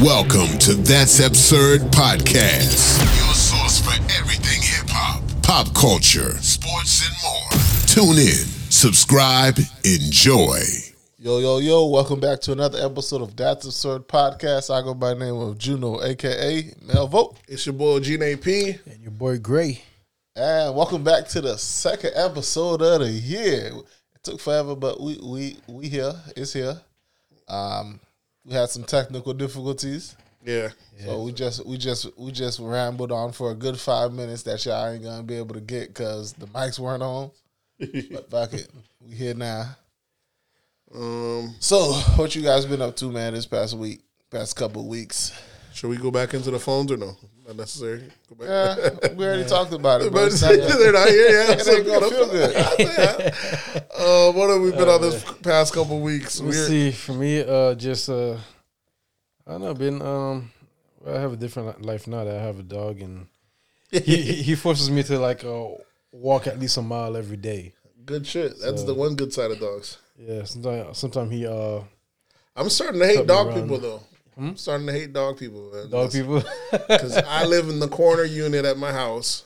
[0.00, 7.16] Welcome to That's Absurd Podcast, your source for everything hip hop, pop culture, sports, and
[7.24, 8.14] more.
[8.14, 10.60] Tune in, subscribe, enjoy.
[11.18, 14.72] Yo, yo, yo, welcome back to another episode of That's Absurd Podcast.
[14.72, 17.34] I go by the name of Juno, aka Melvo.
[17.48, 18.76] It's your boy Gene P.
[18.86, 19.82] And your boy Gray.
[20.36, 23.72] And welcome back to the second episode of the year.
[24.14, 26.12] It took forever, but we we we here.
[26.36, 26.80] It's here.
[27.48, 27.98] Um
[28.48, 30.16] we had some technical difficulties.
[30.44, 30.70] Yeah.
[31.04, 34.64] So we just we just we just rambled on for a good five minutes that
[34.64, 37.30] y'all ain't gonna be able to get because the mics weren't on.
[37.78, 38.70] but fuck it.
[39.00, 39.76] We here now.
[40.94, 45.32] Um, So what you guys been up to, man, this past week, past couple weeks?
[45.74, 47.16] should we go back into the phones or no?
[47.48, 48.02] Not necessary.
[48.28, 48.48] Go back.
[48.48, 50.68] Yeah, we already talked about it, but But it's not yet.
[50.78, 51.30] they're not here.
[51.30, 53.34] Yeah, It ain't gonna feel good.
[53.98, 56.40] Uh, what have we been on this past couple weeks?
[56.40, 56.90] Let's We're- see.
[56.92, 58.36] For me, uh, just uh,
[59.46, 59.74] I don't know.
[59.74, 60.52] Been um,
[61.06, 63.26] I have a different life now that I have a dog, and
[63.90, 65.66] he he he forces me to like uh,
[66.12, 67.72] walk at least a mile every day.
[68.04, 68.60] Good shit.
[68.60, 69.98] That's So- the one good side of dogs.
[70.18, 70.44] Yeah.
[70.44, 71.80] Sometimes sometimes he uh,
[72.54, 74.02] I'm starting to hate dog people though.
[74.38, 75.70] I'm starting to hate dog people.
[75.72, 75.90] man.
[75.90, 76.42] dog people.
[76.70, 79.44] Because I live in the corner unit at my house.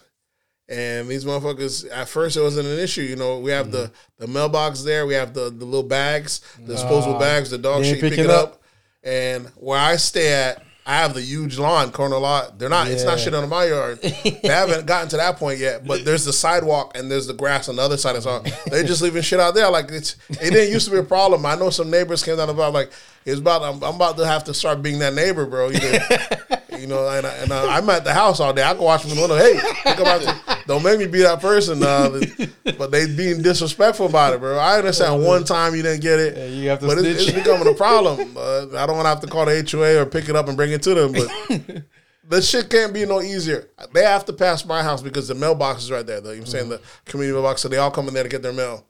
[0.69, 3.03] And these motherfuckers, at first it wasn't an issue.
[3.03, 3.93] You know, we have the, Mm-hmm.
[4.19, 5.07] the mailbox there.
[5.07, 8.53] We have the, the little bags, the disposable bags, the dog shit, pick it up.
[8.55, 8.63] up?
[9.03, 12.59] And where I stay at, I have the huge lawn, corner lot.
[12.59, 14.01] They're not, it's not shit on my yard.
[14.03, 17.69] they haven't gotten to that point yet, but there's the sidewalk and there's the grass
[17.69, 18.21] on the other side.
[18.23, 19.71] So they're just leaving shit out there.
[19.71, 21.45] Like, it's, it didn't used to be a problem.
[21.47, 22.91] I know some neighbors came down about, like,
[23.25, 25.69] it's about, I'm, I'm about to have to start being that neighbor, bro.
[25.69, 25.99] You know,
[26.79, 28.63] you know, and, I, and I, I'm at the house all day.
[28.63, 29.37] I can watch from the window.
[29.37, 29.59] Hey,
[29.93, 31.83] about don't make me be that person.
[31.83, 32.21] Uh,
[32.79, 34.59] but they being disrespectful about it, bro.
[34.59, 37.33] I understand one time you didn't get it, Yeah, you have to but it's, it's
[37.33, 38.37] becoming a problem.
[38.37, 40.57] Uh, I don't want to have to call the HOA or pick it up and
[40.57, 41.13] bring it to them.
[41.13, 41.85] But
[42.29, 43.69] the shit can't be no easier.
[43.93, 46.21] They have to pass my house because the mailbox is right there.
[46.21, 48.25] Though you know what I'm saying the community mailbox, so they all come in there
[48.25, 48.87] to get their mail.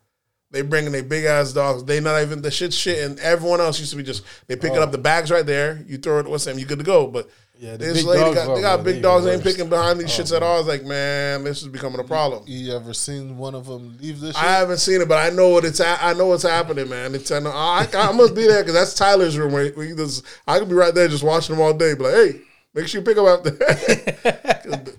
[0.52, 1.82] They bring in their big ass dogs.
[1.84, 4.76] They not even the shit shit, and everyone else used to be just they picking
[4.76, 5.82] it up the bags right there.
[5.88, 6.58] You throw it, what's them?
[6.58, 7.06] You good to go.
[7.06, 9.24] But Yeah, this big lady dogs got they got well, big they dogs.
[9.24, 10.56] They ain't picking behind these shits at oh, all.
[10.56, 12.44] I was like, man, this is becoming a problem.
[12.46, 14.44] You ever seen one of them leave this shit?
[14.44, 15.80] I haven't seen it, but I know what it's.
[15.80, 17.14] I know what's happening, man.
[17.14, 17.30] It's.
[17.30, 19.52] I, know, I, I must be there because that's Tyler's room.
[19.52, 21.94] Where he just, I could be right there just watching them all day.
[21.94, 22.40] Be like, hey,
[22.74, 23.56] make sure you pick them up after.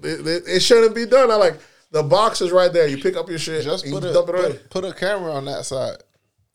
[0.04, 1.30] it, it- it shouldn't be done.
[1.30, 1.60] I like
[1.94, 2.88] the box is right there.
[2.88, 3.64] You pick up your shit.
[3.64, 5.98] Just put a it put, put a camera on that side.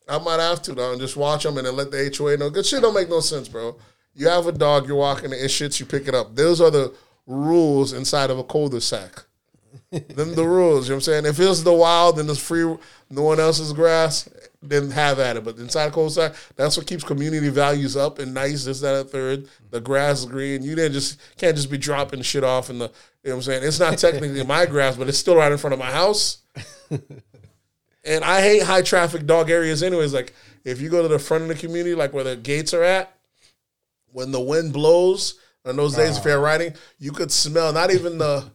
[0.07, 2.49] I might have to though, and just watch them and then let the HOA know.
[2.49, 3.77] Good shit don't make no sense, bro.
[4.13, 6.35] You have a dog, you're walking, it shits, you pick it up.
[6.35, 6.93] Those are the
[7.25, 9.23] rules inside of a cul-de-sac.
[9.91, 10.87] then the rules.
[10.87, 11.25] You know what I'm saying?
[11.25, 12.75] If it's the wild and it's free,
[13.09, 14.27] no one else's grass,
[14.61, 15.43] then have at it.
[15.43, 18.65] But inside a cul-de-sac, that's what keeps community values up and nice.
[18.65, 19.47] This, that, and third.
[19.71, 20.63] The grass is green.
[20.63, 22.91] You didn't just can't just be dropping shit off in the.
[23.23, 23.63] You know what I'm saying?
[23.63, 26.37] It's not technically my grass, but it's still right in front of my house.
[28.05, 30.13] And I hate high traffic dog areas anyways.
[30.13, 30.33] Like
[30.63, 33.15] if you go to the front of the community, like where the gates are at,
[34.11, 38.17] when the wind blows on those days of fair riding, you could smell not even
[38.17, 38.45] the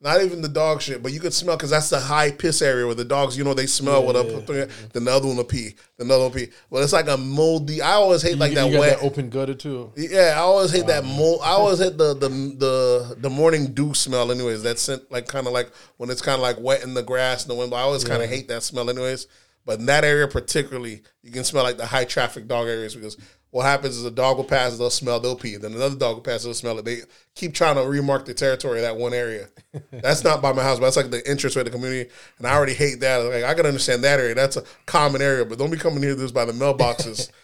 [0.00, 2.86] not even the dog shit, but you could smell because that's the high piss area
[2.86, 4.28] where the dogs, you know, they smell what up.
[4.46, 5.74] Then the other one will pee.
[5.96, 6.52] Then the other one will pee.
[6.70, 7.82] But it's like a moldy.
[7.82, 8.98] I always hate like you, that you got wet.
[9.00, 9.92] that open gutter too.
[9.96, 11.40] Yeah, I always hate that mold.
[11.42, 14.30] I always hate the the the the morning dew smell.
[14.30, 17.02] Anyways, that scent like kind of like when it's kind of like wet in the
[17.02, 17.70] grass in the wind.
[17.70, 18.88] But I always kind of hate that smell.
[18.88, 19.26] Anyways,
[19.66, 23.16] but in that area particularly, you can smell like the high traffic dog areas because
[23.50, 25.56] what happens is a dog will pass, they'll smell, they'll pee.
[25.56, 26.84] Then another dog will pass, they'll smell it.
[26.84, 27.00] They
[27.34, 29.48] keep trying to remark the territory of that one area.
[29.90, 32.10] That's not by my house, but that's like the entrance way to the community.
[32.38, 33.18] And I already hate that.
[33.18, 34.34] Like I can understand that area.
[34.34, 37.30] That's a common area, but don't be coming here this by the mailboxes.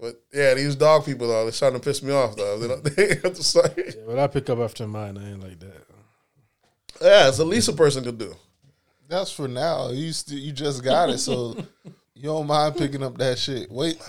[0.00, 2.58] But yeah, these dog people though, they're starting to piss me off though.
[2.58, 3.72] They don't, they have to start.
[3.76, 5.16] Yeah, but I pick up after mine.
[5.16, 5.86] I ain't like that.
[7.00, 8.34] Yeah, it's the least a person could do.
[9.08, 9.90] That's for now.
[9.90, 11.56] You st- you just got it, so
[12.16, 13.70] you don't mind picking up that shit.
[13.70, 14.02] Wait,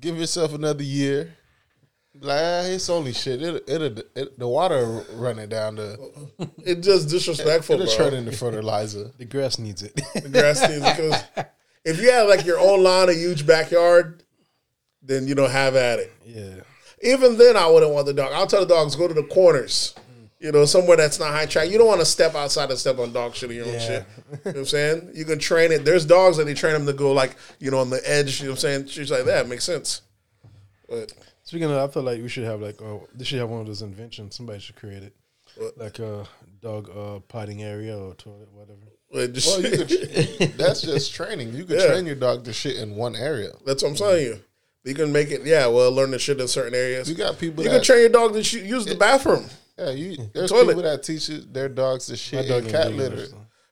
[0.00, 1.34] give yourself another year.
[2.20, 3.42] Like ah, it's only shit.
[3.42, 8.10] It it, it the water running down the It just disrespectful, it'll bro.
[8.10, 9.10] turn into fertilizer.
[9.18, 9.94] The grass needs it.
[10.14, 11.22] The grass needs it because
[11.84, 14.24] if you have like your own lawn, a huge backyard,
[15.02, 16.12] then you don't have at it.
[16.24, 16.60] yeah.
[17.00, 18.32] Even then, I wouldn't want the dog.
[18.32, 19.94] I'll tell the dogs go to the corners.
[20.40, 21.68] You know, somewhere that's not high track.
[21.68, 23.78] You don't want to step outside and step on dog shit or your own Yeah.
[23.80, 24.04] shit.
[24.06, 25.10] You know what I'm saying?
[25.14, 25.84] You can train it.
[25.84, 28.38] There's dogs that they train them to go like, you know, on the edge.
[28.40, 28.86] You know what I'm saying?
[28.86, 30.02] Shit like that makes sense.
[30.88, 31.12] But
[31.42, 33.66] Speaking of, I feel like we should have like, oh, they should have one of
[33.66, 34.36] those inventions.
[34.36, 35.14] Somebody should create it,
[35.78, 36.26] like a
[36.60, 38.78] dog uh, potting area or toilet, whatever.
[39.10, 41.54] but just, Well, you could, that's just training.
[41.54, 41.86] You could Yeah.
[41.86, 43.50] train your dog to shit in one area.
[43.64, 44.40] that's what I'm telling you.
[44.84, 45.42] You can make it.
[45.44, 47.08] Yeah, well, learn the shit in certain areas.
[47.08, 49.46] You got people You that can train your dog to sh- use the bathroom.
[49.78, 50.68] Yeah, you there's toilet.
[50.76, 53.26] people that teach it- their dogs to shit dog in cat litter.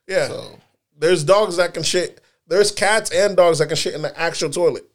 [0.07, 0.59] Yeah, So
[0.97, 2.21] there's dogs that can shit.
[2.47, 4.85] There's cats and dogs that can shit in the actual toilet.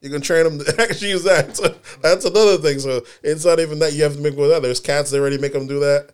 [0.00, 1.56] You can train them to actually use that.
[1.56, 2.78] So that's another thing.
[2.78, 4.62] So it's not even that you have to make with that.
[4.62, 6.10] There's cats they already make them do that.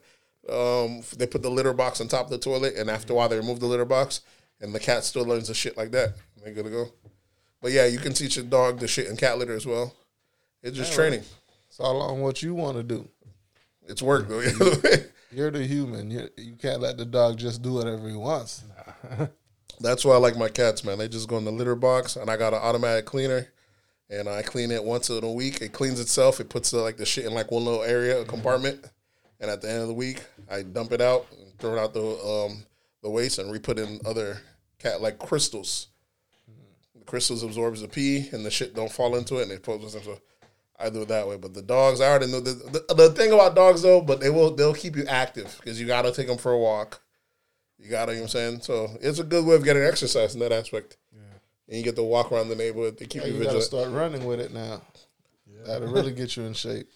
[0.49, 3.29] Um, they put the litter box on top of the toilet, and after a while
[3.29, 4.23] they remove the litter box,
[4.61, 6.15] and the cat still learns to shit like that.
[6.43, 6.87] They're good to go.
[7.61, 9.95] But yeah, you can teach a dog to shit in cat litter as well.
[10.63, 11.23] It's just training.
[11.69, 13.07] it's all on what you want to do.
[13.91, 14.41] It's work though.
[15.33, 16.11] You're the human.
[16.11, 18.63] You you can't let the dog just do whatever he wants.
[19.81, 20.99] That's why I like my cats, man.
[20.99, 23.49] They just go in the litter box, and I got an automatic cleaner,
[24.09, 25.61] and I clean it once in a week.
[25.61, 26.39] It cleans itself.
[26.39, 28.89] It puts the, like the shit in like one little area, a compartment,
[29.41, 31.93] and at the end of the week, I dump it out, and throw it out
[31.93, 32.65] the um
[33.03, 34.41] the waste, and re-put in other
[34.79, 35.89] cat like crystals.
[36.97, 39.95] The crystals absorbs the pee, and the shit don't fall into it, and it poses
[39.95, 40.19] them.
[40.81, 41.37] So I do it that way.
[41.37, 44.01] But the dogs, I already know the, the the thing about dogs though.
[44.01, 46.59] But they will they'll keep you active because you got to take them for a
[46.59, 47.01] walk.
[47.79, 48.61] You got to, you know what I'm saying?
[48.61, 50.99] So it's a good way of getting exercise in that aspect.
[51.15, 51.21] Yeah.
[51.69, 52.99] And you get to walk around the neighborhood.
[52.99, 53.65] They keep Yeah, you you got to vigilant.
[53.65, 54.83] start running with it now.
[55.65, 56.89] That'll really get you in shape.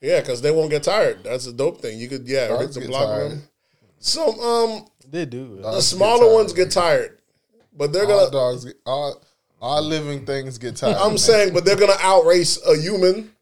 [0.00, 1.22] Yeah, because they won't get tired.
[1.24, 1.98] That's a dope thing.
[1.98, 3.30] You could, yeah, Dogs hit the block tired.
[3.32, 3.42] them.
[3.98, 5.56] Some, um, They do.
[5.56, 6.34] the Dogs smaller tired.
[6.34, 7.18] ones get tired,
[7.72, 8.30] but they're All gonna.
[8.30, 9.22] dogs, get, all
[9.66, 10.96] all living things get tired.
[10.96, 11.18] I'm man.
[11.18, 13.32] saying, but they're gonna outrace a human.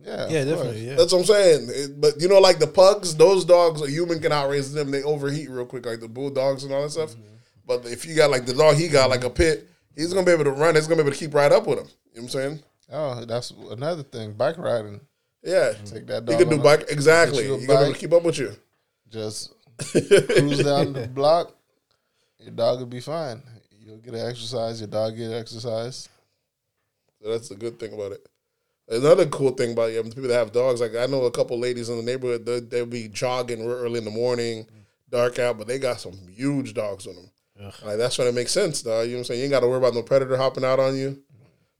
[0.00, 0.86] yeah, yeah, definitely.
[0.86, 0.94] Yeah.
[0.96, 1.68] That's what I'm saying.
[1.70, 4.90] It- but you know, like the pugs, those dogs, a human can outrace them.
[4.90, 7.10] They overheat real quick, like the bulldogs and all that stuff.
[7.12, 7.34] Mm-hmm.
[7.66, 10.32] But if you got like the dog he got, like a pit, he's gonna be
[10.32, 10.74] able to run.
[10.74, 11.86] He's gonna be able to keep right up with him.
[12.12, 12.62] You know what I'm saying?
[12.92, 14.32] Oh, that's another thing.
[14.34, 15.00] Bike riding.
[15.42, 15.72] Yeah.
[15.84, 16.38] Take that You dog.
[16.38, 17.38] can do bike exactly.
[17.42, 17.98] get you a You gotta bike.
[17.98, 18.52] keep up with you.
[19.10, 21.54] Just cruise down the block.
[22.38, 23.42] Your dog will be fine.
[23.84, 24.80] You'll get an exercise.
[24.80, 26.08] Your dog get exercise.
[27.20, 28.26] So that's the good thing about it.
[28.88, 31.88] Another cool thing about yeah, people that have dogs, like I know a couple ladies
[31.88, 34.66] in the neighborhood, they, they'll be jogging real early in the morning,
[35.10, 37.30] dark out, but they got some huge dogs on them.
[37.84, 39.06] Like that's when it makes sense, dog.
[39.06, 39.40] You know what I'm saying?
[39.40, 41.22] You ain't got to worry about no predator hopping out on you.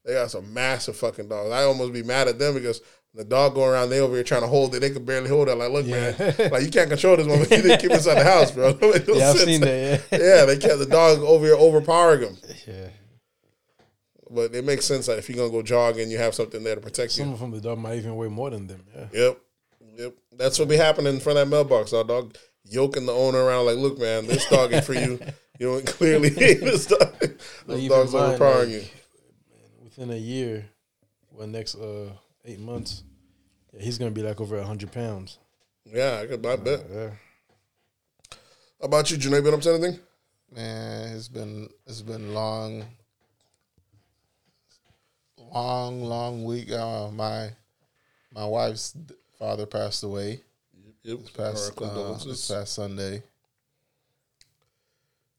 [0.05, 1.51] They got some massive fucking dogs.
[1.51, 2.81] I almost be mad at them because
[3.15, 4.81] the dog going around, they over here trying to hold it.
[4.81, 5.55] They could barely hold it.
[5.55, 6.15] Like, look, man,
[6.51, 7.57] like you can't control this motherfucker.
[7.63, 8.73] You to keep inside the house, bro.
[8.83, 10.03] No Yeah, I've seen that.
[10.11, 10.19] Yeah.
[10.19, 12.37] Yeah, they kept the dog over here overpowering them.
[12.67, 12.89] yeah.
[14.31, 16.81] But it makes sense that if you're gonna go jogging, you have something there to
[16.81, 17.25] protect you.
[17.25, 18.83] Some of them, the dog might even weigh more than them.
[18.95, 19.07] Yeah.
[19.13, 19.39] Yep.
[19.97, 20.15] Yep.
[20.37, 21.93] That's what be happening in front of that mailbox.
[21.93, 25.21] Our dog yoking the owner around like, look, man, this dog ain't for you.
[25.61, 27.15] You know, clearly this dog,
[27.69, 28.89] even dogs overpowering like- you.
[29.85, 30.67] Within a year,
[31.31, 32.11] when next uh
[32.45, 33.03] eight months,
[33.73, 35.39] yeah, he's gonna be like over hundred pounds.
[35.85, 36.81] Yeah, I could I bet.
[36.93, 37.11] Yeah.
[38.81, 39.43] How about you, Janae?
[39.43, 39.99] Been up to anything?
[40.55, 42.85] Man, it's been it's been long,
[45.39, 46.71] long, long week.
[46.71, 47.51] Uh, my
[48.33, 48.97] my wife's
[49.39, 50.41] father passed away
[51.03, 51.19] Yep.
[51.21, 53.23] this past Our uh, this past Sunday.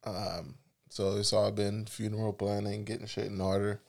[0.04, 0.56] Um,
[0.90, 3.80] so it's all been funeral planning, getting shit in order.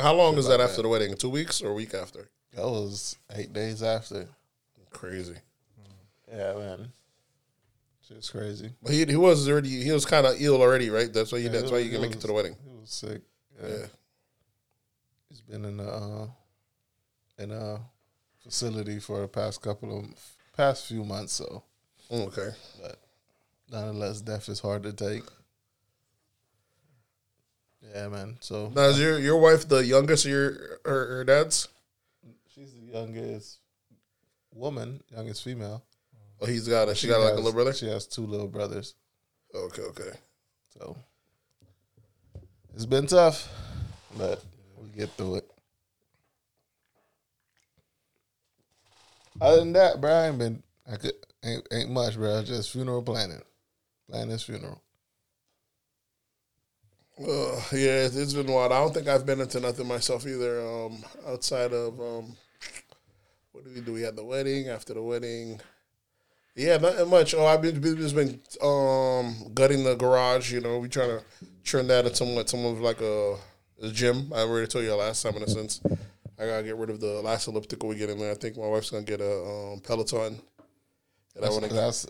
[0.00, 1.14] How long is that like after the wedding?
[1.16, 2.28] Two weeks or a week after?
[2.54, 4.28] That was eight days after.
[4.90, 5.36] Crazy.
[6.30, 6.92] Yeah, man,
[8.08, 8.70] shit's crazy.
[8.82, 11.12] But he he was already he was kind of ill already, right?
[11.12, 12.56] That's why you Yeah, that's it why you can make it to the wedding.
[12.64, 13.22] He was sick.
[13.60, 13.68] Yeah.
[13.68, 13.86] Yeah.
[15.28, 16.26] He's been in a uh,
[17.38, 17.80] in a
[18.42, 20.04] facility for the past couple of
[20.56, 21.32] past few months.
[21.34, 21.62] So,
[22.10, 22.50] Okay.
[22.80, 22.98] but
[23.70, 25.24] nonetheless, death is hard to take.
[27.94, 28.36] Yeah, man.
[28.40, 31.68] So Now is your your wife the youngest of your her, her dad's?
[32.94, 33.58] Youngest
[34.52, 35.84] woman, youngest female.
[36.40, 37.72] Oh, he's got a she, got like a has- little brother.
[37.72, 38.94] She has two little brothers.
[39.54, 40.10] Okay, okay.
[40.78, 40.96] So
[42.74, 43.48] it's been tough,
[44.16, 44.42] but
[44.82, 45.50] we get through it.
[49.40, 50.62] Other than that, bro, I ain't been.
[50.90, 52.42] I could ain't ain't much, bro.
[52.42, 53.42] Just funeral planning,
[54.08, 54.80] planning this funeral.
[57.18, 58.72] Uh, yeah, it's, it's been wild.
[58.72, 60.60] I don't think I've been into nothing myself either.
[60.66, 62.36] Um, outside of um,
[63.54, 63.92] what did we do?
[63.92, 64.68] We had the wedding.
[64.68, 65.60] After the wedding,
[66.56, 67.34] yeah, not much.
[67.34, 70.52] Oh, I've been just been um gutting the garage.
[70.52, 71.24] You know, we trying to
[71.64, 73.36] turn that into somewhat some of like a,
[73.80, 74.32] a gym.
[74.34, 75.80] I already told you last time in a sense.
[76.36, 78.32] I gotta get rid of the last elliptical we get in there.
[78.32, 80.40] I think my wife's gonna get a um, Peloton.
[81.36, 82.06] And I That's want to that's,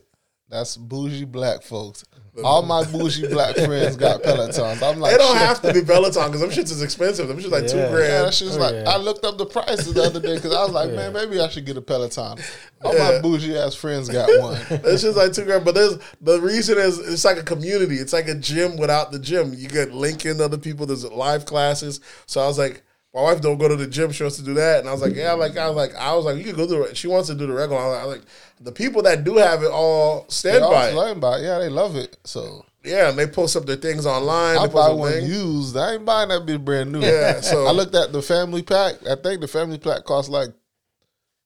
[0.49, 2.05] that's bougie black folks.
[2.43, 4.83] All my bougie black friends got Pelotons.
[4.83, 7.29] I'm like, It don't have to be Peloton because them shits is expensive.
[7.29, 7.91] Them shits like two Yeah.
[7.91, 8.09] grand.
[8.25, 8.91] Yeah, she was Oh, like, yeah.
[8.91, 11.49] I looked up the prices the other day because I was like, man, maybe I
[11.49, 12.39] should get a Peloton.
[12.85, 13.11] All Yeah.
[13.13, 14.61] my bougie ass friends got one.
[14.69, 15.65] It's just like two grand.
[15.65, 17.97] But there's the reason is it's like a community.
[17.97, 19.55] It's like a gym without the gym.
[19.55, 20.87] You get linking other people.
[20.87, 22.01] There's live classes.
[22.27, 22.83] So I was like,
[23.15, 24.11] My wife don't go to the gym.
[24.11, 26.15] She wants to do that, and I was like, yeah, like I was like, I
[26.15, 26.97] was like, you could go do it.
[26.97, 27.81] She wants to do the regular.
[27.81, 28.27] I was like, I was like,
[28.61, 30.95] the people that do have it all stand They all by it.
[30.95, 31.43] learn it.
[31.45, 32.17] Yeah, they love it.
[32.25, 34.59] So Yeah, and they post up their things online.
[34.59, 35.29] I buy one things.
[35.31, 35.77] used.
[35.77, 37.03] I ain't buying that bitch brand new.
[37.03, 38.95] Yeah, so- I looked at the family pack.
[39.09, 40.49] I think the family pack cost like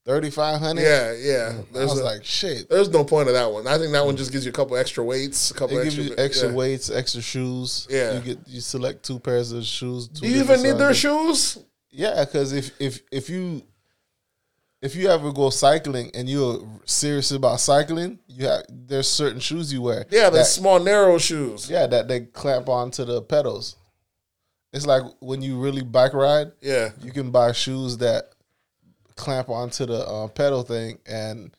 [0.08, 0.82] thirty five hundred.
[0.82, 1.52] Yeah, yeah.
[1.58, 2.68] I There's was a- like, shit.
[2.70, 3.66] There's no point of that one.
[3.68, 6.04] I think that one just gives you a couple extra weights, a couple give extra,
[6.04, 6.54] you extra yeah.
[6.54, 7.86] weights, extra shoes.
[7.90, 8.14] Yeah.
[8.14, 10.08] you get you select two pairs of shoes.
[10.08, 11.58] Do you even need their shoes?
[11.90, 13.62] Yeah, because if if if you
[14.80, 19.72] if you ever go cycling and you're serious about cycling, you have there's certain shoes
[19.72, 20.06] you wear.
[20.10, 21.68] Yeah, the small narrow shoes.
[21.70, 23.76] yeah that they clamp onto the pedals.
[24.72, 28.32] It's like when you really bike ride, Yeah, you can buy shoes that
[29.18, 31.50] clamp onto the uh, pedal thing and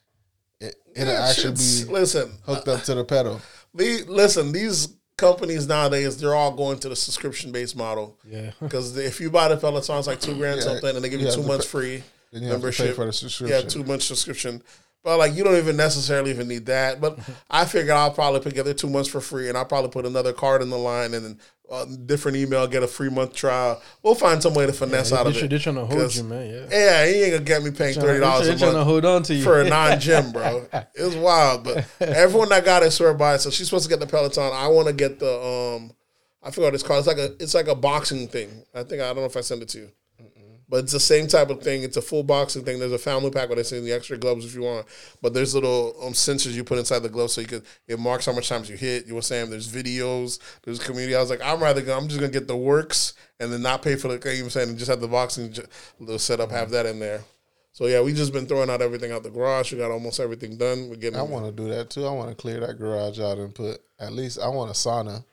[0.59, 2.31] it, it'll Yeah, actually be listen.
[2.45, 3.41] hooked up to the pedal.
[3.73, 8.17] The, listen, these companies nowadays they're all going to the subscription based model.
[8.25, 8.51] Yeah.
[8.61, 11.21] Because if you buy the Peloton, it's like two grand Yeah, something, and they give
[11.21, 13.61] you you two months pay- free Then you have to pay membership for the Yeah,
[13.61, 14.63] two months subscription.
[15.03, 16.99] But like you don't even necessarily even need that.
[16.99, 20.05] But I figured I'll probably put together two months for free, and I'll probably put
[20.05, 21.39] another card in the line, and then
[21.71, 23.81] uh, different email, get a free month trial.
[24.03, 25.49] We'll find some way to finesse out They, of it.
[25.49, 26.49] they're trying to hold you, man.
[26.49, 26.77] Yeah.
[26.77, 29.35] Yeah, he ain't gonna get me paying thirty dollars They're trying to hold on to
[29.35, 29.43] you.
[29.43, 30.65] for a non gym, bro.
[30.95, 33.39] It was wild, but everyone that got it swear by it.
[33.39, 34.51] So she's supposed to get the Peloton.
[34.53, 35.31] I want to get the
[35.77, 35.91] um,
[36.41, 36.99] I forgot what it's called.
[36.99, 38.63] It's like a it's like a boxing thing.
[38.73, 39.91] I think I don't know if I sent it to you.
[40.69, 41.81] But it's the same type of thing.
[41.81, 42.77] It's a full boxing thing.
[42.77, 44.85] There's a family pack where they send the extra gloves if you want.
[45.19, 48.27] But there's little um, sensors you put inside the gloves so you can it marks
[48.27, 49.07] how much times you hit.
[49.07, 51.15] You were saying there's videos, there's community.
[51.15, 53.81] I was like, I'm rather go, I'm just gonna get the works and then not
[53.81, 54.19] pay for the.
[54.19, 54.37] Thing.
[54.37, 55.55] You were saying and just have the boxing
[55.99, 57.23] little setup, have that in there.
[57.71, 59.71] So yeah, we just been throwing out everything out the garage.
[59.71, 60.89] We got almost everything done.
[60.89, 61.19] We're getting.
[61.19, 62.05] I want to do that too.
[62.05, 65.23] I want to clear that garage out and put at least I want a sauna.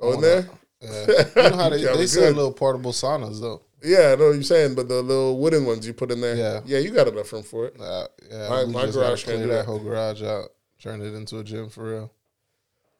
[0.00, 0.48] oh in there.
[0.82, 1.06] Yeah.
[1.36, 3.62] You know how they, Yeah, they sell little portable saunas though.
[3.84, 6.36] Yeah, I know what you're saying, but the little wooden ones you put in there.
[6.36, 6.60] Yeah.
[6.64, 7.80] yeah, you got enough room for it.
[7.80, 9.64] Uh, yeah, My- my garage clear do that that.
[9.66, 12.12] whole garage out, turn it into a gym for real.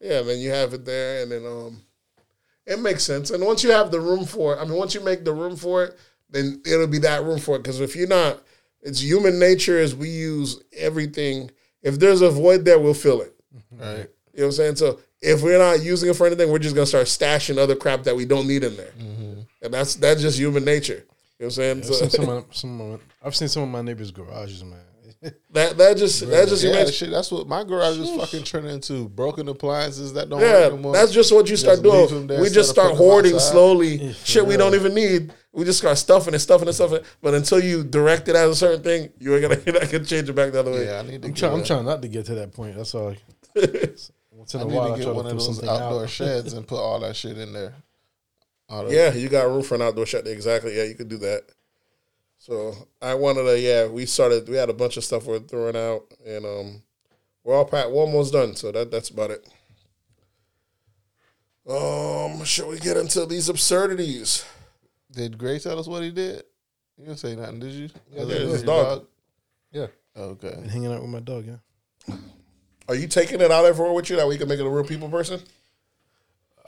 [0.01, 1.81] Yeah, man, you have it there, and then um,
[2.65, 3.31] it makes sense.
[3.31, 5.55] And once you have the room for it, I mean, once you make the room
[5.55, 5.97] for it,
[6.29, 7.59] then it'll be that room for it.
[7.63, 8.41] Because if you're not,
[8.81, 11.51] it's human nature is we use everything.
[11.81, 13.33] If there's a void there, we'll fill it.
[13.71, 14.09] Right.
[14.33, 14.75] You know what I'm saying?
[14.77, 18.03] So if we're not using it for anything, we're just gonna start stashing other crap
[18.03, 18.91] that we don't need in there,
[19.63, 20.93] and that's that's just human nature.
[20.93, 21.05] You know
[21.37, 21.77] what I'm saying?
[21.79, 24.79] I've So seen some of, some of, I've seen some of my neighbors' garages, man.
[25.51, 27.09] that that just that just Yeah, shit.
[27.09, 29.07] That's what my garage is fucking turning into.
[29.07, 30.93] Broken appliances that don't Yeah, work anymore.
[30.93, 32.27] that's just what you start leave doing.
[32.27, 33.51] there We just start hoarding outside.
[33.53, 35.33] slowly shit we don't even need.
[35.53, 36.99] We just start stuffing and stuffing it, stuffing.
[37.21, 40.03] But until you direct it as a certain thing, you ain't gonna you're not gonna
[40.03, 40.85] change it back the other way.
[40.87, 41.27] yeah, I need to.
[41.29, 41.53] I'm get trying.
[41.53, 42.75] I'm trying not to get to that point.
[42.75, 43.15] That's all.
[44.31, 45.45] Once in I a need while, to I get try one to of throw those
[45.57, 46.09] something outdoor out.
[46.09, 47.73] sheds and put all that shit in there.
[48.73, 50.25] All Yeah, you got room for an outdoor shot.
[50.27, 50.75] Exactly.
[50.75, 51.43] Yeah, you could do that.
[52.39, 53.59] So I wanted to.
[53.59, 54.49] Yeah, we started.
[54.49, 56.83] We had a bunch of stuff we're throwing out, and um,
[57.43, 57.89] we're all packed.
[57.91, 58.55] We're almost done.
[58.55, 59.47] So that that's about it.
[61.67, 64.43] Um, shall we get into these absurdities?
[65.11, 66.43] Did Gray tell us what he did?
[66.97, 67.89] You didn't say nothing, did you?
[68.11, 69.07] Yeah, Other yeah, his your dog.
[69.71, 69.87] Yeah,
[70.17, 70.51] Okay.
[70.51, 71.45] been hanging out with my dog.
[71.45, 72.15] Yeah,
[72.89, 74.83] Are you taking it out everywhere with you that we can make it a real
[74.83, 75.39] people person?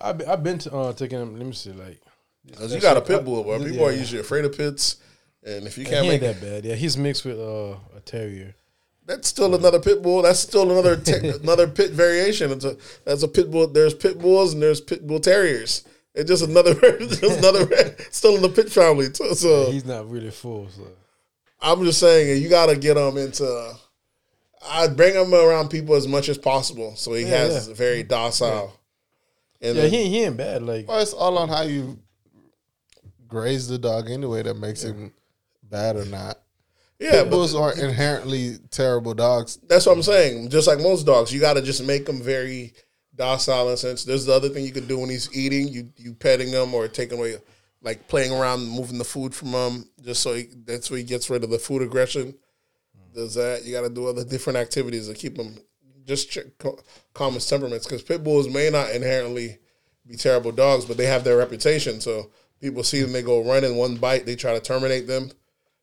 [0.01, 1.37] I've been, I've been to, uh, taking him.
[1.37, 1.99] Let me see, like
[2.45, 3.57] Because you got a pit bull, bro.
[3.57, 3.69] Yeah.
[3.71, 4.97] People are usually afraid of pits,
[5.43, 6.65] and if you can't ain't make that bad.
[6.65, 8.55] Yeah, he's mixed with uh, a terrier.
[9.05, 10.21] that's still another pit bull.
[10.23, 12.51] That's still another te- another pit variation.
[12.51, 12.75] It's a
[13.05, 13.67] that's a pit bull.
[13.67, 15.83] There's pit bulls and there's pit bull terriers.
[16.13, 19.07] It's just another just another still in the pit family.
[19.13, 20.69] So, so He's not really full.
[20.69, 20.87] So
[21.61, 23.75] I'm just saying you got to get him into.
[24.67, 27.73] I bring him around people as much as possible, so he Yeah, has yeah.
[27.75, 28.73] very docile.
[29.65, 30.61] And yeah, then- he, he ain't bad.
[30.63, 31.99] Like Well, it's all on how you
[33.27, 35.13] graze the dog anyway that makes him
[35.63, 36.37] bad or not.
[36.99, 39.57] yeah, Pit bulls aren't inherently terrible dogs.
[39.67, 40.49] That's what I'm saying.
[40.49, 42.73] Just like most dogs, you got to just make them very
[43.15, 44.03] docile in a sense.
[44.03, 45.67] There's the other thing you could do when he's eating.
[45.67, 47.35] You you petting him or taking away,
[47.81, 51.29] like playing around, moving the food from him, just so he, that's where he gets
[51.29, 52.35] rid of the food aggression.
[53.13, 53.63] Does that?
[53.65, 55.57] You got to do other different activities to keep him
[56.05, 56.79] just ch- cal-
[57.13, 59.57] calm his temperaments because pit bulls may not inherently
[60.07, 61.99] be terrible dogs, but they have their reputation.
[61.99, 62.31] So
[62.61, 65.23] people see them, they go running one bite, they try to terminate them.
[65.23, 65.33] You know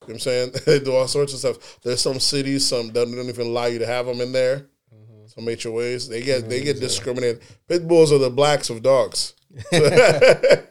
[0.00, 0.52] what I'm saying?
[0.66, 1.80] they do all sorts of stuff.
[1.82, 4.66] There's some cities, some that don't even allow you to have them in there.
[5.26, 7.40] Some HOAs, they get they get discriminated.
[7.66, 9.32] Pit bulls are the blacks of dogs.
[9.70, 10.68] they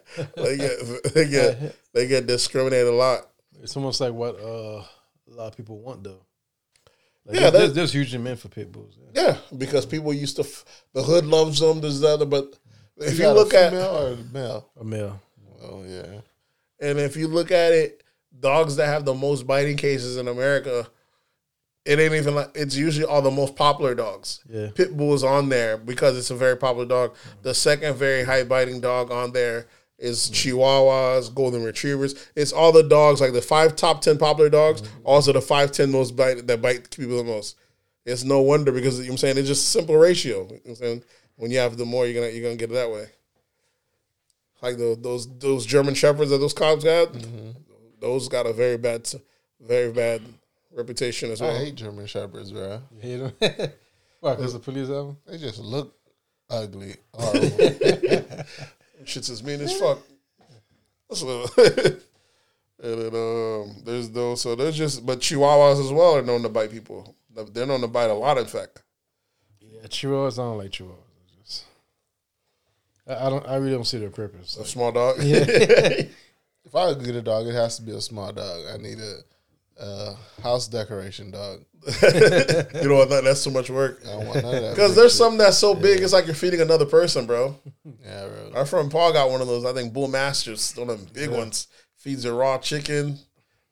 [0.57, 3.31] get they get they get discriminated a lot.
[3.59, 6.23] it's almost like what uh, a lot of people want though.
[7.25, 8.97] Like, Yeah, there's, that- there's, there's usually meant for pit bulls.
[9.13, 9.21] Yeah.
[9.23, 11.81] Yeah, because people used to f- the hood loves them.
[11.81, 12.57] There's that, other, but
[12.97, 14.69] if you, got a look at female or a male.
[14.79, 15.21] A male.
[15.63, 16.21] Oh yeah.
[16.79, 18.03] And if you look at it,
[18.39, 20.87] dogs that have the most biting cases in America,
[21.85, 24.39] it ain't even like it's usually all the most popular dogs.
[24.49, 24.69] Yeah.
[24.73, 27.15] Pit Bull is on there because it's a very popular dog.
[27.43, 29.67] The second very high biting dog on there
[30.01, 32.27] is Chihuahuas, Golden Retrievers.
[32.35, 35.05] It's all the dogs, like the five top ten popular dogs, mm-hmm.
[35.05, 37.57] also the five ten most bite that bite people the most.
[38.03, 40.39] It's no wonder because you know what I'm saying it's just a simple ratio.
[40.39, 41.03] You know what I'm saying
[41.35, 43.07] when you have the more you're gonna you're gonna get it that way.
[44.61, 47.51] Like the, those those German shepherds that those cops got, mm-hmm.
[47.99, 49.07] those got a very bad
[49.59, 50.23] very bad
[50.75, 51.55] reputation as well.
[51.55, 52.81] I hate German shepherds, bro.
[52.95, 53.71] You hate them?
[54.19, 54.35] Why?
[54.35, 55.17] Because the police have them?
[55.27, 55.95] They just look
[56.49, 56.95] ugly.
[59.01, 59.11] Horrible.
[59.11, 59.99] Shit's as mean as fuck.
[61.09, 61.49] That's a little.
[62.83, 64.41] and then um, there's those.
[64.41, 67.15] So there's just, but Chihuahuas as well are known to bite people.
[67.33, 68.37] They're known to bite a lot.
[68.37, 68.81] In fact,
[69.59, 70.33] Yeah, Chihuahuas.
[70.39, 70.97] I don't like Chihuahuas.
[71.23, 71.65] It's just-
[73.07, 73.47] I, I don't.
[73.47, 74.57] I really don't see their purpose.
[74.57, 75.17] a small dog.
[75.19, 78.61] if I could get a dog, it has to be a small dog.
[78.73, 79.19] I need a,
[79.79, 81.61] a house decoration dog.
[82.03, 83.09] you know what?
[83.09, 84.01] that- That's too much work.
[84.03, 84.75] I don't want none of that.
[84.75, 87.55] Because there's some that's so big, it's like you're feeding another person, bro.
[88.05, 88.51] Yeah, bro.
[88.59, 89.65] Our friend Paul got one of those.
[89.65, 91.67] I think Bullmastiffs, one of them big ones.
[91.97, 93.17] Feeds you raw chicken,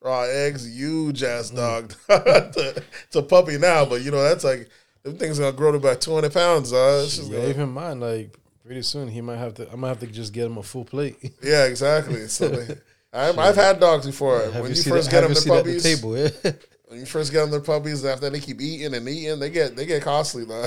[0.02, 1.94] raw eggs, huge ass dog.
[2.10, 4.70] it's a puppy now, but you know that's like
[5.04, 6.72] them things gonna grow to about 200 pounds.
[6.74, 8.00] Uh, it's just Yeah, gonna- even mine.
[8.00, 9.72] Like pretty soon, he might have to.
[9.72, 11.18] I might have to just get him a full plate.
[11.44, 12.28] Yeah, exactly.
[12.28, 12.66] So
[13.12, 14.40] I'm, I've had dogs before.
[14.40, 16.18] Have when you, seen first it- get them you their puppies, the table?
[16.18, 16.30] Yeah.
[16.86, 19.76] when you first get them their puppies, after they keep eating and eating, they get
[19.76, 20.64] they get costly though.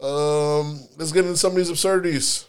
[0.60, 2.46] um, let's get into some of these absurdities.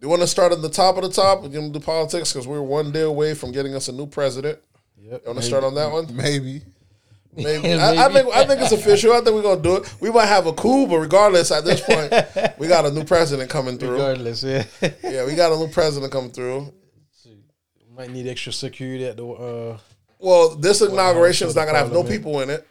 [0.00, 2.32] Do you want to start at the top of the top We're gonna do politics
[2.32, 4.60] because we're one day away from getting us a new president?
[4.96, 5.22] Yep.
[5.24, 6.14] You want to start on that one?
[6.14, 6.62] Maybe.
[7.34, 7.72] Maybe.
[7.74, 9.12] I, I think I think it's official.
[9.12, 9.94] I think we're gonna do it.
[10.00, 12.12] We might have a coup, but regardless, at this point,
[12.58, 13.92] we got a new president coming through.
[13.92, 14.64] Regardless, yeah.
[15.02, 16.72] Yeah, we got a new president coming through.
[17.94, 19.26] Might need extra security at the.
[19.26, 19.78] uh
[20.18, 22.66] Well, this inauguration is not gonna have no people in it.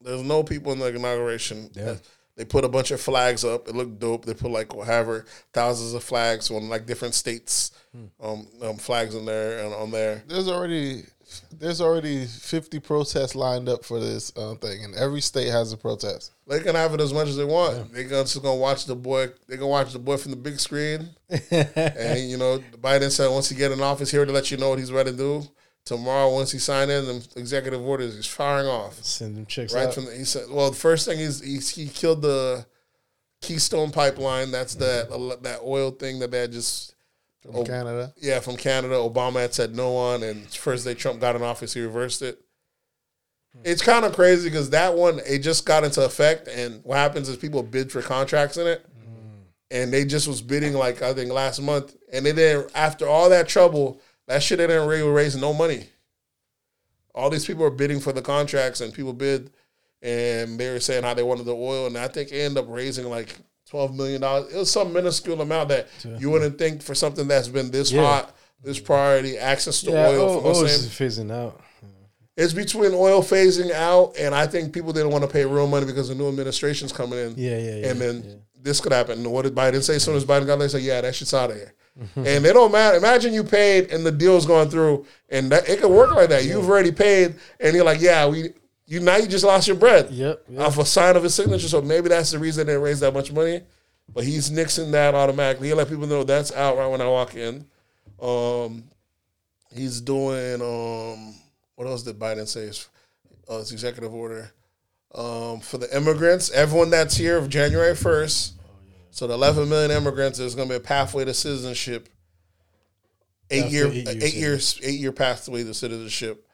[0.00, 1.70] There's no people in the inauguration.
[1.74, 1.94] Yeah.
[2.36, 3.68] They put a bunch of flags up.
[3.68, 4.24] It looked dope.
[4.24, 7.72] They put like whatever thousands of flags on like different states,
[8.20, 10.24] um, um, flags in there and on there.
[10.26, 11.04] There's already
[11.52, 15.76] there's already 50 protests lined up for this uh, thing, and every state has a
[15.76, 16.32] protest.
[16.46, 17.92] They can have it as much as they want.
[17.92, 19.28] They gonna just gonna watch the boy.
[19.48, 21.10] They gonna watch the boy from the big screen.
[21.50, 24.70] and you know, Biden said once he get in office, here to let you know
[24.70, 25.42] what he's ready to do.
[25.84, 29.02] Tomorrow, once he sign in, the executive orders he's firing off.
[29.02, 29.94] Send them checks Right out.
[29.94, 32.64] from the, he said, well, the first thing is he, he killed the
[33.40, 34.52] Keystone Pipeline.
[34.52, 35.08] That's that
[35.42, 36.91] that oil thing that they had just
[37.42, 37.64] From.
[37.64, 38.94] Canada, yeah from Canada.
[38.94, 42.40] Obama had said no on, and first day Trump got in office, he reversed it.
[43.52, 43.62] Hmm.
[43.64, 47.28] It's kind of crazy because that one it just got into effect, and what happens
[47.28, 49.40] is people bid for contracts in it, hmm.
[49.72, 52.70] and they just was bidding like I think last month, and they didn't.
[52.76, 55.88] After all that trouble, that shit they didn't really raise no money.
[57.12, 59.50] All these people are bidding for the contracts, and people bid,
[60.00, 62.70] and they were saying how they wanted the oil, and I think it ended up
[62.70, 63.36] raising like
[63.72, 64.52] twelve million dollars.
[64.52, 68.02] It was some minuscule amount that you wouldn't think for something that's been this Yeah.
[68.04, 70.42] hot, this priority, access to Yeah, oil.
[70.44, 71.58] oh, it's phasing out.
[72.36, 75.86] It's between oil phasing out, and I think people didn't want to pay real money
[75.86, 77.34] because the new administration's coming in.
[77.38, 77.88] Yeah, yeah, yeah.
[77.88, 79.28] and then this could happen.
[79.30, 79.96] What did Biden say?
[79.96, 81.72] As soon as Biden got there, he said, "Yeah, that shit's out of here."
[82.16, 82.98] And they don't matter.
[82.98, 86.44] Imagine you paid and the deal's going through, and that, it could work like that.
[86.44, 88.52] You've already paid, and you're like, "Yeah, we."
[88.92, 90.60] You now you just lost your bread Yep, yep.
[90.60, 91.66] off a sign of his signature.
[91.66, 93.62] So maybe that's the reason they raised that much money.
[94.12, 95.68] But he's nixing that automatically.
[95.68, 97.64] He let people know that's out right when I walk in.
[98.20, 98.84] Um,
[99.74, 101.34] he's doing um,
[101.76, 102.66] what else did Biden say?
[102.66, 102.86] His,
[103.48, 104.52] uh, his executive order
[105.14, 108.54] um, for the immigrants, everyone that's here of January first.
[109.10, 112.10] So the 11 million immigrants, there's going to be a pathway to citizenship.
[113.50, 116.46] Eight year, eight eight, years, years, eight year pathway to citizenship,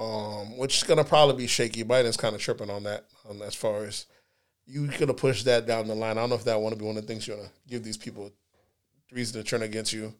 [0.00, 1.84] um, which is going to probably be shaky.
[1.84, 4.06] Biden's kind of tripping on that, um, as far as
[4.66, 6.16] you could have pushed that down the line.
[6.16, 7.52] I don't know if that want to be one of the things you want to
[7.68, 8.32] give these people
[9.12, 10.14] reason to turn against you.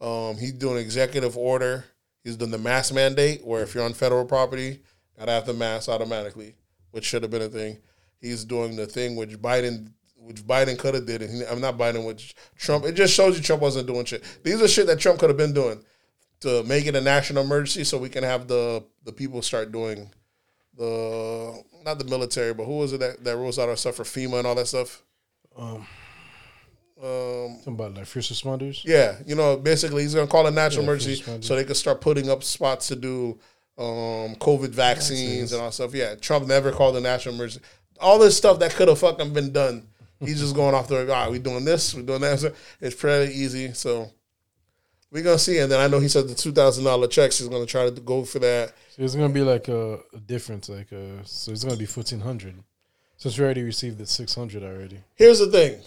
[0.00, 1.84] Um, he's doing executive order.
[2.22, 4.80] He's doing the mask mandate, where if you're on federal property,
[5.18, 6.54] gotta have the mask automatically,
[6.92, 7.78] which should have been a thing.
[8.20, 11.78] He's doing the thing which Biden, which Biden could have did, and he, I'm not
[11.78, 12.84] Biden, which Trump.
[12.84, 14.22] It just shows you Trump wasn't doing shit.
[14.44, 15.82] These are shit that Trump could have been doing
[16.40, 20.10] to make it a national emergency, so we can have the the people start doing
[20.76, 24.02] the not the military, but who was it that, that rolls out our stuff for
[24.04, 25.02] FEMA and all that stuff?
[25.56, 25.86] Um,
[27.02, 28.82] Um, about like first responders.
[28.84, 32.00] yeah, you know, basically he's gonna call a national Yeah, emergency so they can start
[32.00, 33.38] putting up spots to do
[33.78, 35.94] um, COVID vaccines and all stuff.
[35.94, 37.64] Yeah, Trump never called a national emergency.
[38.00, 39.86] All this stuff that could have fucking been done.
[40.20, 42.54] He's just going off the all right, we doing this, we're doing that.
[42.80, 43.74] It's pretty easy.
[43.74, 44.10] So
[45.10, 45.58] we're gonna see.
[45.58, 47.38] And then I know he said the two thousand dollar checks.
[47.38, 48.74] He's gonna try to go for that.
[48.90, 52.20] So it's gonna be like a, a difference, like uh so it's gonna be fourteen
[52.20, 52.54] hundred.
[53.18, 54.98] Since we already received the six hundred already.
[55.14, 55.80] Here's the thing.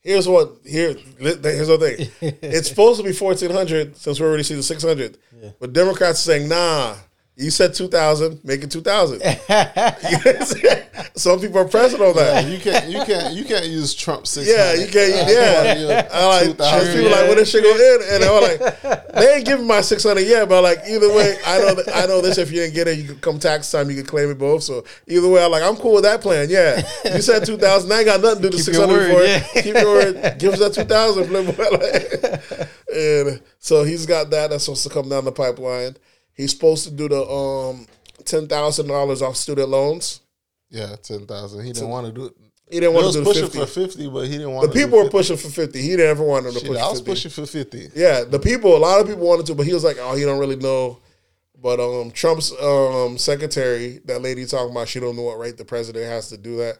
[0.00, 0.94] Here's what here.
[1.18, 2.08] Here's the thing.
[2.42, 5.18] it's supposed to be fourteen hundred since we already see the six hundred.
[5.58, 6.94] But Democrats are saying, nah.
[7.36, 9.20] You said two thousand, make it two thousand.
[11.16, 12.46] Some people are pressing on that.
[12.46, 14.48] You can't you can't you can't use Trump six.
[14.48, 15.28] Yeah, you can't.
[15.28, 16.46] Yeah, I like.
[16.94, 18.82] People like when this shit go in, and they're like,
[19.14, 22.06] they ain't giving my six hundred yet, but like either way, I know that, I
[22.06, 22.38] know this.
[22.38, 24.62] If you didn't get it, you could come tax time, you could claim it both.
[24.62, 26.48] So either way, I'm like, I'm cool with that plan.
[26.48, 29.24] Yeah, you said two thousand, I ain't got nothing to do the six hundred for
[29.24, 29.44] yeah.
[29.54, 29.64] it.
[29.64, 30.38] Keep your word.
[30.38, 31.34] Give us that two thousand,
[32.94, 34.50] and so he's got that.
[34.50, 35.96] That's supposed to come down the pipeline.
[36.34, 37.86] He's supposed to do the um
[38.24, 40.20] ten thousand dollars off student loans.
[40.70, 41.64] Yeah, ten thousand.
[41.64, 42.34] He didn't want to do it.
[42.70, 43.58] He didn't want to do the pushing fifty.
[43.58, 44.72] for fifty, but he didn't want.
[44.72, 45.80] The people were pushing for fifty.
[45.80, 46.78] He didn't ever want to Shit, push.
[46.78, 47.10] I was 50.
[47.10, 47.88] pushing for fifty.
[47.94, 50.24] Yeah, the people, a lot of people wanted to, but he was like, "Oh, he
[50.24, 50.98] don't really know."
[51.60, 55.64] But um, Trump's um secretary, that lady talking about, she don't know what right the
[55.64, 56.78] president has to do that.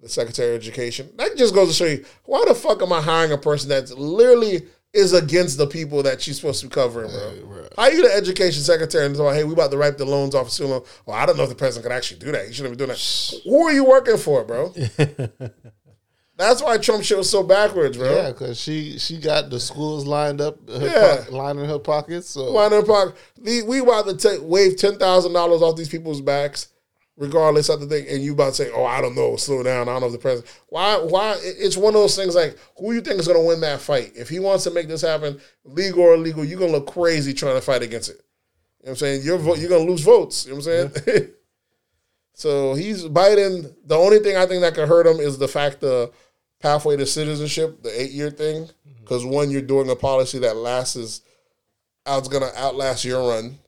[0.00, 1.10] The secretary of education.
[1.16, 3.92] That just goes to show you why the fuck am I hiring a person that's
[3.92, 7.34] literally is against the people that she's supposed to be covering, bro?
[7.60, 7.72] right.
[7.78, 10.50] How you the education secretary and say, "Hey, we about to write the loans off
[10.50, 10.84] student loan"?
[11.06, 12.46] Well, I don't know if the president could actually do that.
[12.46, 13.40] He shouldn't be doing that.
[13.44, 14.74] Who are you working for, bro?
[16.36, 18.14] That's why Trump shit was so backwards, bro.
[18.14, 21.24] Yeah, because she she got the schools lined up, her Yeah.
[21.28, 22.28] po- lining her pockets.
[22.30, 23.16] So Why not park?
[23.40, 26.68] We, we about to take, wave ten thousand dollars off these people's backs,
[27.16, 29.88] regardless of the thing, and you about to say, "Oh, I don't know, slow down.
[29.88, 30.96] I don't know if the president." Why?
[30.96, 31.36] Why?
[31.42, 32.34] It's one of those things.
[32.34, 34.12] Like, who you think is going to win that fight?
[34.14, 37.54] If he wants to make this happen, legal or illegal, you're gonna look crazy trying
[37.54, 38.16] to fight against it.
[38.80, 39.22] You know what I'm saying?
[39.22, 40.46] You're you're gonna lose votes.
[40.46, 41.28] You know what I'm saying?
[42.34, 43.74] so he's Biden.
[43.84, 46.10] The only thing I think that could hurt him is the fact the
[46.60, 48.64] pathway to citizenship, the eight year thing.
[48.64, 49.00] Mm-hmm.
[49.00, 51.20] Because one, you're doing a policy that lasts is
[52.06, 53.58] out's gonna outlast your run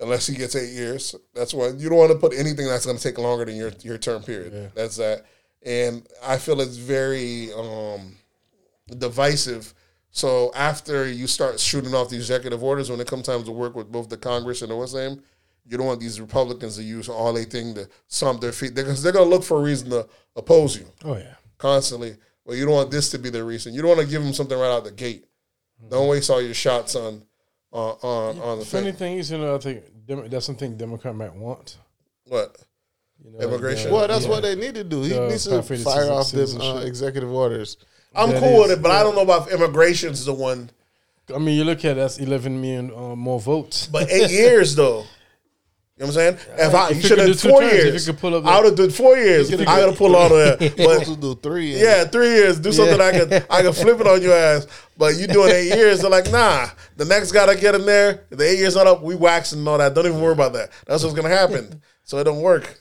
[0.00, 1.14] unless he gets eight years.
[1.34, 1.78] That's one.
[1.78, 4.72] You don't want to put anything that's gonna take longer than your your term period.
[4.74, 5.24] That's that.
[5.64, 8.16] And I feel it's very um,
[8.98, 9.74] divisive.
[10.10, 13.74] So after you start shooting off the executive orders, when it comes time to work
[13.76, 15.22] with both the Congress and the what's name,
[15.66, 19.02] you don't want these Republicans to use all they thing to stomp their feet because
[19.02, 20.06] they're gonna look for a reason to
[20.36, 21.34] oppose you Oh yeah.
[21.58, 22.16] constantly.
[22.44, 23.74] Well, you don't want this to be the reason.
[23.74, 25.26] You don't want to give them something right out the gate.
[25.90, 27.22] Don't waste all your shots on
[27.76, 28.96] on on, on the The funny thing.
[28.98, 31.78] thing is, you know, I think Dem- that's something Democrat might want.
[32.26, 32.56] What?
[33.24, 33.90] You know, Immigration?
[33.92, 34.30] well, that's yeah.
[34.30, 35.02] what they need to do.
[35.02, 36.86] He The needs to pathway to fire off them uh, citizenship.
[36.86, 37.76] executive orders.
[38.14, 40.70] I'm That cool with it, but I don't know about if immigration's the one.
[41.34, 43.86] I mean, you look at that's eleven million uh, more votes.
[43.88, 45.04] But eight years though.
[45.98, 46.58] You know what I'm saying?
[46.58, 48.44] If I If you you should have do four terms, years, you could pull up
[48.44, 49.50] I would have done four years.
[49.54, 50.58] I gotta pull all of that.
[50.76, 51.72] But supposed to do three.
[51.72, 52.60] and- Yeah, three years.
[52.60, 54.66] Do something I can I can flip it on your ass.
[54.98, 56.66] But you doing eight years, they're like, nah.
[56.96, 59.68] The next guy to get in there, the eight years not up, we waxing and
[59.68, 59.94] all that.
[59.94, 60.70] Don't even worry about that.
[60.86, 61.80] That's what's gonna happen.
[62.04, 62.78] so it don't work.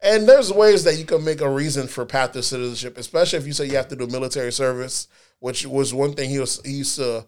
[0.00, 3.46] And there's ways that you can make a reason for path to citizenship, especially if
[3.48, 5.08] you say you have to do military service,
[5.40, 7.24] which was one thing he was he used to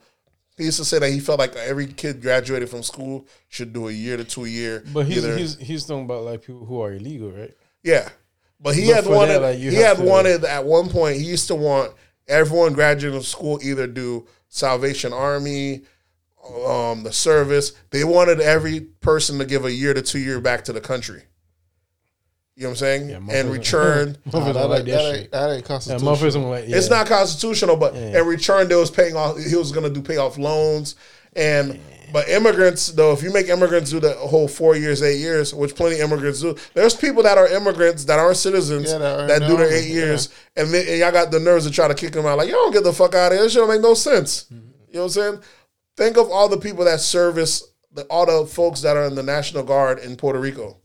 [0.57, 3.88] he used to say that he felt like every kid graduated from school should do
[3.88, 4.83] a year to two year.
[4.92, 7.55] But he's either- he's he's talking about like people who are illegal, right?
[7.83, 8.09] yeah,
[8.61, 9.38] but he But had for that, wanted.
[9.42, 11.19] like, he had to- wanted at one point.
[11.19, 11.92] He used to want
[12.27, 15.83] everyone graduating from school either do Salvation Army,
[16.64, 17.73] um, the service.
[17.90, 21.23] They wanted every person to give a year to two year back to the country.
[22.57, 23.09] You know what I'm saying?
[23.11, 24.19] Yeah, and motherfuckers- return.
[24.27, 25.21] Nah, Motherfuckers that, like that that, shit.
[25.25, 26.16] ain't, that ain't constitutional.
[26.16, 26.69] motherfuckers like.
[26.69, 26.77] Yeah.
[26.77, 28.21] It's not constitutional, but Yeah.
[28.21, 29.38] in return, they was paying off.
[29.38, 30.97] He was going to do pay off loans,
[31.35, 31.79] and
[32.12, 35.75] but immigrants though, if you make immigrants do the whole four years, eight years, which
[35.75, 39.38] plenty of immigrants do, there's people that are immigrants that aren't citizens Yeah, that that,
[39.47, 42.12] do their eight years, and, they, and y'all got the nerves to try to kick
[42.12, 42.38] them out.
[42.38, 43.42] Like y'all don't get the fuck out of here.
[43.42, 44.45] This shit don't make no sense.
[44.45, 44.55] Mm-hmm.
[44.88, 45.40] You know what I'm saying?
[45.99, 49.23] Think of all the people that service the all the folks that are in the
[49.23, 50.79] National Guard in Puerto Rico.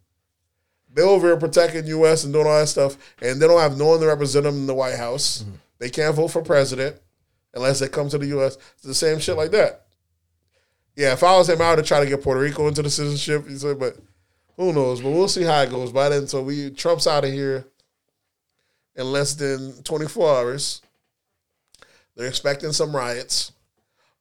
[0.93, 2.23] They're over here protecting U.S.
[2.23, 4.67] and doing all that stuff, and they don't have no one to represent them in
[4.67, 5.45] the White House.
[5.79, 6.97] They can't vote for president
[7.53, 8.57] unless they come to the U.S.
[8.75, 9.85] It's the same shit like that.
[10.95, 12.89] Yeah, if I was him, I would have tried to get Puerto Rico into the
[12.89, 13.47] citizenship.
[13.47, 13.97] He said, but
[14.57, 15.01] who knows?
[15.01, 15.91] But we'll see how it goes.
[15.91, 17.65] By then, so we Trump's out of here
[18.95, 20.81] in less than 24 hours.
[22.15, 23.53] They're expecting some riots.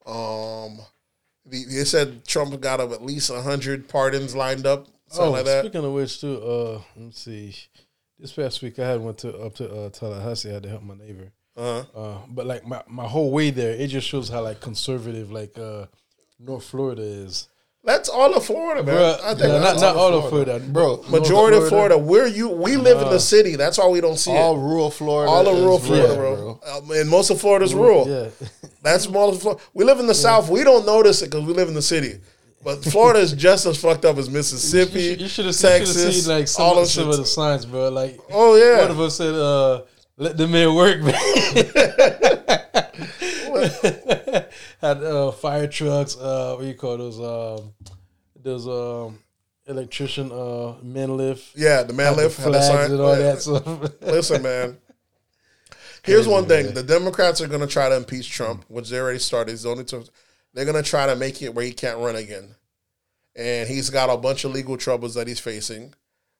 [0.05, 0.79] Um,
[1.45, 5.45] the, they said Trump got up at least 100 pardons lined up, something Oh, like
[5.45, 5.63] that.
[5.65, 7.55] speaking of which, too, uh, let's see.
[8.19, 10.49] This past week, I had went to up to uh, Tallahassee.
[10.49, 11.31] I had to help my neighbor.
[11.57, 11.99] Uh-huh.
[11.99, 15.57] Uh, but like my, my whole way there, it just shows how like conservative like
[15.57, 15.85] uh,
[16.39, 17.47] North Florida is.
[17.83, 18.95] That's all of Florida, man.
[18.95, 21.69] Bruh, I think nah, that's not, not all all of Florida, Bro, majority North of
[21.69, 21.97] Florida.
[21.97, 22.47] We're you.
[22.49, 23.55] We live in the city.
[23.55, 24.59] That's why we don't see all it.
[24.59, 25.31] rural Florida.
[25.31, 26.59] All of rural Florida, bro.
[26.75, 28.07] Um, and most of Florida's rural.
[28.07, 28.29] Yeah,
[28.83, 29.63] That's most of Florida.
[29.73, 30.47] We live in the South.
[30.47, 32.19] We don't notice it because we live in the city.
[32.63, 36.47] But Florida is just as fucked up as Mississippi, you should have Texas, seen like
[36.47, 37.89] some, all of, some of the signs, bro.
[37.89, 39.81] Like Oh yeah, one of us said, uh,
[40.17, 41.15] "Let the man work, man."
[44.81, 46.17] Had uh, fire trucks.
[46.17, 47.19] Uh, what do you call those?
[47.19, 47.73] Um,
[48.43, 49.19] those um,
[49.67, 51.55] electrician uh, men lift.
[51.55, 51.83] yeah.
[51.83, 53.23] The man the lift had the flags and all Yeah.
[53.23, 54.01] that stuff.
[54.01, 54.77] Listen, man.
[56.03, 59.19] Here's one thing: the Democrats are going to try to impeach Trump, which they already
[59.19, 59.51] started.
[59.53, 60.03] It's only two.
[60.53, 62.55] They're going to try to make it where he can't run again,
[63.35, 65.93] and he's got a bunch of legal troubles that he's facing.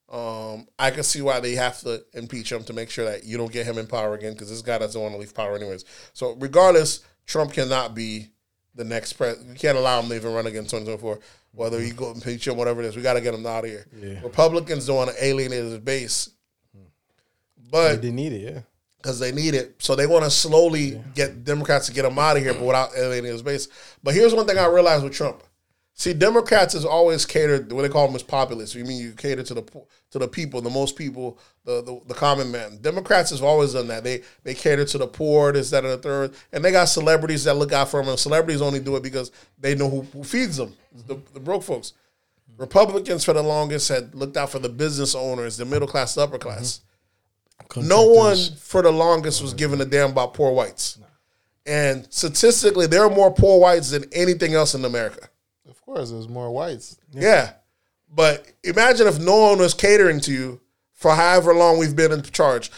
[0.10, 3.38] Um, I can see why they have to impeach him to make sure that you
[3.38, 5.86] don't get him in power again, because this guy doesn't want to leave power anyways.
[6.14, 8.28] So, regardless, Trump cannot be
[8.76, 9.50] the next president.
[9.50, 11.20] You can't allow him to even run again in 2024.
[11.54, 13.70] Whether you go impeach him, whatever it is, we got to get him out of
[13.70, 13.86] here.
[14.24, 16.30] Republicans don't want to alienate his base,
[17.70, 18.60] but they need it, yeah.
[19.02, 19.76] Because they need it.
[19.80, 22.92] So they want to slowly get Democrats to get them out of here, but without
[22.96, 23.68] alienating his base.
[24.04, 25.44] But here's one thing I realized with Trump.
[25.94, 27.72] See, Democrats is always catered.
[27.72, 28.74] What they call them is populists.
[28.74, 29.64] You mean you cater to the
[30.12, 32.78] to the people, the most people, the, the the common man.
[32.82, 34.04] Democrats have always done that.
[34.04, 36.34] They they cater to the poor, this, that, and the third.
[36.54, 38.10] And they got celebrities that look out for them.
[38.10, 40.76] And celebrities only do it because they know who, who feeds them,
[41.08, 41.94] the, the broke folks.
[42.52, 42.62] Mm-hmm.
[42.62, 46.22] Republicans for the longest had looked out for the business owners, the middle class, the
[46.22, 46.91] upper class mm-hmm.
[47.78, 51.00] No one for the longest was giving a damn about poor whites.
[51.66, 55.30] And statistically, there are more poor whites than anything else in America.
[55.70, 56.98] Of course, there's more whites.
[57.12, 57.54] Yeah.
[58.14, 60.62] But imagine if no one was catering to you
[60.94, 62.72] for however long we've been in charge.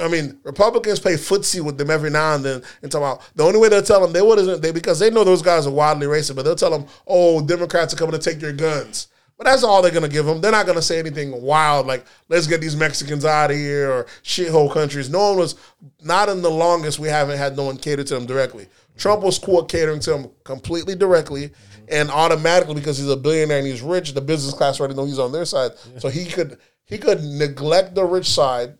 [0.00, 3.44] I mean, Republicans play footsie with them every now and then and talk about the
[3.44, 6.06] only way they'll tell them they wouldn't they because they know those guys are wildly
[6.06, 9.08] racist, but they'll tell them, oh, Democrats are coming to take your guns.
[9.40, 10.42] But that's all they're gonna give them.
[10.42, 14.06] They're not gonna say anything wild like "Let's get these Mexicans out of here" or
[14.22, 15.54] "shithole countries." No one was
[16.02, 16.98] not in the longest.
[16.98, 18.68] We haven't had no one cater to them directly.
[18.98, 21.52] Trump was cool catering to them completely directly
[21.88, 24.12] and automatically because he's a billionaire and he's rich.
[24.12, 27.94] The business class already know he's on their side, so he could he could neglect
[27.94, 28.74] the rich side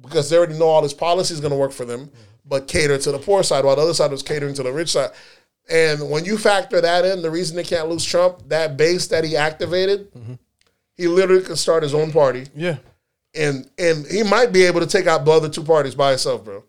[0.00, 2.10] because they already know all his policy is going to work for them,
[2.44, 4.90] but cater to the poor side while the other side was catering to the rich
[4.90, 5.12] side.
[5.70, 9.24] And when you factor that in, the reason they can't lose Trump, that base that
[9.24, 10.34] he activated, mm-hmm.
[10.94, 12.78] he literally can start his own party, Yeah.
[13.34, 16.44] and and he might be able to take out the other two parties by himself,
[16.44, 16.64] bro.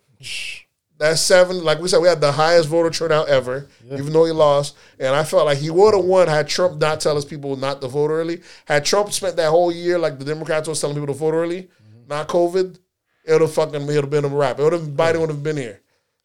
[0.99, 1.63] That's seven.
[1.63, 4.77] Like we said, we had the highest voter turnout ever, even though he lost.
[4.99, 7.81] And I felt like he would have won had Trump not tell his people not
[7.81, 8.41] to vote early.
[8.65, 11.63] Had Trump spent that whole year like the Democrats was telling people to vote early,
[11.63, 12.07] mm-hmm.
[12.07, 12.77] not COVID,
[13.25, 14.59] it would have fucking it would have been a wrap.
[14.59, 15.81] It would have Biden would have been here.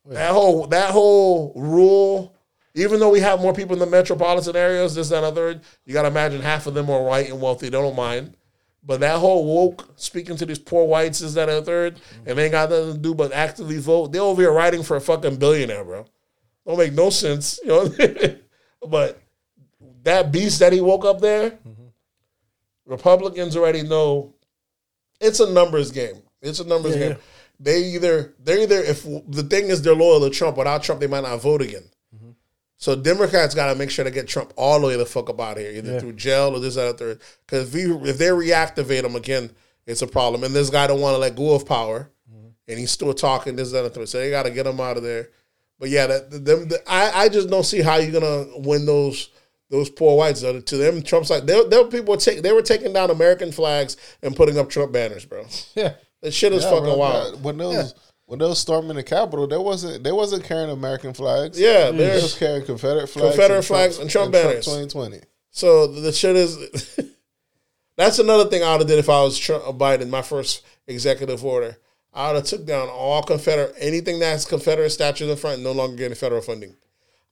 [0.06, 2.34] That whole that whole rule,
[2.78, 6.08] even though we have more people in the metropolitan areas, this, that, other, you gotta
[6.08, 7.68] imagine half of them are white and wealthy.
[7.68, 8.36] They don't mind.
[8.82, 12.44] But that whole woke speaking to these poor whites is that the third, and they
[12.44, 14.12] ain't got nothing to do but actively vote.
[14.12, 16.06] They over here writing for a fucking billionaire, bro.
[16.66, 17.88] Don't make no sense, you know.
[18.88, 19.20] but
[20.04, 21.58] that beast that he woke up there,
[22.86, 24.34] Republicans already know
[25.20, 26.22] it's a numbers game.
[26.40, 27.18] It's a numbers Yeah, game.
[27.60, 31.08] They either they're either if the thing is they're loyal to Trump, without Trump they
[31.08, 31.84] might not vote again.
[32.78, 35.40] So Democrats got to make sure to get Trump all the way the fuck up
[35.40, 36.00] out of here, either Yeah.
[36.00, 37.20] through jail or this or that third.
[37.44, 39.50] Because if, we- if they reactivate him again,
[39.86, 40.44] it's a problem.
[40.44, 42.48] And this guy don't want to let go of power, mm-hmm.
[42.68, 44.08] and he's still talking this that and third.
[44.08, 45.30] So they got to get him out of there.
[45.80, 46.68] But yeah, that them.
[46.68, 49.30] The, I I just don't see how you're gonna win those
[49.70, 50.40] those poor whites.
[50.40, 53.96] To them, Trump's like they they people were take they were taking down American flags
[54.22, 55.44] and putting up Trump banners, bro.
[55.74, 55.94] Yeah.
[56.20, 57.44] That shit is Yeah, fucking bro, wild.
[57.44, 57.94] When those
[58.28, 61.58] when they was storming the Capitol, there wasn't they wasn't carrying American flags.
[61.58, 64.66] Yeah, they was carrying Confederate flags, Confederate flags and Trump banners.
[64.66, 65.20] Twenty twenty.
[65.50, 67.00] So the shit is.
[67.96, 70.10] that's another thing I would have did if I was Trump, uh, Biden.
[70.10, 71.78] My first executive order,
[72.12, 75.72] I would have took down all Confederate anything that's Confederate statues in the front, no
[75.72, 76.76] longer getting federal funding.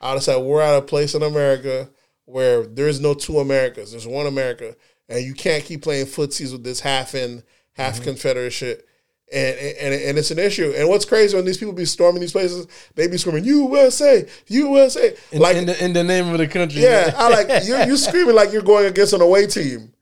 [0.00, 1.90] I would have said we're at a place in America
[2.24, 3.90] where there's no two Americas.
[3.90, 4.74] There's one America,
[5.10, 7.42] and you can't keep playing footsies with this half in,
[7.74, 8.86] half Confederate shit.
[9.32, 10.72] And, and and it's an issue.
[10.76, 15.16] And what's crazy when these people be storming these places, they be screaming USA, USA,
[15.32, 16.80] In, like in, the, in the name of the country.
[16.82, 17.76] yeah, I like you.
[17.76, 19.92] You screaming like you're going against an away team.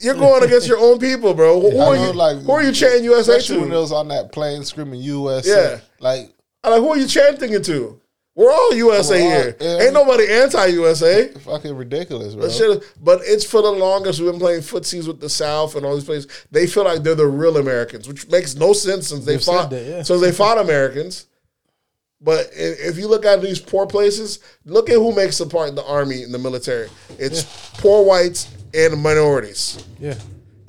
[0.00, 1.60] You're going against your own people, bro.
[1.60, 2.12] Who, I are know, you?
[2.14, 3.80] like, who are you chanting USA Especially when they to?
[3.82, 5.72] was on that plane screaming USA.
[5.74, 5.80] Yeah.
[6.00, 6.32] Like
[6.64, 8.00] I like who are you chanting it to?
[8.34, 9.56] We're all USA all- here.
[9.60, 9.78] yeah.
[9.80, 11.28] Ain't nobody anti-USA.
[11.28, 12.44] fucking ridiculous, bro.
[12.44, 15.84] But, shit, but it's for the longest we've been playing footsies with the South and
[15.84, 16.46] all these places.
[16.50, 19.68] They feel like they're the real Americans, which makes no sense since they They've fought
[19.70, 20.02] that, yeah.
[20.02, 21.26] since they fought Americans.
[22.22, 25.74] But if you look at these poor places, look at who makes the part in
[25.74, 26.88] the army and the military.
[27.18, 27.42] It's
[27.78, 29.84] poor whites and minorities.
[29.98, 30.14] Yeah.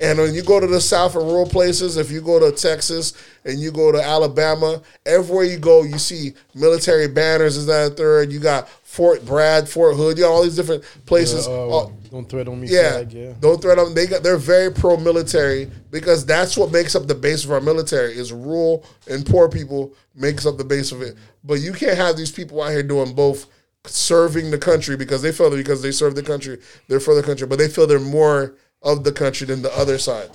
[0.04, 3.12] And when you go to the South and rural places, if you go to Texas
[3.44, 7.56] and you go to Alabama, everywhere you go, you see military banners.
[7.56, 8.30] Is that a third?
[8.32, 10.18] You got Fort Bragg, Fort Hood.
[10.18, 11.46] You got all these different places.
[11.48, 12.68] Uh, Oh, don't threat on me.
[12.68, 13.32] yeah, flag, yeah.
[13.40, 13.94] don't threat them.
[13.94, 17.60] They got they're very pro military because that's what makes up the base of our
[17.60, 21.16] military is rural and poor people makes up the base of it.
[21.42, 23.46] But you can't have these people out here doing both
[23.86, 27.22] serving the country because they feel that because they serve the country, they're for the
[27.22, 28.54] country, but they feel they're more
[28.84, 30.30] of the country than the other side.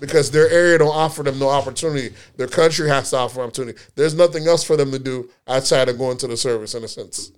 [0.00, 2.14] Because their area don't offer them no opportunity.
[2.38, 3.78] Their country has to offer opportunity.
[3.96, 6.88] There's nothing else for them to do outside of going to the service in a
[6.88, 7.32] sense.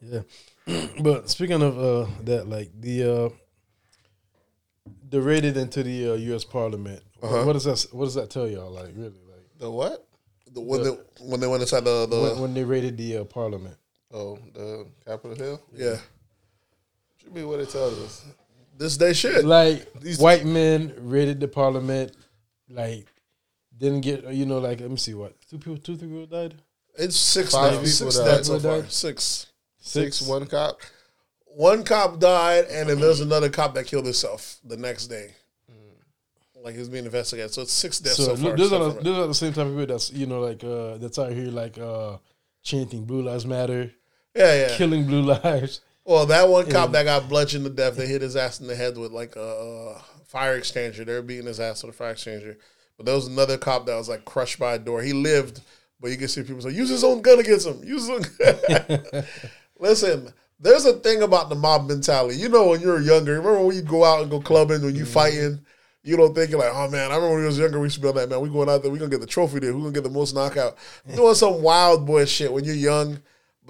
[0.00, 0.22] Yeah.
[1.02, 3.28] but speaking of uh, that, like the uh,
[5.08, 6.44] the raided into the uh, U.S.
[6.44, 7.02] Parliament.
[7.22, 7.44] Uh-huh.
[7.44, 7.86] What does that?
[7.92, 8.70] What does that tell y'all?
[8.70, 10.06] Like really, like The what?
[10.52, 13.24] The- When they, when they went inside the, the when, when they raided the uh,
[13.24, 13.76] Parliament.
[14.12, 15.62] Oh, the Capitol Hill.
[15.72, 15.96] yeah.
[17.30, 18.24] Should be what it tells us.
[18.76, 19.44] This day shit.
[19.44, 22.12] Like These- white men raided the Parliament.
[22.68, 23.06] Like
[23.76, 26.54] didn't get you know like let me see what two people two three people died.
[26.96, 27.78] It's six Five now.
[27.78, 28.24] people Six died.
[28.24, 28.80] dead so far.
[28.82, 28.92] died?
[28.92, 29.46] Six.
[29.78, 30.80] Six, one cop.
[31.46, 35.30] One cop died, and then there's another cop that killed himself the next day.
[36.62, 37.52] Like he's being investigated.
[37.54, 38.56] So it's six deaths so, So, far.
[38.56, 39.02] those so are far.
[39.02, 41.46] those are the same type of people that's you know like uh that's out here
[41.50, 42.18] like uh
[42.62, 43.90] chanting Blue Lives Matter,
[44.36, 44.76] yeah, yeah.
[44.76, 45.80] killing Blue Lives.
[46.10, 48.74] Well, that one cop that got bludgeoned to death, they hit his ass in the
[48.74, 51.06] head with like a, fire exchanger.
[51.06, 52.56] They were beating his ass with a fire exchanger.
[52.96, 55.02] But there was another cop that was like crushed by a door.
[55.02, 55.60] He lived,
[56.00, 57.84] but you can see people say, use his own gun against him.
[57.84, 59.24] Use his own gun.
[59.78, 62.38] Listen, there's a thing about the mob mentality.
[62.38, 65.04] You know, when you're younger, remember when you go out and go clubbing, when you
[65.04, 65.12] mm-hmm.
[65.12, 65.60] fighting,
[66.02, 68.02] you don't think you're like, oh man, I remember when we was younger, we used
[68.02, 69.80] to be like, man, we going out there, we gonna get the trophy there, we
[69.80, 70.76] gonna get the most knockout.
[71.14, 73.20] Doing some wild boy shit when you're young.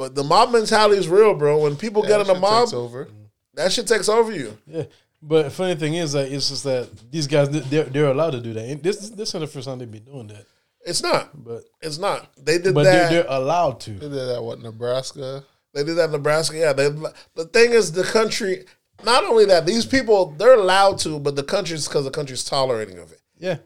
[0.00, 1.58] But the mob mentality is real, bro.
[1.58, 3.08] When people get in a mob, takes over.
[3.52, 4.56] that shit takes over you.
[4.66, 4.84] Yeah.
[5.20, 8.54] But funny thing is that it's just that these guys they're, they're allowed to do
[8.54, 8.64] that.
[8.64, 10.46] And this this is not the first time they be doing that.
[10.86, 11.44] It's not.
[11.44, 12.30] But It's not.
[12.42, 13.10] They did but that.
[13.10, 13.90] they're, they're allowed to.
[13.90, 15.44] They did that what Nebraska.
[15.74, 16.56] They did that in Nebraska.
[16.56, 16.72] Yeah.
[16.72, 18.64] They, the thing is, the country.
[19.04, 22.96] Not only that, these people they're allowed to, but the country's because the country's tolerating
[22.98, 23.20] of it.
[23.36, 23.58] Yeah.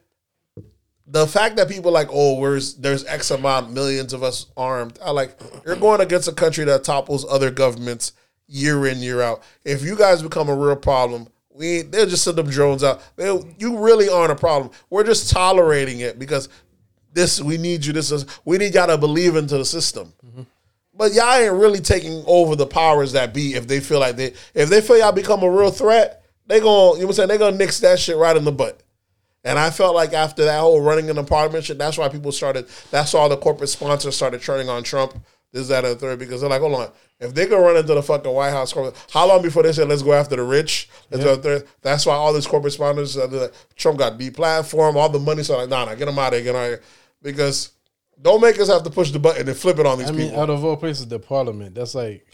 [1.07, 4.99] The fact that people are like, oh, where's there's X amount millions of us armed.
[5.05, 8.13] I like you're going against a country that topples other governments
[8.47, 9.43] year in year out.
[9.65, 13.03] If you guys become a real problem, we they'll just send them drones out.
[13.17, 13.27] They,
[13.59, 14.71] you really aren't a problem.
[14.91, 16.49] We're just tolerating it because
[17.13, 17.93] this we need you.
[17.93, 20.13] This is we need y'all to believe into the system.
[20.97, 24.33] But y'all ain't really taking over the powers that be if they feel like they
[24.55, 27.29] if they feel y'all become a real threat, they gonna you know what I'm saying,
[27.29, 28.81] they gonna nix that shit right in the butt.
[29.45, 32.33] And I felt like after that whole running in the parliament shit, that's why people
[32.33, 35.15] started that's why all the corporate sponsors started turning on Trump.
[35.53, 36.91] This, that, and the third, because they're like, hold on.
[37.21, 39.89] If they can run into the fucking White House, corporate- how long before they said,
[39.89, 40.89] let's go after the rich?
[41.13, 45.45] After, that's why all these corporate sponsors, uh, like, Trump got deplatformed, all the money,
[45.45, 46.83] so like, nah, nah, get them out of here, get out of here.
[47.23, 47.71] Because
[48.21, 50.29] don't make us have to push the button and flip it on these I mean,
[50.31, 50.43] people.
[50.43, 51.77] out of all places, the Parliament.
[51.77, 52.27] That's like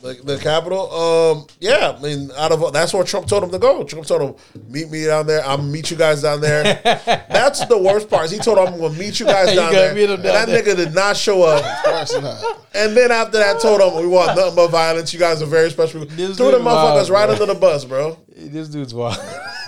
[0.00, 3.58] The, the Capitol, um, yeah, I mean, out of that's where Trump told him to
[3.58, 3.82] go.
[3.82, 5.44] Trump told him, "Meet me down there.
[5.44, 8.30] I'm meet you guys down there." that's the worst part.
[8.30, 10.46] He told him, "I'm gonna meet you guys down gotta there." meet and down that
[10.46, 10.62] there.
[10.62, 11.64] nigga did not show up.
[11.64, 12.60] Of course not.
[12.74, 15.12] And then after that, told him, "We want nothing but violence.
[15.12, 17.32] You guys are very special." people." This Threw the dude wild, motherfuckers right bro.
[17.34, 18.16] under the bus, bro.
[18.36, 19.16] this dude's wild.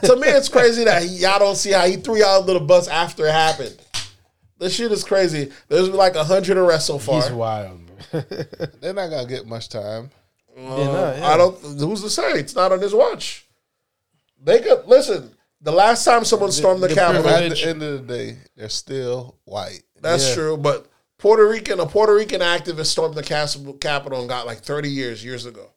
[0.04, 2.60] to me, it's crazy that he, y'all don't see how he threw y'all under the
[2.60, 3.76] bus after it happened.
[4.60, 5.50] This shit is crazy.
[5.66, 7.20] There's like a hundred arrests so far.
[7.20, 7.80] He's wild.
[8.12, 10.10] They're not gonna get much time.
[10.62, 11.28] Yeah, nah, yeah.
[11.28, 11.58] I don't.
[11.78, 12.32] Who's to say?
[12.32, 13.46] It's not on his watch.
[14.42, 15.30] They could listen.
[15.60, 18.68] The last time someone stormed the, the Capitol, At the end of the day, they're
[18.70, 19.82] still white.
[20.00, 20.34] that's Yeah.
[20.34, 20.56] true.
[20.56, 20.86] But
[21.18, 25.22] Puerto Rican, a Puerto Rican activist stormed the cas- Capitol and got like 30 years
[25.22, 25.70] years ago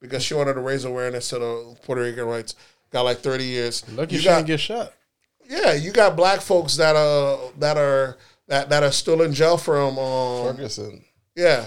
[0.00, 2.56] because she wanted to raise awareness to the Puerto Rican rights.
[2.90, 3.88] Got like 30 years.
[3.92, 4.92] Lucky you she got, didn't get shot.
[5.48, 8.16] yeah, you got black folks that are that are
[8.48, 11.04] that that are still in jail from um, Ferguson.
[11.36, 11.66] Yeah.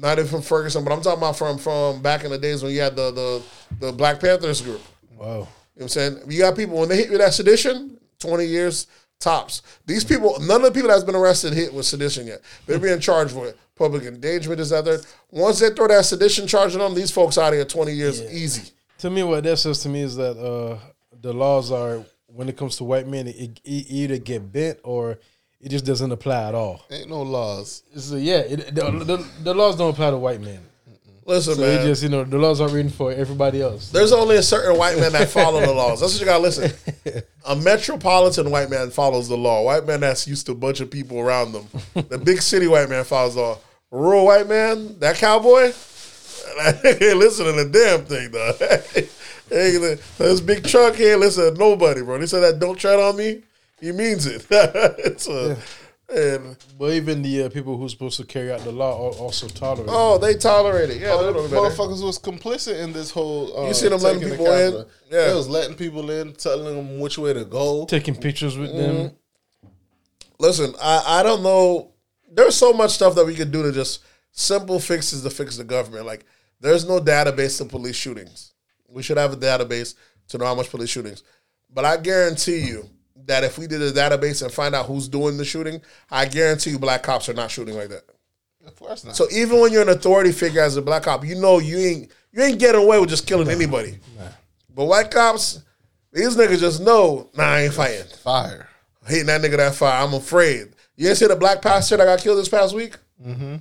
[0.00, 2.72] Not even from Ferguson, but I'm talking about from from back in the days when
[2.72, 4.80] you had the the, the Black Panthers group.
[5.16, 5.26] Wow.
[5.26, 6.18] You know what I'm saying?
[6.28, 8.86] You got people when they hit with that sedition, 20 years
[9.18, 9.62] tops.
[9.86, 12.40] These people, none of the people that's been arrested hit with sedition yet.
[12.66, 15.00] They're being charged with public endangerment, is that there.
[15.30, 18.72] Once they throw that sedition charge on them, these folks out here 20 years easy.
[18.98, 20.78] To me, what that says to me is that uh,
[21.20, 25.18] the laws are when it comes to white men, it, it either get bent or
[25.60, 26.84] it just doesn't apply at all.
[26.90, 27.82] Ain't no laws.
[27.96, 30.60] So yeah, it, the, the, the laws don't apply to white men.
[31.26, 31.86] Listen, So they man.
[31.86, 33.90] just you know the laws aren't written for everybody else.
[33.90, 36.00] There's only a certain white man that follow the laws.
[36.00, 36.72] That's what you gotta listen.
[37.46, 39.62] A metropolitan white man follows the law.
[39.62, 41.68] White man that's used to a bunch of people around them.
[42.08, 43.58] The big city white man follows the law.
[43.92, 45.64] Rural white man, that cowboy,
[46.84, 48.52] ain't listening to the damn thing though.
[49.50, 52.18] hey, this big truck here, listen to nobody, bro.
[52.18, 53.42] They said that don't tread on me.
[53.80, 54.46] He means it.
[54.50, 55.56] it's a,
[56.14, 59.46] and But even the uh, people who's supposed to carry out the law are also
[59.48, 59.88] tolerate.
[59.88, 59.92] it.
[59.94, 61.00] oh, they tolerate it.
[61.00, 61.74] Yeah, Oh, they them know better.
[61.76, 63.56] motherfuckers was complicit in this whole.
[63.56, 64.86] Uh, You see them letting taking the people in?
[65.10, 65.28] Yeah.
[65.28, 67.86] they was letting people in, telling them which way to go.
[67.86, 68.78] taking pictures with Mm-hmm.
[69.04, 69.12] them.
[70.38, 71.92] Listen, I, I don't know.
[72.32, 74.02] There's so much stuff that we could do to just
[74.32, 76.06] simple fixes to fix the government.
[76.06, 76.24] Like,
[76.60, 78.52] there's no database to police shootings.
[78.88, 79.94] We should have a database
[80.28, 81.22] to know how much police shootings.
[81.72, 82.88] But I guarantee you
[83.30, 86.70] that if we did a database and find out who's doing the shooting, I guarantee
[86.70, 88.02] you black cops are not shooting like that.
[88.66, 89.14] Of course not.
[89.16, 92.10] So even when you're an authority figure as a black cop, you know you ain't
[92.32, 93.98] you ain't getting away with just killing anybody.
[94.74, 95.62] But white cops,
[96.12, 98.04] these niggas just know, nah, I ain't fighting.
[98.22, 98.68] Fire.
[99.06, 100.04] Hitting that nigga that fire.
[100.04, 100.72] I'm afraid.
[100.96, 102.96] You ain't see the black pastor that got killed this past week?
[103.24, 103.56] Mm-hmm.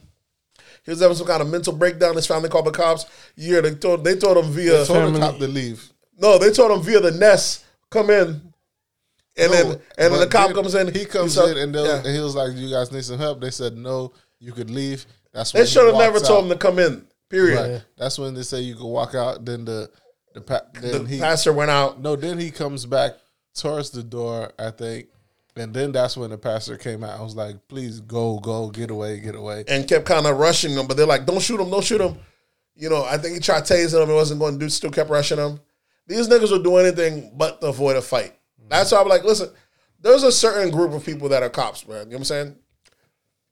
[0.84, 2.16] He was having some kind of mental breakdown.
[2.16, 3.06] His family called the cops.
[3.36, 5.90] Yeah, they told they told him via Told the cop to leave.
[6.18, 8.49] no, they told him via the nest come in,
[9.40, 10.94] and No, then and then the cop then comes in.
[10.94, 11.98] He comes in and, yeah.
[11.98, 15.06] and he was like, "You guys need some help." They said, "No, you could leave."
[15.34, 17.06] That's they should have never walks told him to come in.
[17.30, 17.72] Period.
[17.74, 17.84] Right.
[17.98, 19.46] That's when they say you could walk out.
[19.46, 19.90] Then the
[20.34, 22.02] the pa- The he pastor went out.
[22.02, 22.16] no.
[22.16, 23.14] Then he comes back
[23.54, 24.52] towards the door.
[24.58, 25.08] I think,
[25.56, 27.20] and then that's when the pastor came out.
[27.20, 30.74] I was like, "Please go, go, get away, get away." and kept kind of rushing
[30.76, 30.88] them.
[30.88, 31.70] But they're like, "Don't shoot him!
[31.70, 32.18] Don't shoot him!"
[32.76, 34.10] You know, I think he tried tasing him.
[34.10, 34.70] It wasn't going to do.
[34.70, 35.60] Still kept rushing him.
[36.08, 38.34] These niggas will do anything but to avoid a fight.
[38.70, 39.50] That's why I'm like, listen.
[40.02, 41.98] There's a certain group of people that are cops, man.
[41.98, 42.56] You know what I'm saying?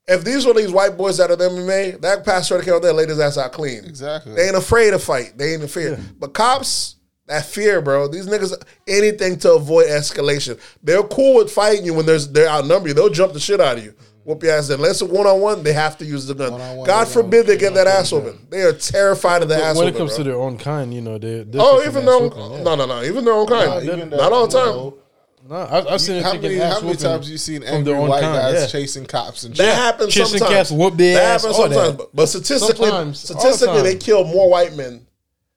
[0.06, 2.74] If these were these white boys that are the MMA, that pastor would have came
[2.74, 3.84] out there, laid his ass out clean.
[3.84, 4.34] Exactly.
[4.34, 5.36] They ain't afraid to fight.
[5.36, 5.98] They ain't fear.
[6.18, 6.96] But cops,
[7.26, 8.08] that fear, bro.
[8.08, 8.54] These niggas,
[8.86, 10.58] anything to avoid escalation.
[10.82, 12.96] They're cool with fighting you when there's they're outnumbered.
[12.96, 13.94] They'll jump the shit out of you.
[14.24, 14.70] Whoop your ass.
[14.70, 16.52] Unless it's one on one, they have to use the gun.
[16.52, 18.38] One-on-one, God they forbid they get that ass open.
[18.48, 19.94] They are terrified of the ass when open.
[19.94, 20.18] it comes bro.
[20.18, 22.62] to their own kind, you know, they they're oh, even ass though yeah.
[22.62, 23.84] no, no, no, even their own kind.
[23.84, 25.00] Even Not all the you time.
[25.48, 28.20] Know, No, I've, I've seen it How many, how many times you seen angry white
[28.22, 28.66] kind, guys yeah.
[28.66, 29.74] chasing cops and That shit?
[29.74, 30.54] happens Chasing sometimes.
[30.56, 31.74] cats, whoop their that ass, happens all that.
[31.74, 31.96] sometimes.
[31.96, 35.06] But, but statistically, Sometimes, all the statistically, they kill more white men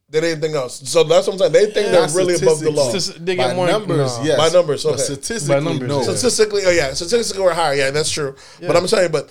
[0.10, 0.88] than anything else.
[0.90, 1.52] So that's what I'm saying.
[1.54, 2.84] They think they're really above the law.
[2.90, 3.18] statistics.
[3.20, 4.24] Statis- they By get more numbers, no.
[4.26, 4.38] yes.
[4.38, 6.02] By numbers, But statistically, By numbers, no.
[6.04, 7.76] Statistically, oh yeah, statistically we're higher.
[7.76, 8.36] Yeah, that's true.
[8.60, 9.30] But I'm telling you, but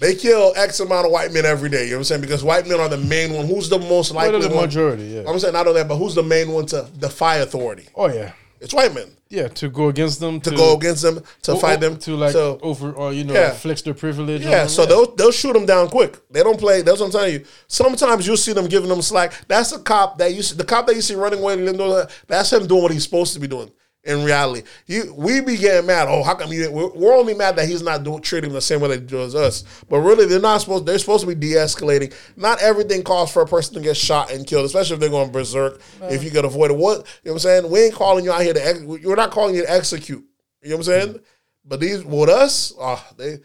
[0.00, 1.84] they kill X amount of white men every day.
[1.84, 2.20] You know what I'm saying?
[2.20, 3.46] Because white men are the main one.
[3.46, 4.66] Who's the most What likely are the one?
[4.66, 5.04] majority?
[5.04, 5.22] Yeah.
[5.26, 7.88] I'm saying not only that, but who's the main one to defy authority?
[7.96, 8.32] Oh yeah,
[8.64, 9.48] It's white men yeah.
[9.48, 12.32] To go against them, to go against them, to o- fight oh, them, to like
[12.32, 13.50] So, over or you know Yeah.
[13.50, 14.42] flex their privilege.
[14.42, 16.20] yeah, so they'll they'll shoot them down quick.
[16.30, 16.82] They don't play.
[16.82, 17.44] That's what I'm telling you.
[17.66, 19.32] Sometimes you'll see them giving them slack.
[19.48, 21.54] That's a cop that you see, the cop that you see running away.
[21.54, 23.70] and them doing that, That's him doing what he's supposed to be doing.
[24.04, 26.08] In reality, you we be getting mad.
[26.08, 26.70] Oh, how come you?
[26.70, 29.22] We're, we're only mad that he's not doing treating them the same way they do
[29.22, 29.64] as us.
[29.88, 30.84] But really, they're not supposed.
[30.84, 32.14] They're supposed to be de-escalating.
[32.36, 35.32] Not everything calls for a person to get shot and killed, especially if they're going
[35.32, 35.80] berserk.
[36.02, 37.70] If you could avoid it, what you know what I'm saying?
[37.70, 38.66] We ain't calling you out here to.
[38.66, 40.22] Ex- we're not calling you to execute.
[40.62, 41.20] You know what I'm saying?
[41.64, 43.38] But these with us, oh, they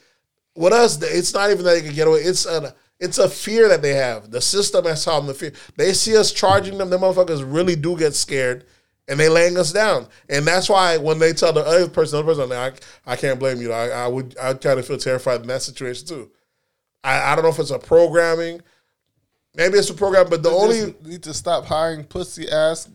[0.56, 2.20] with us, it's not even that they can get away.
[2.20, 4.30] It's a it's a fear that they have.
[4.30, 5.54] The system has taught them the fear.
[5.78, 6.90] They see us charging them.
[6.90, 8.66] The motherfuckers really do get scared,
[9.10, 10.08] and they laying us down.
[10.30, 13.40] And that's why when they tell the other person, the other person, I, I can't
[13.40, 13.74] blame you.
[13.74, 16.32] I, I would I kind of feel terrified in that situation too.
[17.04, 18.62] I, I don't know if it's a programming.
[19.56, 22.88] Maybe it's a program, but the They only need to stop hiring pussy ass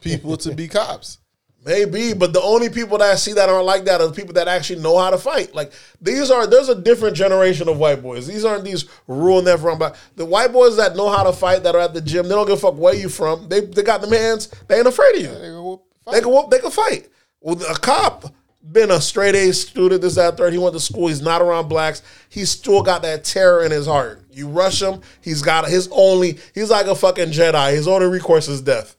[0.00, 1.18] people to be cops.
[1.64, 4.34] Maybe, but the only people that I see that aren't like that are the people
[4.34, 5.54] that actually know how to fight.
[5.54, 8.26] Like these are, there's a different generation of white boys.
[8.26, 9.94] These aren't these rural never run by.
[10.16, 12.46] The white boys that know how to fight, that are at the gym, they don't
[12.46, 13.48] give a fuck where you from.
[13.48, 14.48] They they got them hands.
[14.68, 15.28] They ain't afraid of you.
[15.28, 17.08] They go, They can whoop, they can fight.
[17.40, 18.26] Well, a cop
[18.72, 20.52] been a straight A student, this, that, third.
[20.52, 21.08] He went to school.
[21.08, 22.02] He's not around blacks.
[22.28, 24.22] He's still got that terror in his heart.
[24.30, 26.38] You rush him, he's got his only.
[26.54, 27.72] He's like a fucking Jedi.
[27.72, 28.96] His only recourse is death.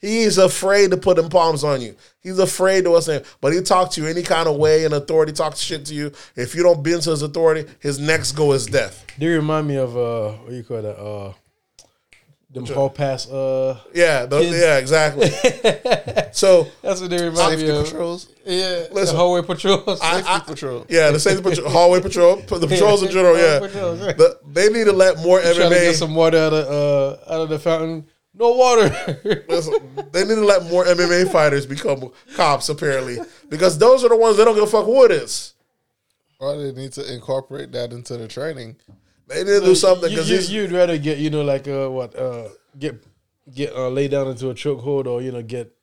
[0.00, 1.96] He's afraid to put them palms on you.
[2.20, 3.22] He's afraid to what's in.
[3.40, 6.12] But he talk to you any kind of way, and authority talks shit to you.
[6.36, 9.04] If you don't bend to his authority, his next goal is death.
[9.18, 10.96] They remind me of uh, what you call that?
[10.98, 11.32] Uh,
[12.50, 13.28] them hall pass.
[13.28, 15.28] Uh, Yeah, the- yeah, exactly.
[16.32, 17.84] so that's what they remind safety me of.
[17.84, 18.28] patrols.
[18.46, 20.00] Yeah, Listen, the hallway patrols.
[20.02, 20.86] I- Safety patrol.
[20.88, 23.36] yeah, the same patrol, hallway patrol, the patrols in general.
[23.36, 24.16] Yeah, patrols, right.
[24.16, 25.70] The- they need to let more trying to MMA.
[25.70, 26.68] get some water out of
[27.28, 28.06] uh, out of the fountain.
[28.38, 28.88] No water.
[30.12, 33.18] They need to let more MMA fighters become cops, apparently,
[33.48, 35.54] because those are the ones that don't give a fuck who it is.
[36.38, 38.76] Or they need to incorporate that into the training.
[39.26, 41.88] They need to do something You, because you, would rather get you know like uh
[41.88, 43.04] what uh get
[43.52, 45.74] get uh, laid down into a chokehold or you know get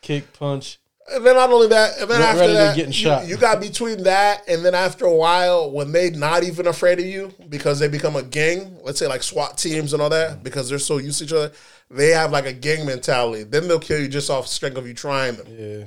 [0.00, 0.78] kick punch.
[1.12, 4.42] And then not only that, and then after that, getting you, you got between that
[4.48, 8.16] and then after a while, when they not even afraid of you because they become
[8.16, 11.24] a gang, let's say like SWAT teams and all that, because they're so used to
[11.24, 11.52] each other,
[11.90, 13.44] they have like a gang mentality.
[13.44, 15.46] Then they'll kill you just off strength of you trying them.
[15.48, 15.84] Yeah.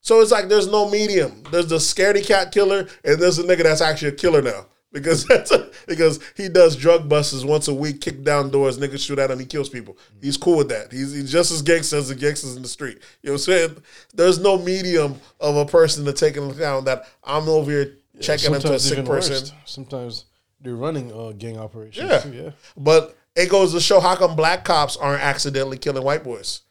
[0.00, 1.42] So it's like there's no medium.
[1.50, 4.66] There's the scaredy cat killer, and there's a nigga that's actually a killer now.
[4.94, 9.04] Because that's a, because he does drug busts once a week, kick down doors, niggas
[9.04, 9.98] shoot at him, he kills people.
[10.22, 10.92] He's cool with that.
[10.92, 12.98] He's, he's just as gangster as the gangsters in the street.
[13.20, 13.76] You know what I'm saying?
[14.14, 18.54] There's no medium of a person to take into account that I'm over here checking
[18.54, 19.34] into a sick person.
[19.34, 19.52] worse.
[19.66, 20.26] Sometimes
[20.60, 22.08] they're running uh, gang operations.
[22.08, 22.18] Yeah.
[22.20, 22.50] Too, yeah.
[22.76, 26.62] But it goes to show how come black cops aren't accidentally killing white boys.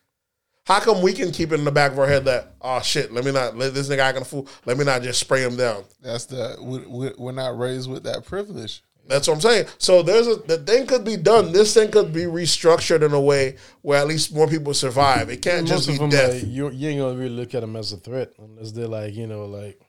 [0.66, 3.12] How come we can keep it in the back of our head that oh shit,
[3.12, 4.48] let me not let this nigga acting a fool.
[4.66, 5.84] Let me not just spray him down.
[6.02, 8.82] That's the we, we, we're not raised with that privilege.
[9.06, 9.66] That's what I'm saying.
[9.78, 11.52] So there's a the thing could be done.
[11.52, 15.30] This thing could be restructured in a way where at least more people survive.
[15.30, 16.36] It can't Most just be them, death.
[16.36, 19.14] like, you, you ain't gonna really look at them as a threat unless they're like,
[19.14, 19.82] you know, like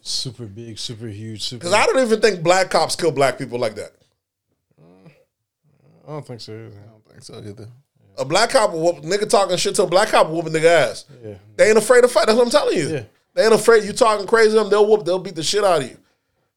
[0.00, 1.58] super big, super huge, super.
[1.58, 3.90] Because I don't even think black cops kill black people like that.
[6.06, 6.52] I don't think so.
[6.52, 6.80] either.
[6.80, 7.68] I don't think so either.
[8.18, 10.50] A black cop will whoop nigga talking shit to a black cop will whoop a
[10.50, 11.04] nigga ass.
[11.24, 11.34] Yeah.
[11.56, 12.26] They ain't afraid to fight.
[12.26, 12.88] That's what I'm telling you.
[12.88, 13.02] Yeah.
[13.34, 15.82] They ain't afraid you talking crazy to them, they'll whoop, they'll beat the shit out
[15.82, 15.96] of you.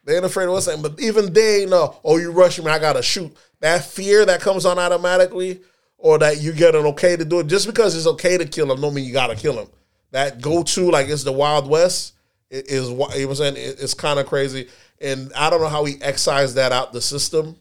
[0.03, 0.81] They ain't afraid of what's saying.
[0.81, 3.35] But even they know, uh, oh, you rushing me, I gotta shoot.
[3.61, 5.61] That fear that comes on automatically,
[5.97, 8.71] or that you get an okay to do it, just because it's okay to kill
[8.71, 9.67] him, don't mean you gotta kill him.
[10.11, 12.13] That go to like it's the Wild West
[12.51, 14.67] is what you know what I'm saying, it- it's kind of crazy.
[15.01, 17.55] And I don't know how we excise that out the system.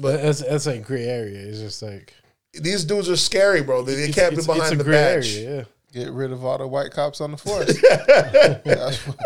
[0.00, 1.38] But that's that's like gray area.
[1.38, 2.14] It's just like
[2.52, 3.82] These dudes are scary, bro.
[3.82, 5.36] They, they it's, can't be behind it's a the gray badge.
[5.36, 5.56] area.
[5.58, 5.64] Yeah.
[6.04, 7.80] Get rid of all the white cops on the force.
[8.64, 9.16] That's what-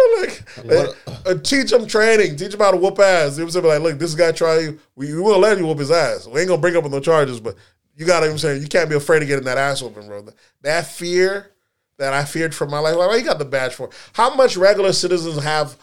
[0.67, 0.97] like,
[1.27, 2.37] uh, teach them training.
[2.37, 3.39] Teach them how to whoop ass.
[3.39, 3.67] You know what I'm saying?
[3.67, 4.79] Like, look, this guy try you.
[4.95, 6.27] We, we will let you whoop his ass.
[6.27, 7.55] We ain't gonna bring up no charges, but
[7.97, 8.27] you gotta.
[8.27, 10.27] You know I'm saying you can't be afraid of getting that ass open, bro.
[10.63, 11.53] That fear
[11.97, 12.97] that I feared for my life.
[12.97, 13.89] Like, what you got the badge for?
[14.13, 15.77] How much regular citizens have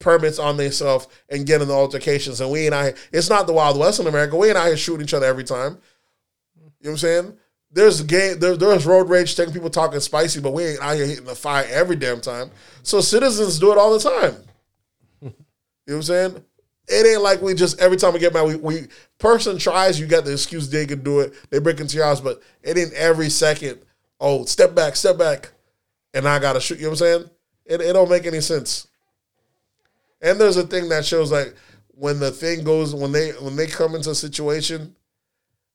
[0.00, 2.40] permits on themselves and get in the altercations?
[2.40, 2.94] And we ain't here.
[3.12, 4.36] It's not the Wild West in America.
[4.36, 5.78] We ain't here shooting each other every time.
[6.56, 7.36] You know what I'm saying?
[7.72, 11.06] There's game, there, there's road rage, taking people talking spicy, but we ain't out here
[11.06, 12.50] hitting the fire every damn time.
[12.82, 14.36] So citizens do it all the time.
[15.86, 16.44] You know what I'm saying?
[16.86, 18.86] It ain't like we just every time we get mad, we, we
[19.18, 21.34] person tries, you got the excuse they can do it.
[21.50, 23.80] They break into your house, but it ain't every second.
[24.20, 25.50] Oh, step back, step back,
[26.14, 26.78] and I gotta shoot.
[26.78, 27.30] You know what I'm saying?
[27.66, 28.86] It, it don't make any sense.
[30.22, 31.54] And there's a thing that shows like
[31.88, 34.94] when the thing goes when they when they come into a situation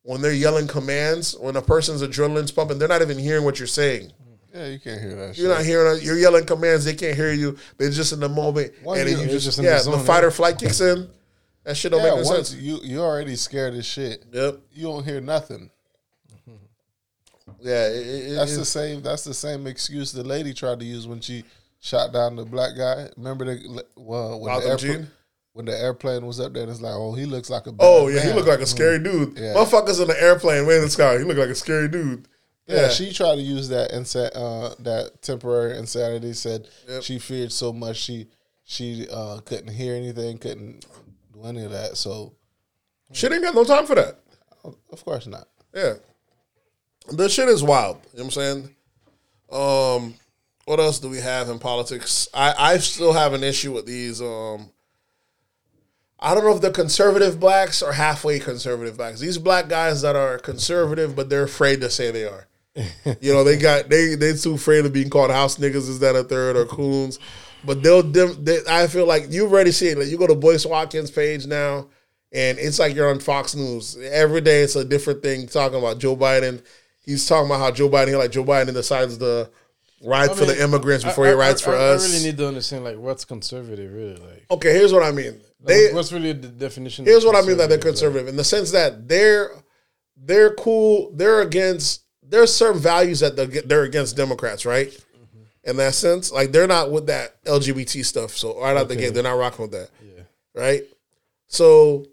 [0.03, 3.65] when they're yelling commands, when a person's adrenaline's pumping, they're not even hearing what you're
[3.67, 4.11] saying.
[4.53, 5.35] yeah, you can't hear that.
[5.35, 5.57] You're shit.
[5.57, 5.99] not hearing.
[6.03, 6.85] You're yelling commands.
[6.85, 7.57] They can't hear you.
[7.79, 10.23] They're just in the moment, One, and you- you just, just yeah, the the, fight
[10.23, 11.09] or flight kicks in.
[11.63, 12.53] That shit don't Yeah, make sense.
[12.53, 14.23] you you already scared as shit.
[14.31, 14.59] Yep.
[14.73, 15.71] You don't hear nothing.
[17.61, 17.87] Yeah.
[17.87, 19.01] It, it, That's it- the same.
[19.01, 21.43] That's the same excuse the lady tried to use when she
[21.85, 23.07] shot down the black guy.
[23.15, 25.07] Remember the well, when the, Gotham airpla-
[25.53, 27.73] when the airplane was up there, and it's like, oh, he looks like a.
[27.79, 28.35] Oh yeah, he man.
[28.37, 29.37] looked like a scary dude.
[29.37, 29.53] Yeah.
[29.53, 31.17] Motherfuckers in the airplane way in the sky.
[31.17, 32.27] He looked like a scary dude.
[32.67, 32.89] Yeah, Yeah.
[32.89, 36.33] she tried to use that insa- uh, that temporary insanity.
[36.33, 37.03] Said Yep.
[37.03, 38.27] she feared so much she
[38.63, 40.85] she uh, couldn't hear anything, couldn't
[41.33, 41.95] do any of that.
[41.97, 42.33] So
[43.13, 44.19] Shit ain't got no time for that.
[44.63, 45.47] of course not.
[45.75, 45.93] Yeah.
[47.11, 47.97] The shit is wild.
[48.13, 48.75] You know what I'm saying?
[49.51, 50.15] Um,
[50.65, 52.27] what else do we have in politics?
[52.33, 54.21] I, I still have an issue with these.
[54.21, 54.71] Um,
[56.19, 59.19] I don't know if they're conservative blacks or halfway conservative blacks.
[59.19, 62.47] These black guys that are conservative, but they're afraid to say they are.
[63.21, 65.87] you know, they got they they too afraid of being called house niggas.
[65.87, 67.19] Is that a third or coons?
[67.63, 68.03] But they'll.
[68.03, 69.97] They, I feel like you've already seen it.
[69.99, 71.87] Like you go to Boyce Watkins' page now,
[72.33, 74.61] and it's like you're on Fox News every day.
[74.61, 76.63] It's a different thing talking about Joe Biden.
[76.99, 79.49] He's talking about how Joe Biden, he like Joe Biden decides to
[80.03, 82.03] ride for the immigrants before I- he I- rides I- for I, us.
[82.09, 84.15] I really need to understand like what's conservative, really.
[84.15, 85.39] Like, okay, here's what I mean.
[85.63, 87.05] They what's really the definition?
[87.05, 87.85] Here's what I mean that they're like?
[87.85, 89.51] conservative in the sense that they're
[90.17, 91.11] they're cool.
[91.13, 92.03] They're against.
[92.27, 94.89] There's certain values that they're, they're against Democrats, right?
[94.89, 95.69] Mm-hmm.
[95.69, 98.31] In that sense, like they're not with that LGBT stuff.
[98.37, 100.23] So right out the gate, they're not rocking with that, Yeah.
[100.53, 100.83] right?
[101.47, 102.05] So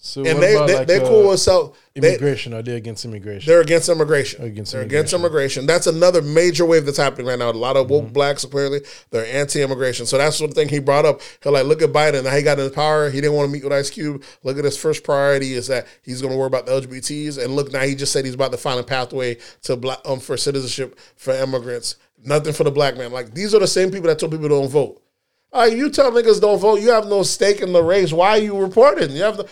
[0.00, 1.76] So and they, they like, they're uh, cool with self.
[1.94, 2.54] They, immigration.
[2.54, 3.50] Are they against immigration?
[3.50, 4.44] they're against immigration.
[4.44, 5.66] Against they're against immigration.
[5.66, 7.50] That's another major wave that's happening right now.
[7.50, 8.12] A lot of woke Mm-hmm.
[8.12, 8.80] blacks apparently
[9.10, 10.06] they're anti-immigration.
[10.06, 11.20] So that's one thing he brought up.
[11.42, 12.24] He like look at Biden.
[12.28, 13.10] How he got in power.
[13.10, 14.22] He didn't want to meet with Ice Cube.
[14.44, 17.42] Look at his first priority is that he's going to worry about the LGBTs.
[17.42, 20.20] And look now he just said he's about to find a pathway to black um
[20.20, 21.96] for citizenship for immigrants.
[22.24, 23.10] Nothing for the black man.
[23.10, 25.02] Like these are the same people that told people don't vote.
[25.50, 26.80] All right, you tell niggas don't vote.
[26.80, 28.12] You have no stake in the race.
[28.12, 29.10] Why are you reporting?
[29.12, 29.48] You have the.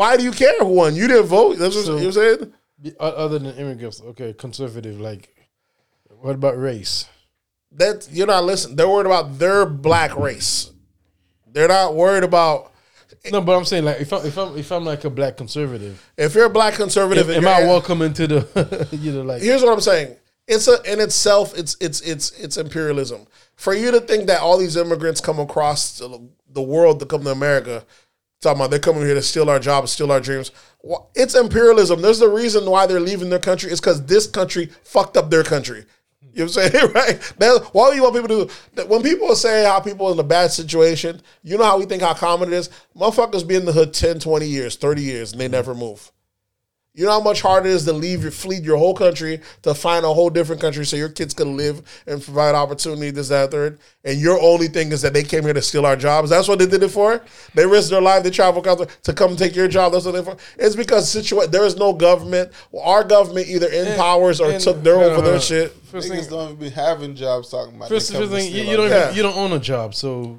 [0.00, 0.94] Why do you care who won?
[0.96, 1.58] You didn't vote.
[1.58, 2.54] That's what So- you're saying.
[2.98, 4.98] Other than immigrants, okay, conservative.
[4.98, 5.28] Like,
[6.22, 7.04] what about race?
[7.72, 8.76] That you're not listening.
[8.76, 10.70] They're worried about their black race.
[11.52, 12.72] They're not worried about
[13.30, 16.02] No, but I'm saying like if I'm if I'm if I'm like a black conservative,
[16.16, 17.28] if you're a black conservative.
[17.28, 20.16] and am I welcome into the you know like here's what I'm saying.
[20.48, 23.26] It's a in itself, it's it's it's it's imperialism.
[23.56, 27.22] For you to think that all these immigrants come across the- the world to come
[27.24, 27.84] to America,
[28.40, 30.50] talking about they're coming here to steal our jobs, steal our dreams.
[31.14, 32.00] It's imperialism.
[32.00, 33.70] There's the reason why they're leaving their country.
[33.70, 35.84] It's because this country fucked up their country.
[36.32, 36.92] You know what I'm saying?
[36.94, 37.34] right?
[37.38, 38.88] That, why do you want people to do?
[38.88, 42.14] When people say how people in a bad situation, you know how we think how
[42.14, 42.70] common it is?
[42.96, 46.10] Motherfuckers be in the hood 10, 20 years, 30 years, and they never move.
[46.92, 49.74] You know how much harder it is to leave your flee your whole country to
[49.74, 53.52] find a whole different country so your kids can live and provide opportunity, this, that,
[53.52, 53.78] third.
[54.04, 56.30] And your only thing is that they came here to steal our jobs.
[56.30, 57.22] That's what they did it for.
[57.54, 59.92] They risked their life, they travel across to come take your job.
[59.92, 60.36] That's what they for.
[60.58, 62.50] It's because situa- there is no government.
[62.72, 65.72] Well, our government either empowers or and- took their over uh, their shit.
[65.90, 67.88] First thing, don't even be having jobs talking about.
[67.88, 69.10] first, first thing you, you don't our Yeah.
[69.12, 70.38] you don't own a job, so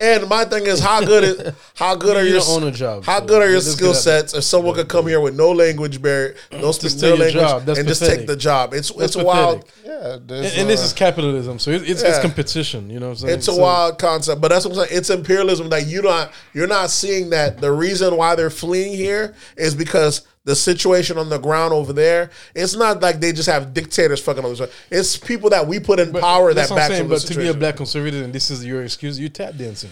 [0.00, 3.04] And my thing is, how good is how good are You your own a job,
[3.04, 4.32] how so good are your skill sets?
[4.32, 7.34] If someone could come here with no language barrier, no speak take their your language,
[7.44, 7.64] job.
[7.66, 9.70] That's and just take the job, it's That's it's wild.
[9.84, 12.88] Yeah, there's, and, and this uh, is capitalism, so it, it's it's competition.
[12.88, 13.34] You know what I'm saying?
[13.38, 14.98] It's a So- wild concept, but that's what I'm saying.
[14.98, 19.34] It's imperialism that you not you're not seeing that the reason why they're fleeing here
[19.58, 22.30] is because the situation on the ground over there.
[22.54, 24.68] It's not like they just have dictators fucking over.
[24.90, 27.04] It's people that we put in But power that backs saying.
[27.04, 29.90] up But to be a black conservative and this is your excuse, you tap dancing.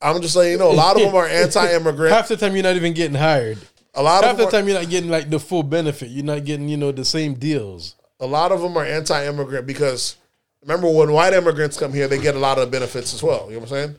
[0.00, 0.70] I'm just letting you know.
[0.70, 2.12] A lot of them are anti-immigrant.
[2.12, 3.58] Half the time you're not even getting hired.
[3.94, 6.08] A lot Half of the time you're not getting like the full benefit.
[6.10, 7.94] You're not getting you know the same deals.
[8.20, 10.16] a lot of them are anti-immigrant because
[10.62, 13.46] remember when white immigrants come here, they get a lot of benefits as well.
[13.48, 13.96] You know what I'm saying?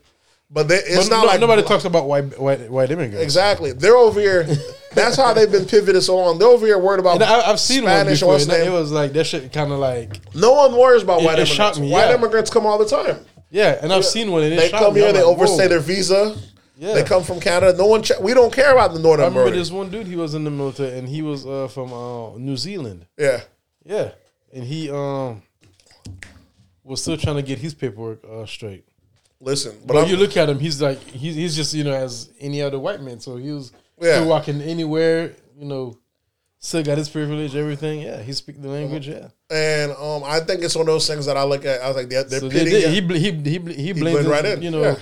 [0.52, 3.24] But they, it's But not no- like nobody talks about white white white immigrants.
[3.24, 3.72] exactly.
[3.72, 4.46] They're over here.
[4.94, 6.38] That's how they've been pivoted so long.
[6.38, 8.22] They're over here worried about And I, I've seen Spanish.
[8.22, 8.56] one before.
[8.58, 11.48] It was like that shit kind of like No one worries about It- white it
[11.48, 11.52] immigrants.
[11.54, 12.16] shocked me, White yeah.
[12.16, 13.18] immigrants come all the time.
[13.50, 13.80] yeah.
[13.82, 14.42] And I've seen one.
[14.42, 15.00] They come me.
[15.02, 16.36] here, they like, overstay their visa.
[16.78, 16.94] Yeah.
[16.94, 17.76] They come from Canada.
[17.78, 18.04] No one.
[18.04, 19.56] Che- we don't care about the I northern remember border.
[19.58, 20.06] this one dude.
[20.06, 23.06] He was in the military and he was uh, from uh, New Zealand.
[23.18, 23.42] Yeah,
[23.86, 24.12] Yeah,
[24.54, 25.42] and he um
[26.84, 28.86] was still trying to get his paperwork uh, straight.
[29.44, 32.30] Listen, but, But you look at him, he's like he's he's just you know as
[32.40, 33.20] any other white man.
[33.20, 33.72] So he was
[34.02, 34.16] Yeah.
[34.16, 35.98] still walking anywhere, you know,
[36.60, 38.02] still got his privilege, everything.
[38.02, 39.08] Yeah, he speak the language.
[39.08, 41.82] Yeah, and um, I think it's one of those things that I look at.
[41.82, 42.74] I was like, they're, they're so pitting.
[42.74, 44.62] they, ya- he he he he blames blend right in.
[44.62, 44.96] You know, Yeah.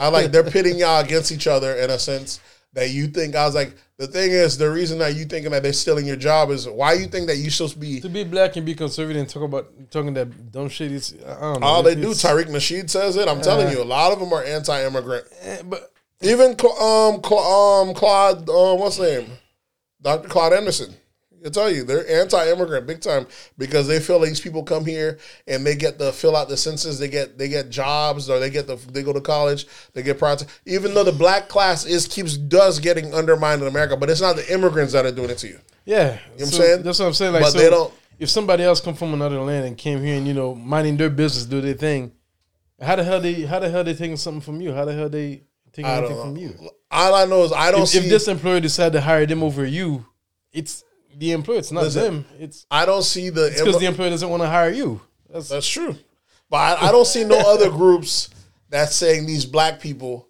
[0.00, 2.40] I like they're pitting y'all against each other in a sense
[2.74, 3.34] that you think.
[3.34, 6.16] I was like, the thing is, the reason that you thinking that they're stealing your
[6.16, 8.00] job is why you think that you supposed to be.
[8.00, 10.92] to be black and be conservative and talk about talking that dumb shit.
[10.92, 11.66] It's I don't know.
[11.66, 13.26] All they do, Tariq Nasheed says it.
[13.28, 15.24] I'm telling you, a lot of them are anti-immigrant.
[15.42, 19.30] eh, but Even um, Cla- um, Claude, um, what's his name?
[20.00, 20.28] Dr.
[20.28, 20.94] Claude Anderson.
[21.44, 23.26] I tell you, they're anti-immigrant big time
[23.56, 26.98] because they feel these people come here and they get to fill out the census,
[26.98, 30.18] they get they get jobs or they get the they go to college, they get
[30.18, 30.36] prior
[30.66, 34.36] even though the black class is keeps does getting undermined in America, but it's not
[34.36, 35.58] the immigrants that are doing it to you.
[35.84, 36.82] Yeah, know what I'm saying?
[36.82, 37.32] That's what I'm saying.
[37.32, 40.16] Like, But so they don't- If somebody else come from another land and came here
[40.16, 42.12] and you know minding their business, do their thing,
[42.80, 44.72] how the hell they how the hell they taking something from you?
[44.72, 46.54] How the hell they taking anything don't from you?
[46.90, 49.42] All I know is I don't If, see if this employer decide to hire them
[49.42, 50.04] over you,
[50.52, 50.84] it's
[51.18, 51.58] the employer.
[51.58, 52.26] It's not Listen, them.
[52.38, 55.00] It's I don't see the because immi- the employer doesn't want to hire you.
[55.28, 55.96] That's, That's true.
[56.48, 58.30] But I, I don't see no other groups
[58.70, 60.28] that's saying these black people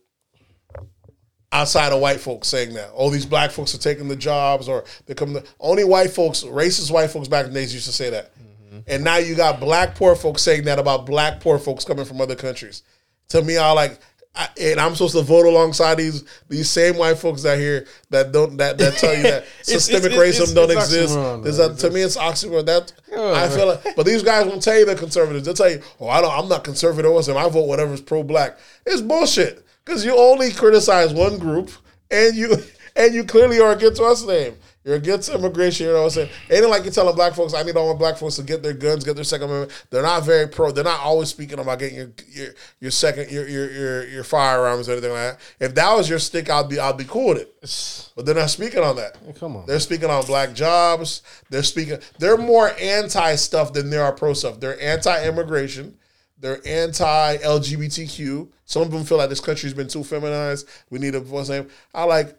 [1.53, 2.91] outside of white folks saying that.
[2.95, 5.43] Oh, these black folks are taking the jobs or they're coming.
[5.43, 8.33] To, only white folks, racist white folks back in the days used to say that.
[8.37, 8.79] Mm-hmm.
[8.87, 12.21] And now you got black poor folks saying that about black poor folks coming from
[12.21, 12.83] other countries.
[13.29, 13.99] To me, I like.
[14.35, 18.31] I, and I'm supposed to vote alongside these these same white folks out here that
[18.31, 21.17] don't that, that tell you that systemic it's- racism it's- don't it's exist.
[21.19, 22.67] oxymoron, a, to me, it's oxymoron.
[22.67, 25.45] That Yeah, I feel like, but these guys won't tell you they're conservatives.
[25.45, 26.31] They'll tell you, "Oh, I don't.
[26.31, 27.11] I'm not conservative.
[27.11, 31.71] I vote whatever's pro black." It's bullshit because you only criticize one group,
[32.11, 32.55] and you
[32.97, 34.55] and you clearly are against the name.
[34.89, 35.87] You're against immigration.
[35.87, 36.31] You know what I'm saying?
[36.51, 38.63] Ain't it like you're telling black folks, "I need all my black folks to get
[38.63, 40.71] their guns, get their Second Amendment." They're not very pro.
[40.71, 44.89] They're not always speaking about getting your your, your second your, your your your firearms
[44.89, 45.41] or anything like that.
[45.61, 48.13] If that was your stick, I'd be I'd be cool with it.
[48.17, 49.19] But they're not speaking on that.
[49.39, 49.67] come on.
[49.67, 51.21] They're speaking on black jobs.
[51.51, 51.99] They're speaking.
[52.19, 54.59] They're more anti stuff than they are pro stuff.
[54.59, 55.99] They're anti immigration.
[56.39, 58.49] They're anti LGBTQ.
[58.65, 60.67] Some of them feel like this country's been too feminized.
[60.89, 61.69] We need a what's name.
[61.95, 62.39] I like.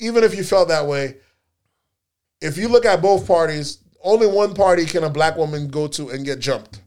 [0.00, 1.16] Even if you felt that way,
[2.40, 6.08] if you look at both parties, only one party can a black woman go to
[6.08, 6.80] and get jumped.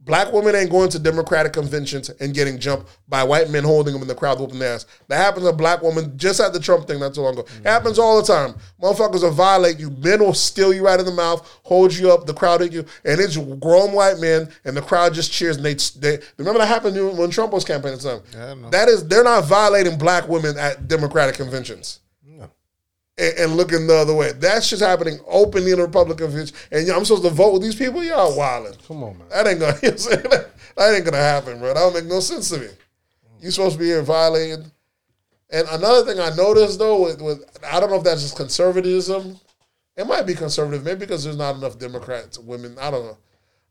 [0.00, 4.02] Black women ain't going to Democratic conventions and getting jumped by white men holding them
[4.02, 4.84] in the crowd whooping their ass.
[5.08, 7.46] That happens to black women just at the Trump thing not too long ago.
[7.60, 8.54] It happens all the time.
[8.82, 9.90] Motherfuckers will violate you.
[9.90, 12.84] Men will steal you right in the mouth, hold you up, the crowd at you,
[13.06, 15.56] and it's grown white men, and the crowd just cheers.
[15.56, 17.98] And they, they remember that happened when Trump was campaigning.
[17.98, 18.20] Time.
[18.34, 18.56] Yeah.
[18.70, 22.00] That is, they're not violating black women at Democratic conventions
[23.18, 24.32] and, and looking the other way.
[24.32, 27.76] That's just happening openly in the Republican convention, and I'm supposed to vote with these
[27.76, 28.02] people.
[28.02, 28.74] Y'all wilding.
[28.86, 29.28] Come on, man.
[29.30, 29.74] That ain't gonna.
[29.82, 30.22] You know what I'm saying?
[30.30, 31.68] That, that ain't gonna happen, bro.
[31.68, 32.68] That don't make no sense to me.
[33.40, 34.70] You supposed to be here violating.
[35.50, 39.38] And another thing I noticed though, with, with I don't know if that's just conservatism.
[39.96, 42.76] It might be conservative, maybe because there's not enough Democrats, women.
[42.80, 43.18] I don't know.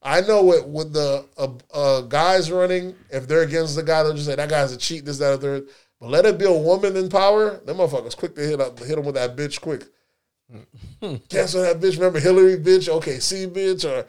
[0.01, 4.13] I know with with the uh, uh, guys running, if they're against the guy, they'll
[4.13, 5.05] just say that guy's a cheat.
[5.05, 5.67] This, that, or third.
[6.03, 7.59] But let it be a woman in power.
[7.59, 9.85] Them motherfuckers quick to hit up, hit them with that bitch quick.
[11.29, 11.93] Cancel that bitch.
[11.95, 14.05] Remember Hillary bitch, okay, C bitch, or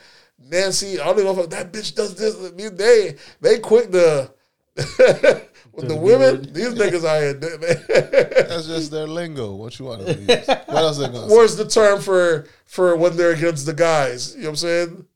[0.51, 0.99] Nancy.
[1.01, 2.34] I don't even know if that bitch does this.
[2.72, 4.28] They they quick to
[4.74, 6.53] with the women.
[6.53, 7.34] These niggas out here.
[7.34, 9.55] they- they- That's just their lingo.
[9.55, 10.28] What you want to use?
[10.49, 11.36] What else they gonna say?
[11.36, 14.34] What's the term for for when they're against the guys?
[14.34, 15.07] You know what I'm saying?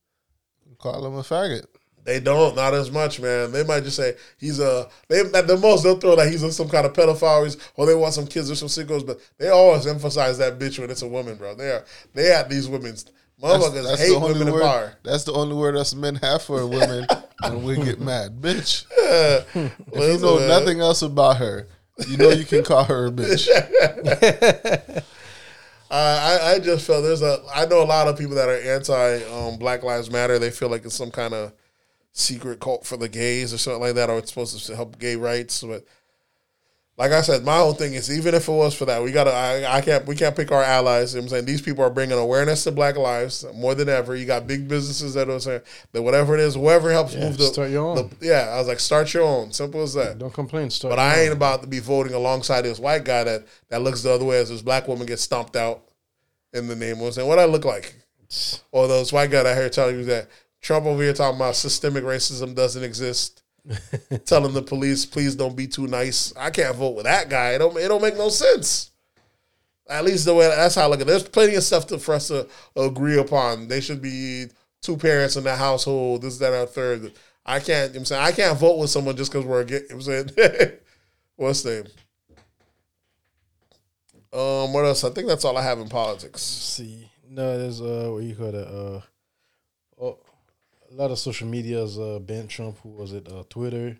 [0.78, 1.64] Call them a faggot.
[2.04, 3.52] They don't, not as much, man.
[3.52, 4.88] They might just say he's a.
[5.08, 7.94] They at the most they'll throw that he's a, some kind of pedophile, or they
[7.94, 11.08] want some kids or some sickos, but they always emphasize that bitch when it's a
[11.08, 11.54] woman, bro.
[11.54, 11.84] They are
[12.14, 13.04] they at these women's
[13.42, 14.62] motherfuckers hate the only women in word.
[14.62, 14.94] power.
[15.02, 17.06] That's the only word us men have for women
[17.42, 18.86] when we get mad, bitch.
[19.54, 20.48] If you know man.
[20.48, 21.66] nothing else about her,
[22.08, 23.48] you know you can call her a bitch.
[25.90, 28.60] I, I I just felt there's a I know a lot of people that are
[28.60, 30.38] anti um, Black Lives Matter.
[30.38, 31.52] They feel like it's some kind of
[32.18, 35.16] secret cult for the gays or something like that, or it's supposed to help gay
[35.16, 35.62] rights.
[35.62, 35.84] But
[36.96, 39.30] like I said, my whole thing is even if it was for that, we gotta
[39.32, 41.14] I, I can't we can't pick our allies.
[41.14, 43.88] You know what I'm saying these people are bringing awareness to Black lives more than
[43.88, 44.16] ever.
[44.16, 45.60] You got big businesses that are saying
[45.92, 47.96] that whatever it is, whoever helps Yeah, move the start your own.
[48.18, 49.52] the- yeah, I was like start your own.
[49.52, 50.18] Simple as that.
[50.18, 50.70] Don't complain.
[50.70, 50.90] Start.
[50.90, 54.10] But I ain't about to be voting alongside this white guy that, that looks the
[54.10, 55.82] other way as this black woman gets stomped out
[56.52, 57.94] in the name of saying what I look like.
[58.72, 60.28] Or those white guy that I heard telling you that
[60.60, 63.42] Trump over here talking about systemic racism doesn't exist.
[64.24, 66.32] telling the police, please don't be too nice.
[66.36, 67.50] I can't vote with that guy.
[67.50, 68.90] It don't it don't make no sense.
[69.88, 71.06] At least the way that's how I look at it.
[71.06, 72.46] There's plenty of stuff to, for us to
[72.76, 73.68] agree upon.
[73.68, 74.46] They should be
[74.82, 77.12] two parents in the household, this, that, and a third.
[77.44, 79.62] I can't you know what I'm saying I can't vote with someone just because we're
[79.62, 80.70] against you know what I'm saying
[81.36, 81.86] what's the name?
[84.30, 85.04] Um, what else?
[85.04, 86.42] I think that's all I have in politics.
[86.42, 87.10] see.
[87.30, 88.68] No, there's uh, what you call it?
[88.68, 89.00] Uh,
[90.90, 92.78] a lot of social medias uh banned Trump.
[92.82, 93.28] Who was it?
[93.30, 93.98] Uh, Twitter.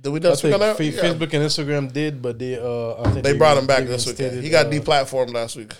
[0.00, 0.76] Did we I not speak think on that?
[0.76, 1.02] Fa- Yeah.
[1.02, 4.18] Facebook and Instagram did, but they uh, I think They brought him back this week.
[4.18, 5.72] He got uh, deplatformed last week.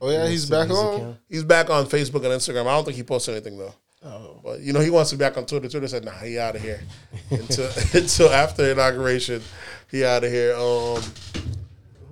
[0.00, 0.94] Oh yeah, he's back on.
[0.94, 1.16] account.
[1.28, 2.62] He's back on Facebook and Instagram.
[2.66, 3.74] I don't think he posted anything though.
[4.04, 4.40] Oh.
[4.44, 5.68] But you know he wants to be back on Twitter.
[5.68, 6.80] Twitter said, "Nah, he out of here."
[7.30, 9.42] until until after inauguration,
[9.90, 10.54] he out of here.
[10.54, 11.02] Um,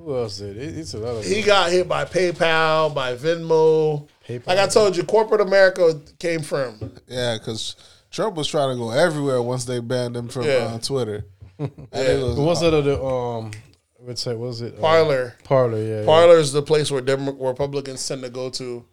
[0.07, 0.57] Who else did?
[0.57, 4.07] It, it's a lot of he got hit by PayPal, by Venmo.
[4.25, 4.47] PayPal.
[4.47, 6.93] Like I told you, corporate America came from.
[7.09, 7.75] Yeah, because
[8.13, 10.75] Trump was trying to go everywhere once they banned him from Yeah.
[10.75, 11.25] uh, Twitter.
[11.59, 12.01] And Yeah.
[12.03, 13.51] it was- What's that other um
[14.07, 14.39] website?
[14.39, 15.35] Was it uh, Parler.
[15.43, 16.01] Parler, yeah.
[16.01, 16.07] yeah.
[16.07, 18.85] Parler is the place where Dem- Republicans tend to go to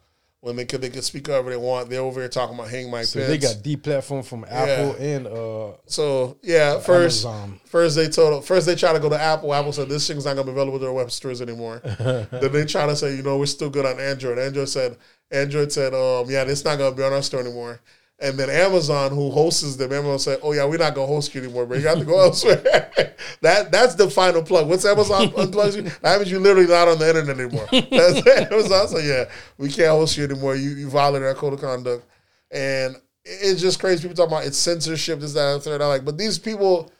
[0.44, 1.89] when they could they can speak however they want.
[1.89, 3.30] They're over here talking about hang my So Pence.
[3.30, 7.62] they got deplatformed from Apple and uh So yeah, first Amazon.
[7.64, 9.54] first they told first they try to go to Apple.
[9.54, 11.80] Apple said this thing's not gonna be available to their web stores anymore.
[12.00, 14.38] then they try to say, you know, we're still good on Android.
[14.38, 14.98] Android said
[15.32, 17.80] Android said, um, yeah, it's not gonna be on our store anymore.
[18.20, 21.41] And then Amazon, who hosts them, Amazon said, "Oh yeah, we're not gonna host you
[21.41, 22.61] anymore, but you have to go elsewhere."
[23.41, 24.70] that that's the final plug.
[24.70, 27.68] Once Amazon unplugs you, that means you're literally not on the internet anymore.
[27.72, 28.88] That's Amazon.
[28.88, 29.26] So yeah,
[29.57, 30.55] we can't host you anymore.
[30.55, 32.05] You you violated our code of conduct,
[32.51, 32.95] and
[33.26, 34.03] it's just crazy.
[34.03, 35.82] People talking about it's censorship, this, that, and third.
[35.82, 36.91] I'm like, but these people,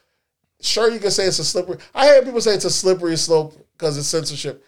[0.61, 1.78] sure, you can say it's a slippery.
[1.93, 4.66] I hear people say it's a slippery slope because it's censorship.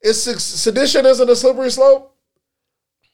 [0.00, 2.15] It's sedition isn't a slippery slope.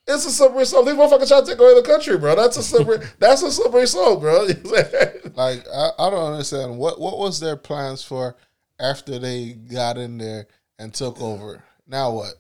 [0.07, 0.87] It's a slippery slope.
[0.87, 2.35] These motherfuckers trying to take away the country, bro.
[2.35, 2.99] That's a slippery.
[3.19, 4.47] that's a slippery slope, bro.
[5.35, 8.37] like I, I don't understand what what was their plans for
[8.81, 10.47] after they got in there
[10.79, 11.63] and took over.
[11.87, 12.35] Now what?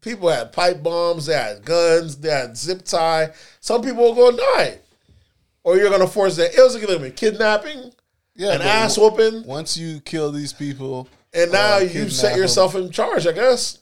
[0.00, 3.32] people had pipe bombs, they had guns, they had zip tie.
[3.60, 4.78] Some people are going to die,
[5.62, 6.54] or you're going to force that.
[6.54, 7.92] It was going to be kidnapping,
[8.34, 12.40] Yeah, an ass whooping, Once you kill these people, and now uh, you set them,
[12.40, 13.26] yourself in charge.
[13.26, 13.78] I guess.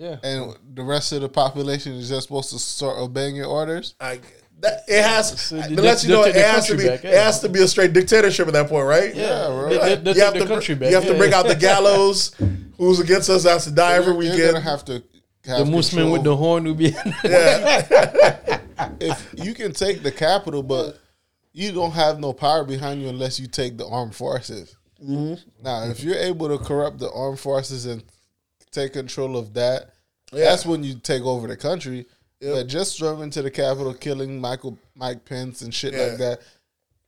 [0.00, 0.16] Yeah.
[0.22, 3.94] and the rest of the population is just supposed to start obeying your orders.
[4.00, 4.20] I
[4.60, 5.40] that it has.
[5.40, 6.86] So but they- let you know it has to be.
[6.86, 9.14] back, It has to be a straight dictatorship at that point, right?
[9.14, 9.68] Yeah, bro.
[9.70, 10.90] They- they- they you have to, country br- back.
[10.90, 12.32] you have to bring out the gallows.
[12.78, 14.52] Who's against us has to die every You're weekend.
[14.54, 15.02] gonna have to.
[15.42, 16.94] the Have Mooseman with the horn will be.
[17.24, 18.58] yeah,
[19.00, 20.98] if you can take the capital, but
[21.52, 24.76] you don't have no power behind you unless you take the armed forces.
[25.02, 25.34] Mm-hmm.
[25.64, 28.02] Now, if you're able to corrupt the armed forces and
[28.72, 29.90] take control of that,
[30.32, 32.06] that's when you take over the country.
[32.40, 36.04] But just storming to the Capitol, killing Michael Mike Pence and shit Yeah.
[36.06, 36.40] like that.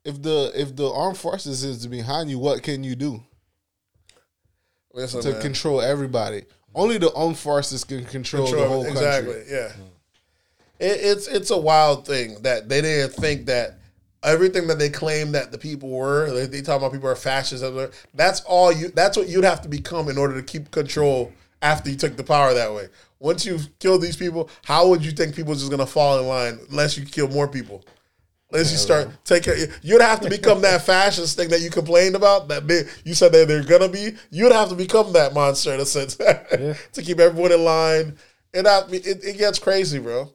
[0.05, 3.23] If the if the armed forces is behind you, what can you do
[4.93, 5.41] Listen, to man.
[5.43, 6.45] control everybody?
[6.75, 9.01] Only the armed forces can control, the Control- whole country.
[9.07, 9.43] exactly.
[9.51, 9.73] Yeah,
[10.81, 13.79] it, it's it's a wild thing that they didn't think that
[14.23, 16.31] everything that they claim that the people were.
[16.33, 17.65] They, they talk about people are fascists.
[18.15, 18.89] That's all you.
[18.89, 21.33] That's what you'd have to become in order to keep control
[21.63, 22.89] after you took the power that way.
[23.19, 26.27] Once you've killed these people, how would you think people are just gonna fall in
[26.27, 27.85] line unless you kill more people?
[28.51, 32.49] Unless you start taking, you'd have to become that fascist thing that you complained about.
[32.49, 34.15] That big, you said that they're gonna be.
[34.31, 38.19] You'd have to become that monster in a sense to keep everyone in line.
[38.53, 40.31] And I, it, it gets crazy, bro.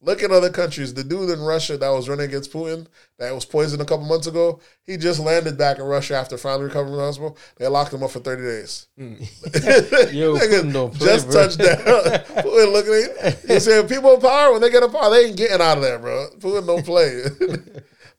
[0.00, 0.94] Look at other countries.
[0.94, 2.86] The dude in Russia that was running against Putin,
[3.18, 6.66] that was poisoned a couple months ago, he just landed back in Russia after finally
[6.66, 7.36] recovering from the hospital.
[7.56, 8.86] They locked him up for 30 days.
[8.96, 10.12] Mm.
[10.14, 11.42] Yo, Nigga Putin don't play, just bro.
[11.42, 11.76] touched down.
[12.44, 13.54] Putin looking at you.
[13.54, 15.82] He said, people in power, when they get in power, they ain't getting out of
[15.82, 16.28] there, bro.
[16.38, 17.22] Putin don't play.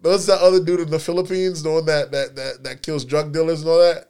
[0.01, 3.32] Those that other dude in the Philippines, the one that, that, that, that kills drug
[3.32, 4.09] dealers and all that.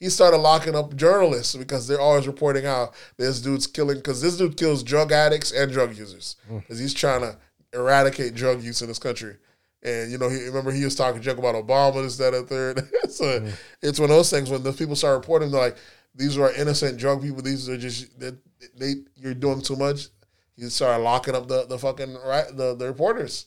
[0.00, 4.36] He started locking up journalists because they're always reporting how this dude's killing, because this
[4.36, 6.36] dude kills drug addicts and drug users.
[6.46, 6.58] Hmm.
[6.58, 7.36] Because he's trying to
[7.72, 9.36] eradicate drug use in this country.
[9.82, 12.80] And, you know, he remember he was talking junk about Obama, this, that, and third.
[13.10, 13.48] so hmm.
[13.82, 15.76] it's one of those things when the people start reporting, they're like,
[16.14, 17.42] these are innocent drug people.
[17.42, 18.32] These are just they,
[18.76, 20.08] they you're doing too much.
[20.56, 23.46] You start locking up the, the fucking right the, the reporters.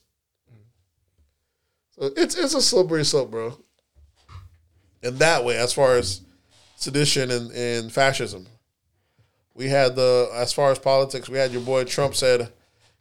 [1.92, 3.58] So it's it's a slippery slope, bro.
[5.04, 6.22] In that way, as far as
[6.82, 8.48] sedition and, and fascism,
[9.54, 12.52] we had the as far as politics, we had your boy Trump said.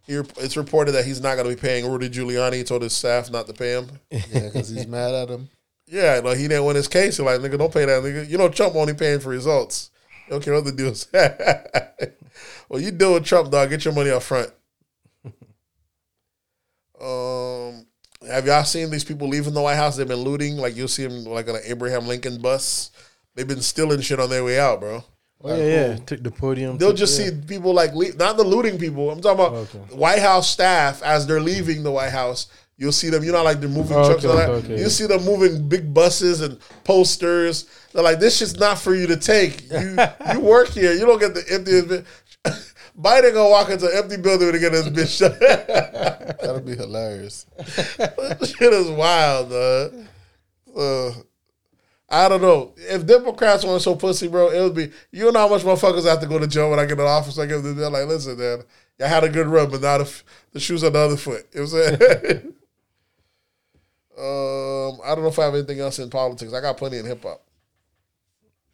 [0.07, 2.55] He, it's reported that he's not going to be paying Rudy Giuliani.
[2.55, 3.91] He told his staff not to pay him.
[4.11, 5.49] Yeah, because he's mad at him.
[5.87, 7.19] Yeah, like he didn't win his case.
[7.19, 8.29] He's like, nigga, don't pay that nigga.
[8.29, 9.91] You know Trump only paying for results.
[10.27, 11.07] You don't care what the deals.
[12.69, 13.71] well, you deal with Trump, dog.
[13.71, 14.51] Get your money up front.
[17.01, 17.87] um,
[18.29, 19.97] have y'all seen these people leaving the White House?
[19.97, 20.57] They've been looting.
[20.57, 22.91] Like you'll see them like on an Abraham Lincoln bus.
[23.41, 25.03] They've been stealing shit on their way out, bro.
[25.43, 25.97] Oh yeah, yeah.
[25.97, 26.77] Took the podium.
[26.77, 27.31] They'll took- just yeah.
[27.31, 29.11] see people like leave, not the looting people.
[29.11, 29.79] I'm talking about Okay.
[29.97, 32.49] White House staff as they're leaving the White House.
[32.77, 33.25] You'll see them.
[33.25, 34.23] You know, like they're moving Oh, trucks.
[34.27, 34.51] okay, and that.
[34.51, 34.83] okay, okay.
[34.83, 37.65] You see them moving big buses and posters.
[37.95, 39.71] They're like, this shit's not for you to take.
[39.71, 39.97] You
[40.35, 40.93] you work here.
[40.93, 42.05] You don't get the empty.
[43.01, 45.39] Biden gonna walk into an empty building to get his bitch shut.
[46.43, 47.47] That'll be hilarious.
[48.47, 49.95] shit is wild, dog.
[50.77, 51.11] Uh,
[52.11, 52.75] I don't know.
[52.77, 56.21] If Democrats weren't so pussy, bro, it would be you know how much motherfuckers have
[56.21, 57.39] to go to jail when I get in office.
[57.39, 58.63] I give them they're like, listen, man,
[58.99, 61.47] y'all had a good run, but now the, the shoes on the other foot.
[61.53, 62.43] You know what I'm saying?
[64.19, 66.53] um, I don't know if I have anything else in politics.
[66.53, 67.43] I got plenty in hip hop.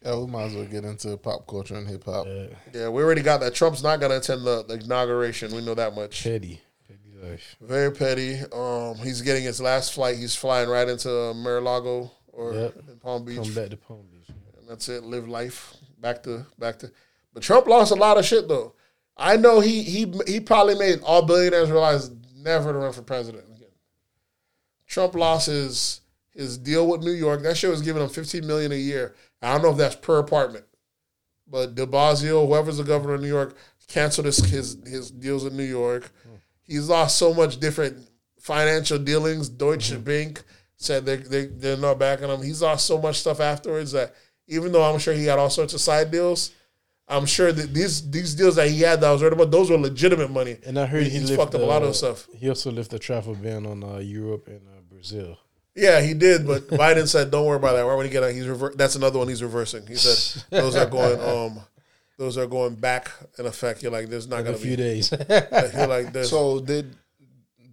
[0.02, 2.26] Yeah, we might as well get into pop culture and hip hop.
[2.72, 3.54] Yeah, we already got that.
[3.54, 5.54] Trump's not gonna attend the, the inauguration.
[5.54, 6.22] We know that much.
[6.22, 7.56] petty, petty life.
[7.60, 8.38] Very petty.
[8.52, 10.16] Um, he's getting his last flight.
[10.16, 12.74] He's flying right into Mar-a-Lago or Yep.
[13.06, 13.36] Palm Beach.
[13.36, 14.34] Come back to Palm Beach.
[14.58, 15.04] And that's it.
[15.04, 15.76] Live life.
[16.00, 16.90] Back to back to.
[17.32, 18.74] But Trump lost a lot of shit though.
[19.16, 23.44] I know he he he probably made all billionaires realize never to run for president
[23.44, 23.68] again.
[24.88, 26.00] Trump lost his
[26.34, 27.42] his deal with New York.
[27.42, 29.14] That shit was giving him fifteen million a year.
[29.40, 30.64] I don't know if that's per apartment,
[31.46, 35.56] but De Blasio, whoever's the governor of New York, canceled his his, his deals in
[35.56, 36.10] New York.
[36.24, 36.34] Hmm.
[36.64, 39.48] He's lost so much different financial dealings.
[39.48, 40.02] Deutsche mm-hmm.
[40.02, 40.42] Bank
[40.76, 42.42] said they they they're not backing him.
[42.42, 44.14] He's lost so much stuff afterwards that
[44.48, 46.52] even though I'm sure he had all sorts of side deals,
[47.08, 49.70] I'm sure that these these deals that he had that I was read about, those
[49.70, 50.56] were legitimate money.
[50.66, 52.26] And I heard he he's lift fucked up a lot of stuff.
[52.36, 55.38] He also lifted the travel ban on uh, Europe and uh, Brazil.
[55.74, 57.84] Yeah, he did, but Biden said, "Don't worry about that.
[57.86, 58.32] Why would he get out?
[58.32, 61.20] He's rever- That's another one he's reversing." He said, "Those are going
[61.56, 61.60] um,
[62.18, 64.76] those are going back in effect." You're like, "There's not In a gonna few be."
[64.76, 65.12] days.
[65.28, 66.96] You're like, "There's." So did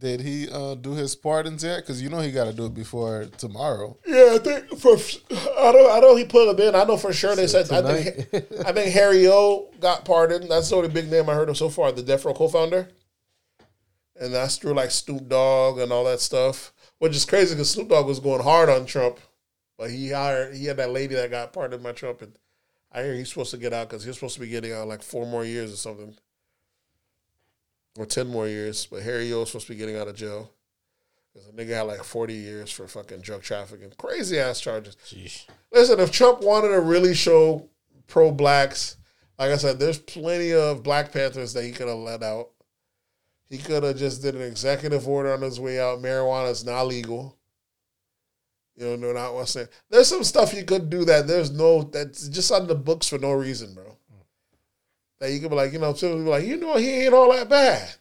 [0.04, 1.78] did he uh, do his pardons yet?
[1.78, 3.98] Because you know he got to do it before tomorrow.
[4.06, 6.76] Yeah, I think for I don't I know he put him in.
[6.76, 8.34] I know for sure they said I think
[8.66, 10.52] I think Harry O got pardoned.
[10.52, 11.94] That's the only big name I heard of so far.
[11.94, 12.90] The Death Row co-founder,
[14.20, 17.88] and that's through like Snoop Dogg and all that stuff, which is crazy because Snoop
[17.88, 19.20] Dogg was going hard on Trump,
[19.78, 22.38] but he hired he had that lady that got pardoned by Trump, and
[22.92, 25.02] I hear he's supposed to get out because he's supposed to be getting out like
[25.02, 26.18] four more years or something,
[27.98, 28.86] or ten more years.
[28.86, 30.52] But Harry O is supposed to be getting out of jail.
[31.34, 33.92] Because a nigga had like 40 years for fucking drug trafficking.
[33.98, 34.96] Crazy ass charges.
[35.08, 35.48] Jeez.
[35.72, 37.68] Listen, if Trump wanted to really show
[38.06, 38.98] pro blacks,
[39.40, 42.50] like I said, there's plenty of Black Panthers that he could have let out.
[43.50, 46.02] He could have just did an executive order on his way out.
[46.02, 47.38] Marijuana is not legal.
[48.76, 49.68] You know, no, not what I'm saying.
[49.90, 53.20] There's some stuff you could do that there's no that's just on the books for
[53.20, 53.98] no reason, bro.
[55.20, 57.50] That you could be like, you know, some like, you know, he ain't all that
[57.50, 57.94] bad.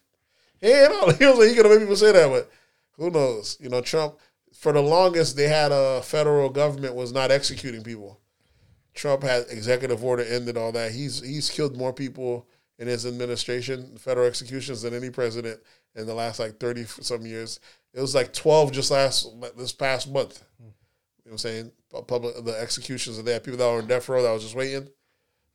[0.61, 1.13] He ain't all.
[1.13, 2.51] He was like, he could have made people say that, but
[2.97, 3.57] who knows?
[3.61, 4.19] You know, Trump.
[4.53, 8.21] For the longest, they had a federal government was not executing people.
[8.95, 10.93] Trump had executive order ended all that.
[10.93, 12.47] He's he's killed more people
[12.79, 15.61] in his administration, federal executions, than any president
[15.95, 17.59] in the last like thirty some years.
[17.95, 20.45] It was like twelve just last this past month.
[20.61, 20.73] You know
[21.25, 21.73] what I'm saying?
[22.07, 24.89] Public the executions of that people that were in death row that was just waiting,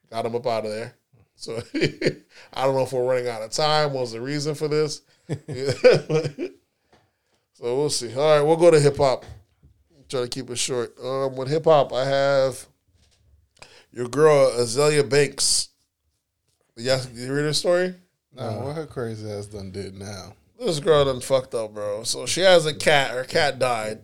[0.09, 0.95] got them up out of there.
[1.37, 1.61] So
[2.53, 3.93] I don't know if we're running out of time.
[3.93, 5.01] What was the reason for this?
[7.53, 8.13] so we'll see.
[8.15, 9.23] All right, we'll go to hip hop.
[10.09, 10.97] Try to keep it short.
[11.01, 12.65] Um, with hip hop, I have
[13.91, 15.69] your girl Azealia Banks.
[16.75, 17.95] Yeah, you read her story?
[18.33, 20.33] Nah, what her crazy ass done did now?
[20.59, 22.03] This girl done fucked up, bro.
[22.03, 23.11] So she has a cat.
[23.11, 23.99] Her cat died.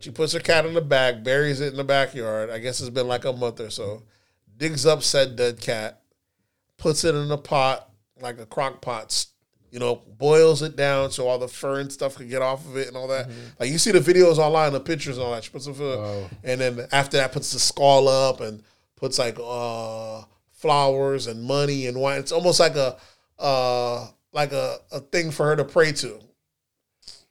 [0.00, 2.48] She puts her cat in the bag, buries it in the backyard.
[2.48, 4.02] I guess it's been like a month or so.
[4.56, 5.99] Digs up said dead cat,
[6.80, 7.88] puts it in a pot,
[8.20, 9.26] like a crock pot,
[9.70, 12.76] you know, boils it down so all the fur and stuff can get off of
[12.76, 13.30] it and all that.
[13.60, 15.44] Like you see the videos online, the pictures and all that.
[15.44, 18.62] She puts some food, and then after that, puts the skull up and
[18.96, 20.22] puts like uh,
[20.52, 22.18] flowers and money and wine.
[22.18, 22.96] It's almost like a
[23.38, 26.18] uh, like a, a thing for her to pray to.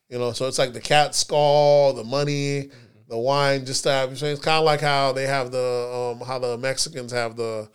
[0.09, 2.71] You know, so it's like the cat skull, the money,
[3.09, 4.17] the wine, just to have.
[4.17, 7.69] So it's kind of like how they have the um, how the Mexicans have the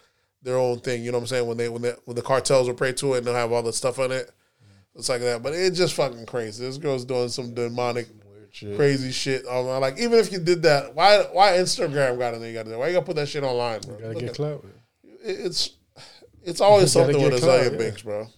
[0.45, 1.03] their own thing.
[1.03, 1.47] You know what I'm saying?
[1.47, 3.63] When they when they when the cartels will pray to it and they'll have all
[3.63, 4.31] the stuff on it.
[4.95, 6.65] It's like that, but it's just fucking crazy.
[6.65, 8.07] This girl's doing some demonic,
[8.53, 8.77] shit.
[8.77, 9.45] crazy shit.
[9.49, 12.43] Um, like even if you did that, why why Instagram got it?
[12.43, 13.97] You got to Why you gotta put that shit online, bro?
[13.97, 14.65] Gotta Look get clout.
[15.03, 15.71] it's
[16.45, 17.79] it's always something with clout, Azealia yeah.
[17.79, 18.29] Banks, bro.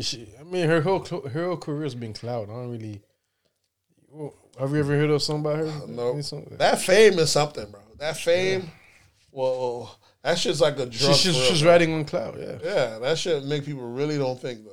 [0.00, 2.48] She, I mean, her whole her whole career's been clout.
[2.48, 3.02] I don't really.
[4.08, 5.86] Well, Have you ever heard of something about her?
[5.88, 7.80] No, Any that fame is something, bro.
[7.98, 8.70] That fame,
[9.32, 11.14] well, that shit's like a She, drug.
[11.16, 12.36] she's for real, she's riding on cloud.
[12.38, 12.58] Yeah.
[12.64, 14.70] Yeah, that shit make people really don't think though.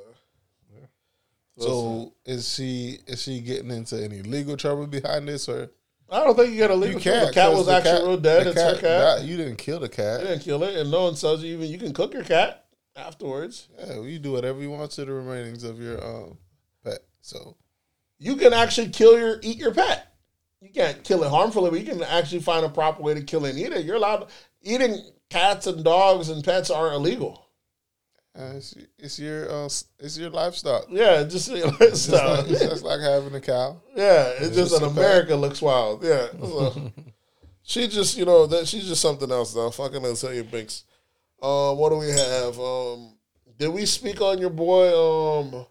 [1.58, 5.70] So is she is she getting into any legal trouble behind this or
[6.10, 6.96] I don't think you got a legal.
[7.00, 7.20] you trouble.
[7.20, 7.28] can't?
[7.28, 8.46] The cat 'cause was the actually cat- real dead.
[8.48, 8.82] the It's her cat.
[9.20, 9.26] died.
[9.28, 10.20] You didn't kill the You cat.
[10.22, 13.68] didn't kill it, and no one tells you even you can cook your cat afterwards.
[13.78, 16.38] Yeah, well, you do whatever you want to the remainings of your um
[16.84, 17.00] pet.
[17.22, 17.56] So
[18.18, 20.08] You can actually kill your eat your pet.
[20.62, 23.46] You can't kill it harmfully, but you can actually find a proper way to kill
[23.46, 23.86] it and eat it.
[23.86, 24.28] You're allowed
[24.62, 25.00] eating
[25.32, 27.48] cats and dogs and pets are illegal.
[28.38, 29.66] uh, it's, it's your uh,
[30.00, 30.86] it's your livestock.
[30.90, 33.82] Yeah, just just, like, it's just like having a cow.
[33.96, 36.04] Yeah, it's just just in America looks wild.
[36.04, 36.28] Yeah.
[36.42, 36.92] So,
[37.64, 39.70] she just, you know, that she's just something else though.
[39.70, 40.84] Fucking Azealia Banks.
[41.42, 42.60] Um, what do we have?
[42.60, 43.14] Um,
[43.58, 44.88] did we speak on your boy?
[44.90, 45.66] Um,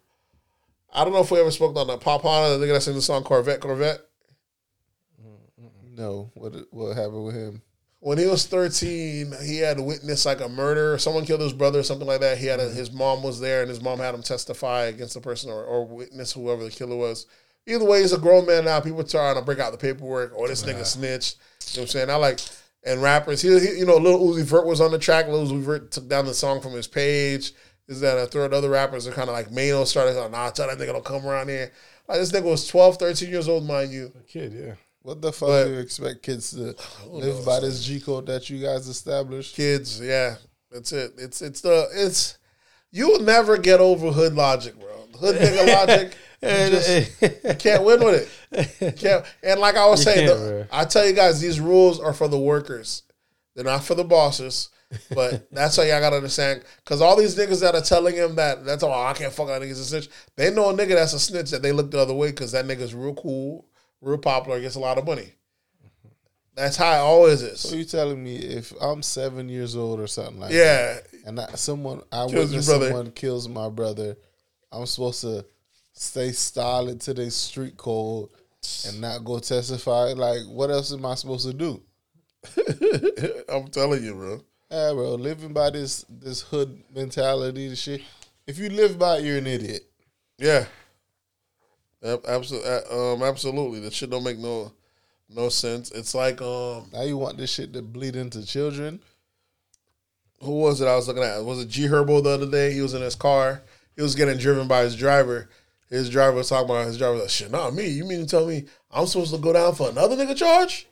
[0.94, 2.94] I don't know if we ever spoke on that Popp Hunna, the nigga that sing
[2.94, 4.00] the song Corvette, Corvette.
[5.92, 7.62] No, what what happened with him?
[8.01, 10.98] When he was thirteen, he had witnessed like a murder.
[10.98, 12.38] Someone killed his brother or something like that.
[12.38, 12.76] He had a, mm-hmm.
[12.76, 15.86] his mom was there, and his mom had him testify against the person or, or
[15.86, 17.26] witness whoever the killer was.
[17.66, 18.80] Either way, he's a grown man now.
[18.80, 20.32] People trying to break out the paperwork.
[20.34, 21.36] Or this nigga snitched.
[21.72, 22.11] You know what I'm saying?
[22.11, 22.40] I like
[22.84, 23.42] and rappers.
[23.42, 25.28] He, he you know, Lil Uzi Vert was on the track.
[25.28, 27.53] Lil Uzi Vert took down the song from his page.
[27.88, 30.51] Is that uh, a third other rappers are kind of like Mano started like, nah,
[30.51, 31.72] tell that nigga don't come around here.
[32.09, 34.12] Like this nigga was 12, 13 years old, mind you.
[34.18, 34.74] A kid, yeah.
[35.03, 36.74] What the fuck But- do you expect kids to
[37.07, 39.55] live by this G code that you guys established?
[39.57, 40.01] kids.
[40.01, 40.36] Yeah,
[40.70, 41.12] that's it.
[41.18, 42.38] It's it's the it's
[42.90, 44.88] you'll never get over hood logic, bro.
[45.18, 46.16] Hood nigga logic.
[46.42, 48.96] You, just, you can't win with it.
[48.98, 49.24] Can't.
[49.42, 52.38] And like I was saying, the- I tell you guys, these rules are for the
[52.38, 53.03] workers.
[53.55, 54.70] They're not for the bosses.
[55.14, 56.62] But that's how y'all gotta understand.
[56.84, 59.48] Cause all these niggas that are telling him that that's all oh, I can't fuck
[59.48, 60.09] that nigga's a snitch.
[60.36, 62.64] They know a nigga that's a snitch that they look the other way because that
[62.64, 63.66] nigga's real cool,
[64.01, 65.32] real popular, gets a lot of money.
[66.55, 67.61] That's how it always is.
[67.61, 71.40] So you telling me if I'm seven years old or something like that, Yeah, and
[71.40, 74.16] I, someone I Kills witness someone kills my brother,
[74.72, 75.44] I'm supposed to
[75.92, 78.28] stay solid to their street code
[78.86, 80.12] and not go testify.
[80.12, 81.82] Like, what else am I supposed to do?
[83.48, 84.40] I'm telling you, bro.
[84.70, 88.03] Yeah, bro, living by this this hood mentality, and shit.
[88.46, 89.82] If you live by it, you're an idiot.
[90.38, 90.66] Yeah.
[92.03, 92.70] Absolutely.
[92.90, 93.80] Um, absolutely.
[93.80, 94.72] That shit don't make no
[95.28, 95.90] no sense.
[95.92, 99.01] It's like um, Now you want this shit to bleed into children.
[100.42, 100.88] who was it?
[100.88, 101.44] I was looking at.
[101.44, 102.72] Was it G Herbo the other day?
[102.72, 103.62] He was in his car.
[103.96, 105.48] He was getting driven by his driver.
[105.88, 107.88] His driver was talking about his driver was like, shit, not me.
[107.88, 110.86] You mean to tell me I'm supposed to go down for another nigga charge?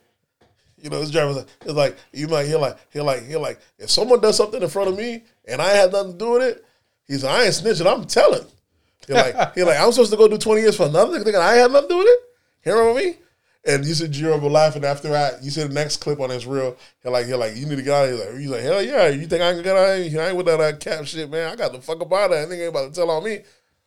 [0.81, 3.35] You know, his driver was like, it's like you might hear like he like he
[3.35, 6.31] like if someone does something in front of me and I had nothing to do
[6.31, 6.65] with it,
[7.07, 7.91] he's like, I ain't snitching.
[7.91, 8.45] I'm telling.
[9.09, 11.41] He like he like I'm supposed to go do 20 years for another nigga thinking
[11.41, 12.19] I had nothing to do with it.
[12.61, 13.17] Hear me?
[13.65, 15.43] And you said G Herbo laughing after that.
[15.43, 16.77] You said the next clip on his reel.
[17.01, 18.17] He like he like you need to get out here.
[18.17, 19.07] Like, he's like hell yeah.
[19.07, 20.21] You think I can get out of here?
[20.21, 21.51] I ain't with that uh, cap shit, man.
[21.51, 22.47] I got the fuck about that.
[22.47, 23.39] Nigga ain't about to tell on me.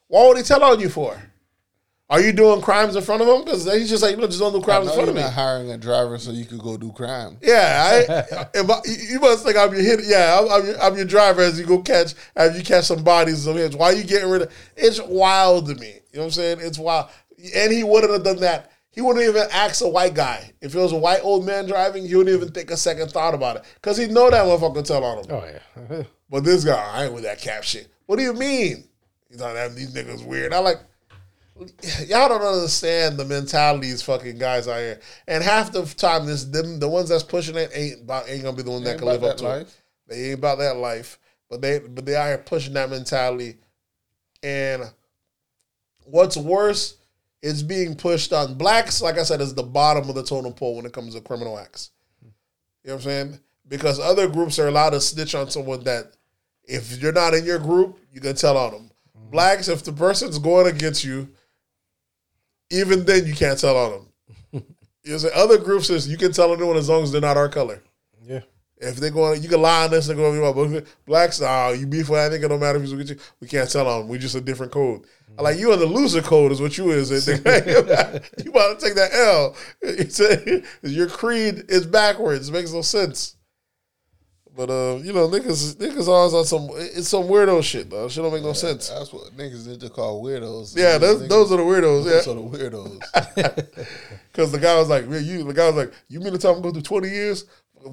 [0.09, 1.17] Why would he tell on you for?
[2.13, 3.43] Are you doing crimes in front of him?
[3.43, 5.23] Because he's just like, no, just don't do crimes in front of me.
[5.23, 7.39] not hiring a driver so you could go do crime.
[7.41, 10.01] Yeah, I, if I, you must think I'm your hit.
[10.05, 13.03] Yeah, I'm, I'm, your, I'm your driver as you go catch as you catch some
[13.03, 13.45] bodies.
[13.45, 13.75] Some hits.
[13.75, 14.53] Why are you getting rid of?
[14.77, 15.87] It's wild to me.
[15.87, 16.59] You know what I'm saying?
[16.61, 17.09] It's wild.
[17.57, 18.71] And he wouldn't have done that.
[18.91, 22.07] He wouldn't even ask a white guy if it was a white old man driving.
[22.07, 25.03] He wouldn't even think a second thought about it because he know that motherfucker tell
[25.03, 25.25] on him.
[25.31, 26.03] Oh yeah.
[26.29, 27.89] But this guy, I ain't with that cap shit.
[28.07, 28.85] What do you mean?
[29.31, 30.55] He's like, "Damn, these niggas weird.
[30.55, 30.79] I like,
[32.07, 35.01] y'all don't understand the mentality these fucking guys out here.
[35.27, 38.57] And half the time, this them the ones that's pushing it ain't about ain't gonna
[38.57, 39.77] be the one that can live up to it.
[40.09, 41.19] They ain't about that life.
[41.49, 43.57] But they but they out here pushing that mentality.
[44.43, 44.83] And
[46.05, 46.97] what's worse
[47.43, 49.03] is being pushed on blacks.
[49.03, 51.59] Like I said, is the bottom of the totem pole when it comes to criminal
[51.59, 51.91] acts.
[52.23, 52.31] You
[52.89, 53.41] know what I'm saying?
[53.69, 56.13] Because other groups are allowed to snitch on someone that
[56.65, 58.91] if you're not in your group, you can tell on them.
[59.31, 61.29] Blacks, if the person's going against you,
[62.73, 64.07] even then you can't tell on them.
[64.53, 64.65] you know,
[65.03, 65.35] what I'm saying?
[65.37, 67.83] other groups is you can tell anyone as long as they're not our color.
[68.25, 68.41] Yeah.
[68.79, 70.85] If they're going, you can lie on this and go my book.
[71.07, 73.17] Blacks, oh, you beef with that nigga, no matter if he's with you.
[73.41, 74.01] We can't tell on.
[74.01, 74.09] Them.
[74.09, 75.05] We just a different code.
[75.39, 77.11] I Like you are the loser code is what you is.
[77.29, 79.57] you about to take that L.
[79.83, 82.49] It's a- your creed is backwards.
[82.49, 83.37] It makes no sense.
[84.55, 86.69] But uh, you know, niggas, niggas always on some.
[86.75, 88.09] It's some weirdo shit though.
[88.09, 88.91] Shit don't make no sense.
[88.91, 90.77] That's what niggas need to call weirdos.
[90.77, 92.05] Yeah, those, those are the weirdos.
[92.05, 94.07] those Yeah, are the weirdos.
[94.33, 96.55] because the guy was like, "Man, you." The guy was like, "You mean to tell
[96.55, 97.47] me go through twenty years,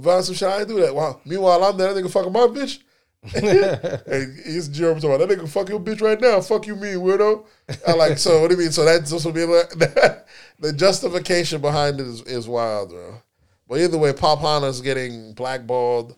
[0.03, 0.49] find some shit?
[0.49, 1.22] I ain't do that." Wow.
[1.24, 1.93] Meanwhile, I'm there.
[1.93, 2.80] That nigga fucking my bitch.
[3.34, 6.39] and he's Jerome talking about that nigga fuck your bitch right now.
[6.41, 7.45] Fuck you, me weirdo.
[7.88, 8.18] I like.
[8.18, 8.72] So what do you mean?
[8.72, 9.70] So that's supposed to be like
[10.60, 13.16] the justification behind it is, is wild, bro.
[13.68, 16.16] But either way, Popp Hunna's getting blackballed.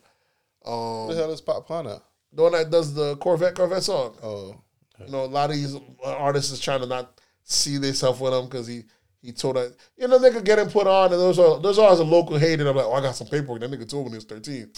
[0.66, 1.99] Um, What the hell is Pop Hunter?
[2.34, 4.16] the one that does the Corvette Corvette song.
[4.24, 4.55] Oh,
[5.03, 8.45] You know, a lot of these artists is trying to not see themselves with him
[8.45, 8.84] because he
[9.22, 12.03] he told that you know nigga getting put on and there's all there's always a
[12.03, 13.59] local hate and I'm like, oh, I got some paperwork.
[13.62, 14.72] That nigga told me he was 13.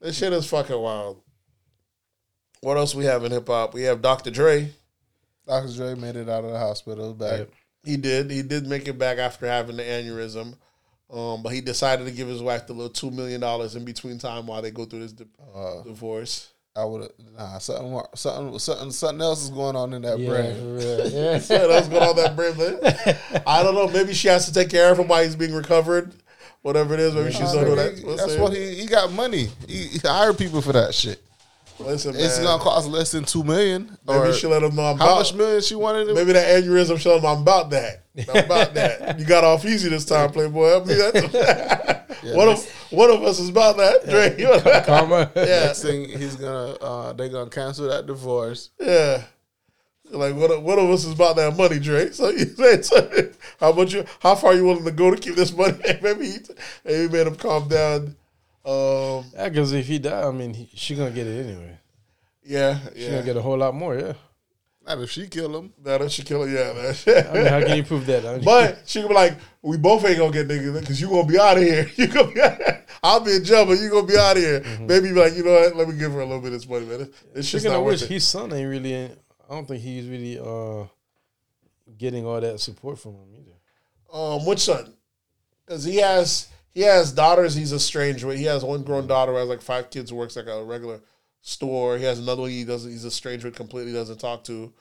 [0.00, 1.20] This shit is fucking wild.
[2.60, 3.74] What else we have in hip hop?
[3.74, 4.30] We have Dr.
[4.30, 4.70] Dre.
[5.46, 5.72] Dr.
[5.74, 7.38] Dre made it out of the hospital back.
[7.38, 7.50] Yep.
[7.84, 8.30] He did.
[8.30, 10.56] He did make it back after having the aneurysm.
[11.10, 14.18] Um, but he decided to give his wife the little two million dollars in between
[14.18, 16.48] time while they go through this di- Uh, divorce.
[16.76, 20.28] I would nah something something something something else is going on in that Yeah.
[20.28, 20.78] brain.
[20.78, 20.96] Yeah.
[21.04, 21.40] yeah.
[21.48, 22.54] Yeah, that's good on that brain.
[22.56, 23.88] But I don't know.
[23.88, 26.12] Maybe she has to take care of him while he's being recovered.
[26.62, 27.96] Whatever it is, maybe she's Nah, doing that.
[27.98, 29.48] he- that's what he he got money.
[29.66, 31.20] He, he hired people for that shit.
[31.80, 32.24] Listen, man.
[32.24, 33.96] It's gonna cost less than two million.
[34.06, 35.16] maybe Or she let him know I'm how about.
[35.18, 36.08] much million she wanted?
[36.08, 36.14] Him?
[36.16, 38.04] Maybe that aneurysm showed him I'm about that.
[38.28, 39.18] I'm about that.
[39.18, 40.68] You got off easy this time, Playboy.
[40.68, 40.94] Help me.
[40.94, 42.04] That.
[42.34, 44.04] one of one of us is about that.
[44.08, 44.36] Dre.
[44.38, 44.82] You know?
[44.86, 45.30] Karma.
[45.36, 48.70] yeah, Next thing he's gonna uh, they gonna cancel that divorce.
[48.80, 49.22] yeah.
[50.10, 50.50] Like what?
[50.50, 52.10] of, one of us is about that money, Dre.
[52.12, 53.10] So you say, so
[53.60, 54.04] how much you?
[54.20, 55.78] How far you willing to go to keep this money?
[56.02, 56.38] maybe he,
[56.84, 58.16] maybe made him calm down.
[58.68, 61.78] Um, Yeah, because if he die, I mean, he, she gonna get it anyway.
[62.44, 63.10] yeah, She yeah.
[63.10, 63.96] gonna get a whole lot more.
[63.98, 64.12] Yeah.
[64.86, 65.72] Not if she kill him.
[65.82, 66.48] That if she kill her.
[66.48, 67.30] Yeah, that.
[67.30, 68.24] I mean, how can you prove that?
[68.24, 71.08] I mean, But she could be like, we both ain't gonna get niggas because you
[71.08, 71.90] gonna be out of here.
[71.96, 72.40] You gonna be
[73.02, 74.64] I'll be in jail, but you gonna be out of here.
[74.80, 75.76] Maybe be like, you know what?
[75.76, 77.10] Let me give her a little bit of this money, man.
[77.34, 78.08] It's just not worth it.
[78.08, 79.04] his son ain't really.
[79.04, 79.10] I
[79.50, 80.86] don't think he's really uh
[81.96, 83.56] getting all that support from him either.
[84.12, 84.92] Um, which son?
[85.64, 86.48] Because he has
[86.78, 87.56] he has daughters.
[87.56, 88.38] He's estranged with.
[88.38, 90.10] He has one grown daughter who has like five kids.
[90.10, 91.00] Who works like a regular
[91.42, 91.98] store.
[91.98, 92.88] He has another one he doesn't.
[92.88, 93.56] He's estranged with.
[93.56, 94.72] Completely doesn't talk to.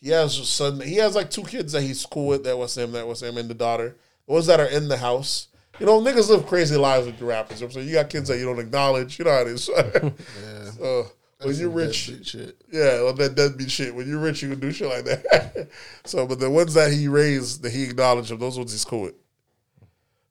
[0.00, 0.80] He has son.
[0.80, 2.44] He has like two kids that he's cool with.
[2.44, 2.92] That was him.
[2.92, 3.96] That was him, and the daughter.
[4.28, 5.48] The ones that are in the house.
[5.80, 7.60] You know, niggas live crazy lives with the rappers.
[7.60, 9.18] You know what I'm saying you got kids that you don't acknowledge.
[9.18, 9.68] You know how it is.
[9.80, 10.70] Yeah.
[10.70, 11.06] so
[11.42, 12.62] when you're rich, shit.
[12.70, 13.92] yeah, well, that does be shit.
[13.92, 15.68] When you're rich, you can do shit like that.
[16.04, 19.14] so, but the ones that he raised, that he acknowledged, those ones he's cool with.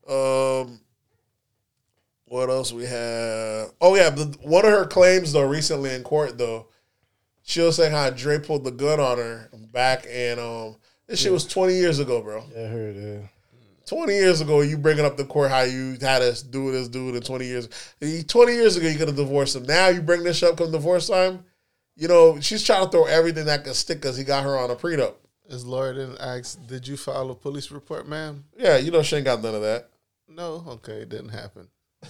[0.07, 0.79] Um,
[2.29, 3.71] what else we have?
[3.81, 6.67] Oh yeah, the, one of her claims though recently in court though,
[7.41, 10.75] she was saying how Dre pulled the gun on her back, and um,
[11.07, 12.43] this shit was 20 years ago, bro.
[12.55, 13.23] Yeah, I heard.
[13.23, 13.27] Uh,
[13.87, 17.15] 20 years ago, you bringing up the court how you had us do this dude
[17.15, 17.67] in 20 years.
[17.99, 19.63] 20 years ago, you could have divorced him.
[19.63, 21.43] Now you bring this shit up come divorce time.
[21.95, 24.69] You know, she's trying to throw everything that can stick because he got her on
[24.69, 25.15] a prenup.
[25.49, 29.15] His lawyer didn't ask, "Did you file a police report, ma'am?" Yeah, you know she
[29.15, 29.89] ain't got none of that.
[30.27, 30.63] No.
[30.67, 31.67] Okay, it didn't happen.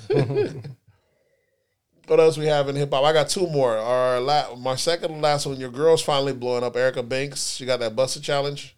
[2.09, 3.03] What else we have in hip hop?
[3.03, 3.77] I got two more.
[3.77, 5.59] Our la- my second and last one.
[5.59, 6.75] Your girl's finally blowing up.
[6.75, 7.51] Erica Banks.
[7.51, 8.75] She got that busted challenge.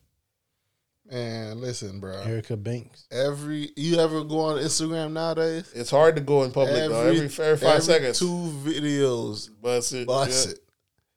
[1.10, 2.22] Man, listen, bro.
[2.24, 3.08] Erica Banks.
[3.10, 5.72] Every you ever go on Instagram nowadays?
[5.74, 7.02] It's hard to go in public though.
[7.08, 8.20] Every, every five every seconds.
[8.20, 10.08] two videos, Bust it.
[10.08, 10.54] bust yeah.
[10.54, 10.60] it.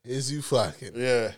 [0.04, 0.92] Is you fucking?
[0.94, 1.32] Yeah.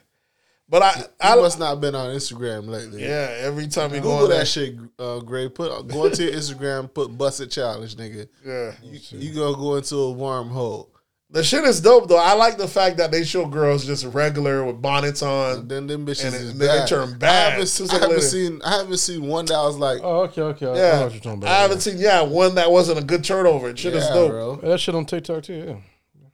[0.68, 3.02] But I, I I must not been on Instagram lately.
[3.02, 3.36] yeah.
[3.38, 5.48] Every time you go Google on that there, shit, uh, Gray.
[5.48, 8.26] Put go into your Instagram, put busted challenge, nigga.
[8.44, 8.72] yeah.
[8.82, 10.88] You, you gonna go into a wormhole.
[11.30, 12.18] The shit is dope though.
[12.18, 15.66] I like the fact that they show girls just regular with bonnets on.
[15.68, 17.46] Then them bitches And is then they turn bad.
[17.46, 18.60] I haven't, Two I haven't seen.
[18.64, 20.66] I haven't seen one that I was like, Oh, okay, okay.
[20.66, 21.50] I- I know Yeah, what you're talking about.
[21.50, 23.70] I haven't seen yeah one that wasn't a good turnover.
[23.70, 24.30] It Shit is yeah, dope.
[24.30, 24.56] bro.
[24.56, 25.54] That shit on TikTok too.
[25.54, 26.28] Yeah.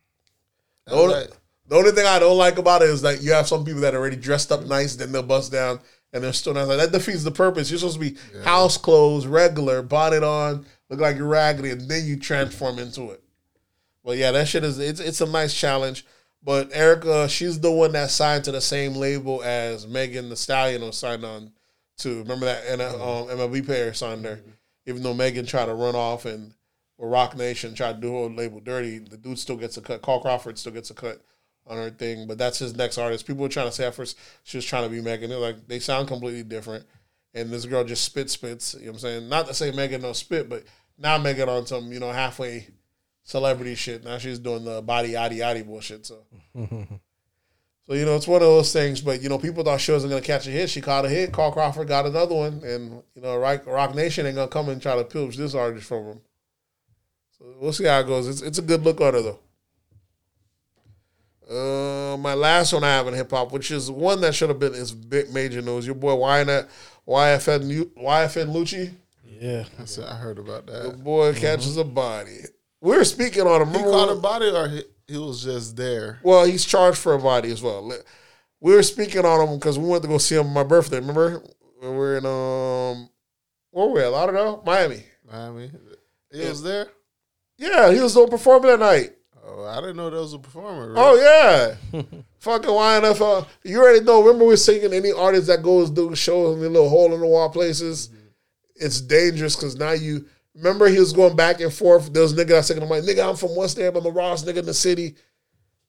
[0.86, 1.30] The only, Like,
[1.72, 3.94] the only thing I don't like about it is that you have some people that
[3.94, 5.80] are already dressed up nice, then they'll bust down
[6.12, 7.70] and they're still not like that defeats the purpose.
[7.70, 12.04] You're supposed to be house clothes, regular, bonnet on, look like you're raggedy, and then
[12.04, 13.24] you transform into it.
[14.04, 16.04] But yeah, that shit is it's it's a nice challenge.
[16.42, 20.82] But Erica, she's the one that signed to the same label as Megan Thee Stallion
[20.82, 21.52] was signed on
[22.00, 22.18] to.
[22.18, 24.42] Remember that and um, MLB player signed there.
[24.84, 26.52] Even though Megan tried to run off and
[26.98, 30.02] or Roc Nation tried to do her label dirty, the dude still gets a cut.
[30.02, 31.24] Carl Crawford still gets a cut
[31.66, 33.26] on her thing, but that's his next artist.
[33.26, 35.30] People were trying to say at first she was trying to be Megan.
[35.30, 36.84] They're like they sound completely different.
[37.34, 38.74] And this girl just spit spits.
[38.74, 39.28] You know what I'm saying?
[39.28, 40.64] Not to say Megan don't spit, but
[40.98, 42.68] now Megan on some, you know, halfway
[43.22, 44.04] celebrity shit.
[44.04, 46.04] Now she's doing the body yaddy yaddy bullshit.
[46.04, 46.24] So
[47.86, 50.12] So, you know, it's one of those things, but you know, people thought she wasn't
[50.12, 50.70] gonna catch a hit.
[50.70, 51.32] She caught a hit.
[51.32, 54.80] Carl Crawford got another one, and you know, Rock, Roc Nation ain't gonna come and
[54.80, 56.20] try to pilch this artist from him.
[57.36, 58.28] So we'll see how it goes.
[58.28, 59.40] It's it's a good look on her though.
[61.50, 64.58] Uh, my last one I have in hip hop, which is one that should have
[64.58, 65.84] been is big major news.
[65.86, 66.68] Your boy YFN
[67.06, 68.92] YFN Lu- YFN Lucci,
[69.40, 69.64] Yeah.
[69.78, 71.04] I said I heard about the that.
[71.04, 72.38] boy catches a body.
[72.80, 73.68] We were speaking on him.
[73.74, 76.20] He caught a body, or he, he was just there.
[76.22, 77.92] Well, he's charged for a body as well.
[78.60, 80.96] We were speaking on him because we went to go see him on my birthday.
[81.00, 81.42] Remember,
[81.82, 83.08] we were in um,
[83.72, 84.00] where were we?
[84.02, 84.12] at?
[84.12, 85.02] Lauderdale, Miami.
[85.30, 85.70] Miami.
[86.32, 86.86] He was there.
[87.58, 89.12] Yeah, he was doing performing that night.
[89.44, 90.94] Oh, I didn't know that was a performer.
[90.96, 92.00] Oh yeah,
[92.38, 93.46] fucking YNFL.
[93.64, 94.22] You already know.
[94.22, 97.20] Remember, we are singing any artist that goes do shows in the little hole in
[97.20, 98.08] the wall places.
[98.08, 98.18] Mm-hmm.
[98.76, 102.12] It's dangerous because now you remember he was going back and forth.
[102.12, 104.44] There was nigga that singing, I'm like, nigga, I'm from West End, I'm a Ross
[104.44, 105.16] nigga in the city.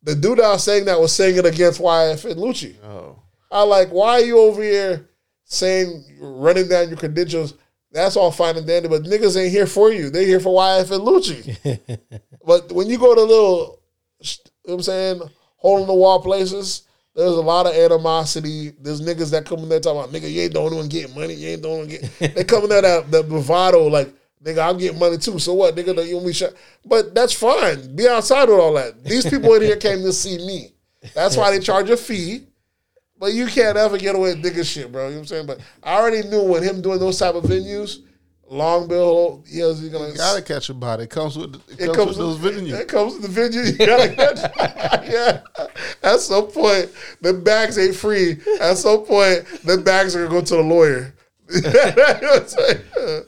[0.02, 2.76] The dude that was saying that was singing against YFN Lucci.
[2.84, 3.22] Oh,
[3.52, 5.10] I like, why are you over here
[5.46, 7.54] saying running down your credentials?
[7.94, 10.10] That's all fine and dandy, but niggas ain't here for you.
[10.10, 12.00] They here for YFN Lucci.
[12.46, 13.80] but when you go to little,
[14.20, 15.22] you know what I'm saying,
[15.58, 18.72] hole in the wall places, there's a lot of animosity.
[18.82, 21.14] There's niggas that come in there talking about, nigga, you ain't the only one getting
[21.14, 21.36] money.
[21.36, 22.10] You ain't the only one getting.
[22.36, 24.12] they come in there that, that bravado, like,
[24.44, 25.38] nigga, I'm getting money too.
[25.38, 25.96] So what, nigga?
[25.96, 26.54] Don't you want me shot?
[26.84, 27.96] But that's fine.
[27.96, 29.04] Be outside with all that.
[29.04, 30.74] These people in here came to see me.
[31.14, 32.48] That's why they charge a fee.
[33.24, 35.06] But you can't ever get away with nigga shit, bro.
[35.06, 35.46] You know what I'm saying?
[35.46, 38.00] But I already knew when him doing those type of venues,
[38.50, 40.10] Long Bill, he was gonna.
[40.10, 41.04] you gotta catch a body.
[41.04, 42.78] It comes with it, it comes, with those venues.
[42.78, 43.62] It comes with the venue.
[43.62, 45.08] You gotta catch.
[45.10, 45.40] yeah.
[46.04, 46.92] At some point,
[47.22, 48.42] the bags ain't free.
[48.60, 51.16] At some point, the bags are gonna go to the lawyer.
[51.54, 51.62] You
[53.08, 53.24] know?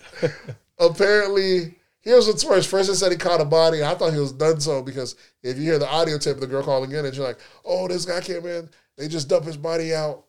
[0.77, 2.67] Apparently, here's what's worse.
[2.67, 3.81] First, it said he caught a body.
[3.81, 6.47] I thought he was done so because if you hear the audio tape of the
[6.47, 8.69] girl calling in, and you're like, "Oh, this guy came in.
[8.97, 10.25] They just dumped his body out."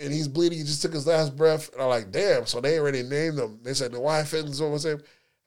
[0.00, 0.58] and he's bleeding.
[0.58, 1.72] He just took his last breath.
[1.72, 2.46] And I'm like, damn.
[2.46, 3.60] So they already named him.
[3.62, 4.86] They said the wife and so what's.
[4.86, 5.02] I'm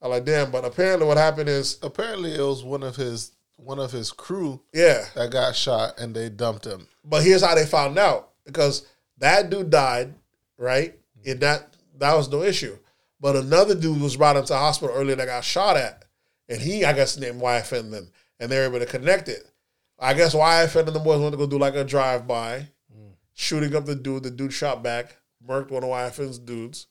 [0.10, 0.52] like, damn.
[0.52, 4.62] But apparently, what happened is, Apparently, it was one of his one of his crew
[4.74, 5.06] yeah.
[5.16, 6.88] that got shot, and they dumped him.
[7.04, 8.86] But here's how they found out because
[9.20, 10.14] that dude died,
[10.58, 10.94] right?
[11.20, 11.32] Mm-hmm.
[11.32, 12.78] And that that was no issue.
[13.20, 16.04] But another dude was brought into the hospital earlier that got shot at,
[16.50, 19.50] and he, I guess, named YFN them, and they were able to connect it.
[20.00, 22.68] I guess YFN and the boys went to go do like a drive by,
[23.34, 24.24] shooting up the dude.
[24.24, 25.18] The dude shot back,
[25.48, 26.88] murked one of YFN's dudes.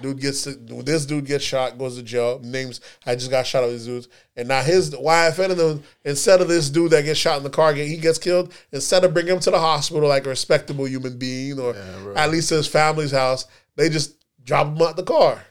[0.00, 2.40] Dude gets to, this dude gets shot, goes to jail.
[2.42, 6.40] Names I just got shot at these dudes, and now his YFN and them instead
[6.40, 8.54] of this dude that gets shot in the car, he gets killed.
[8.72, 11.76] Instead of bringing him to the hospital like a respectable human being, or
[12.16, 13.46] at least to his family's house,
[13.76, 15.44] they just drop him out the car.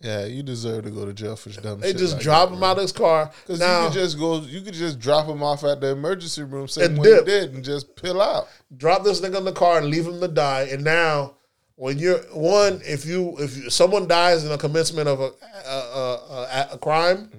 [0.00, 1.80] Yeah, you deserve to go to jail for dumb shit.
[1.80, 1.96] They shit.
[1.98, 3.30] just like drop that, him out of his car.
[3.42, 6.42] Because Now you could just go, you could just drop him off at the emergency
[6.42, 7.24] room, same And way you dip.
[7.26, 8.46] did, and just pill out.
[8.76, 10.68] drop this nigga in the car and leave him to die.
[10.70, 11.34] And now,
[11.76, 15.30] when you're one, if you if you, someone dies in a commencement of a
[15.66, 16.12] a, a,
[16.52, 17.30] a, a crime,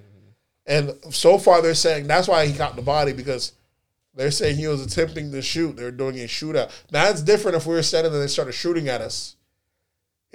[0.66, 3.54] and so far they're saying that's why he got the body because
[4.16, 5.76] they're saying he was attempting to shoot.
[5.78, 6.72] They're doing a shootout.
[6.92, 9.36] Now it's different if we were standing and they started shooting at us,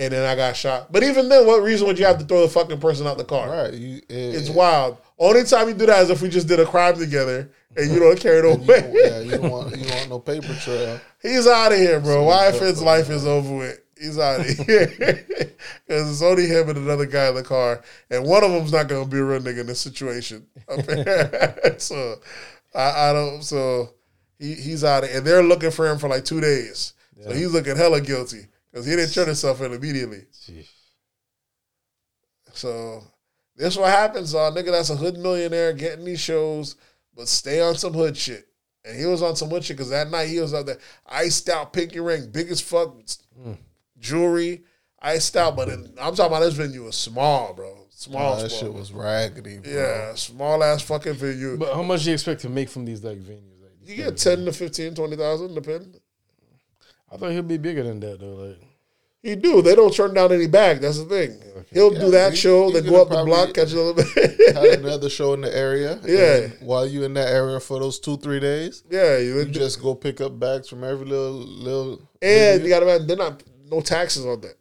[0.03, 0.91] and then I got shot.
[0.91, 3.25] But even then, what reason would you have to throw the fucking person out the
[3.25, 3.49] car?
[3.49, 3.75] Right.
[3.75, 4.99] You, it, It's wild.
[5.19, 8.01] Only time you do that is if we just did a crime together and you
[8.01, 11.01] don't carry no You yeah, you don't want you don't want no paper trail.
[11.23, 12.25] He's out of here, bro.
[12.25, 13.79] YFN's life is over with.
[13.97, 14.89] He's out of here
[15.87, 18.89] because it's only him and another guy in the car, and one of them's not
[18.89, 20.45] gonna be a real nigga in this situation.
[21.79, 22.17] so
[22.75, 23.43] I, I don't.
[23.43, 23.91] So
[24.41, 26.95] he, he's out, of, and they're looking for him for like two days.
[27.23, 30.25] So he's looking hella guilty because he didn't turn himself in immediately.
[30.47, 30.67] Jeez.
[32.55, 33.03] So
[33.57, 34.71] this what happens, uh, nigga.
[34.71, 36.77] That's a hood millionaire getting these shows,
[37.15, 38.47] but stay on some hood shit.
[38.85, 41.49] And he was on some hood shit because that night he was out there, iced
[41.49, 42.97] out pinky ring, big as fuck,
[43.99, 44.65] jewelry,
[45.01, 45.57] iced out.
[45.57, 47.79] But in, I'm talking about this venue was small, bro.
[47.91, 48.61] Small, Oh, that small.
[48.63, 49.73] shit was raggedy, bro.
[49.73, 51.57] yeah, small ass fucking venue.
[51.57, 53.63] But how much do you expect to make from these like venues?
[53.63, 56.01] Like, you get 10 to 15, 20,000, depend.
[57.13, 58.35] I thought he'd be bigger than that though.
[58.35, 58.59] Like,
[59.23, 59.61] He do.
[59.63, 60.81] They don't turn down any bag.
[60.81, 61.39] That's the thing.
[61.73, 64.55] He'll do that he- show, he then go up the block, catch a little bit.
[64.57, 65.99] Had another show in the area.
[66.05, 66.37] Yeah.
[66.37, 69.81] and while you in that area for those two three days, yeah, you, you just
[69.81, 72.09] go pick up bags from every little little.
[72.21, 74.57] and you got to imagine they're not no taxes on that.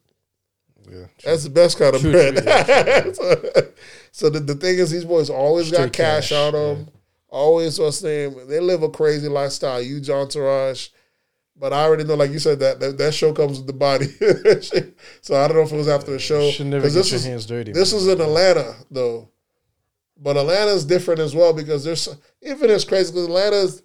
[0.89, 2.35] yeah, That's the best kind of True, bread.
[3.15, 3.35] so
[4.11, 6.89] so the, the thing is, these boys always got Straight cash, cash, on them.
[7.29, 8.35] Always what's name.
[8.47, 9.81] They live a crazy lifestyle.
[9.81, 10.89] Huge entourage.
[11.61, 14.07] But I already know, like you said, that that, that show comes with the body.
[15.21, 16.49] so I don't know if it was after the show.
[16.49, 17.71] should never 'Cause get this your was- hands dirty.
[17.71, 19.29] This was in Atlanta though,
[20.17, 22.09] but Atlanta's different as well because there's
[22.41, 23.83] even it's crazy because Atlanta's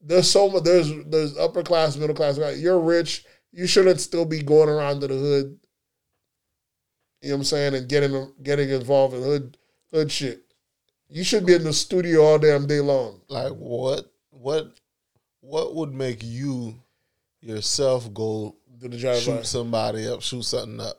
[0.00, 2.38] there's so much there's there's upper class, middle class.
[2.38, 2.56] right?
[2.56, 5.58] You're rich, you shouldn't still be going around to the hood.
[7.20, 9.56] You know what I'm saying, and getting getting involved in hood
[9.92, 10.44] hood shit.
[11.08, 13.22] You should be in the studio all damn day long.
[13.28, 14.04] Like what?
[14.30, 14.72] What?
[15.40, 16.76] What would make you
[17.40, 20.96] yourself go Do the drive shoot somebody up, shoot something up?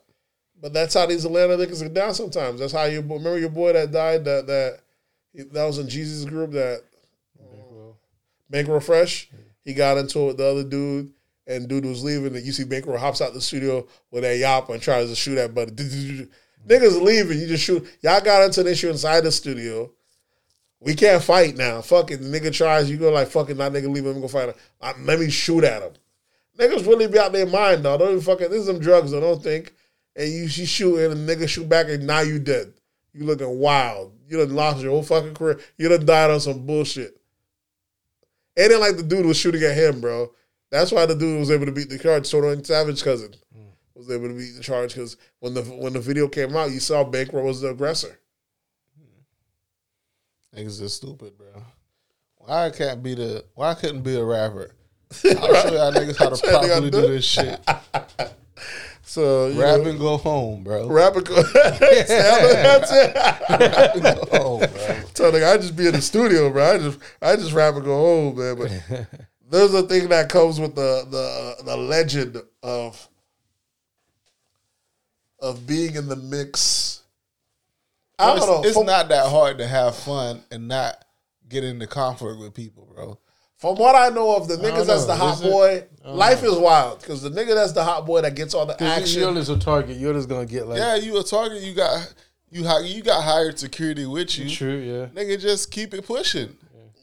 [0.61, 2.59] But that's how these Atlanta niggas get down sometimes.
[2.59, 4.79] That's how you remember your boy that died that that
[5.53, 6.83] that was in Jesus group that
[8.49, 9.29] Bankroll Fresh.
[9.63, 11.11] He got into it with the other dude,
[11.47, 12.35] and dude was leaving.
[12.35, 15.37] And you see Bankroll hops out the studio with that yop and tries to shoot
[15.37, 15.71] at buddy.
[16.67, 17.87] Niggas leaving, you just shoot.
[18.01, 19.91] Y'all got into an issue inside the studio.
[20.81, 21.81] We can't fight now.
[21.81, 22.17] Fuck it.
[22.17, 24.55] The nigga tries, you go like, fucking that nigga leave him, go fight him.
[24.81, 25.93] Uh, Let me shoot at him.
[26.59, 27.97] Niggas really be out their mind, though.
[27.97, 29.73] Don't even fucking, this is some drugs, I don't think.
[30.15, 32.73] And you she shooting, and nigga shoot back, and now you dead.
[33.13, 34.13] You looking wild.
[34.27, 35.59] You done lost your whole fucking career.
[35.77, 37.19] You done died on some bullshit.
[38.55, 40.31] It ain't like the dude was shooting at him, bro.
[40.69, 42.27] That's why the dude was able to beat the charge.
[42.27, 43.71] Soto Savage cousin mm.
[43.95, 46.79] was able to beat the charge because when the when the video came out, you
[46.79, 48.19] saw Bankroll was the aggressor.
[50.55, 51.63] Niggas is stupid, bro.
[52.37, 53.45] Why I can't be the?
[53.55, 54.75] Why I couldn't be a rapper?
[55.11, 57.07] I'll show y'all niggas how to That's what they properly do do.
[57.07, 57.59] this shit.
[59.01, 60.87] So you Rap know, and go home, bro.
[60.87, 61.41] rap and go.
[61.41, 61.81] That's
[62.91, 63.15] it.
[63.15, 65.01] Rap and go home, bro.
[65.15, 66.73] So like, I just be in the studio, bro.
[66.73, 68.55] I just I just rap and go home, man.
[68.55, 69.07] But
[69.49, 73.07] there's a thing that comes with the the the legend of
[75.39, 77.01] of being in the mix.
[78.19, 78.69] I It's, don't know.
[78.69, 81.03] it's not that hard to have fun and not
[81.47, 83.17] get into conflict with people, bro.
[83.59, 85.51] From what I know of the niggas that's the hot Is it?
[85.51, 88.81] boy, life is wild because the nigga that's the hot boy that gets all the
[88.81, 89.19] action.
[89.21, 89.97] you're just a target.
[89.97, 91.61] You're just gonna get like Yeah, you a target.
[91.61, 92.13] You got
[92.49, 94.49] you you got hired security with you.
[94.49, 95.05] true, yeah.
[95.21, 96.55] Nigga, just keep it pushing.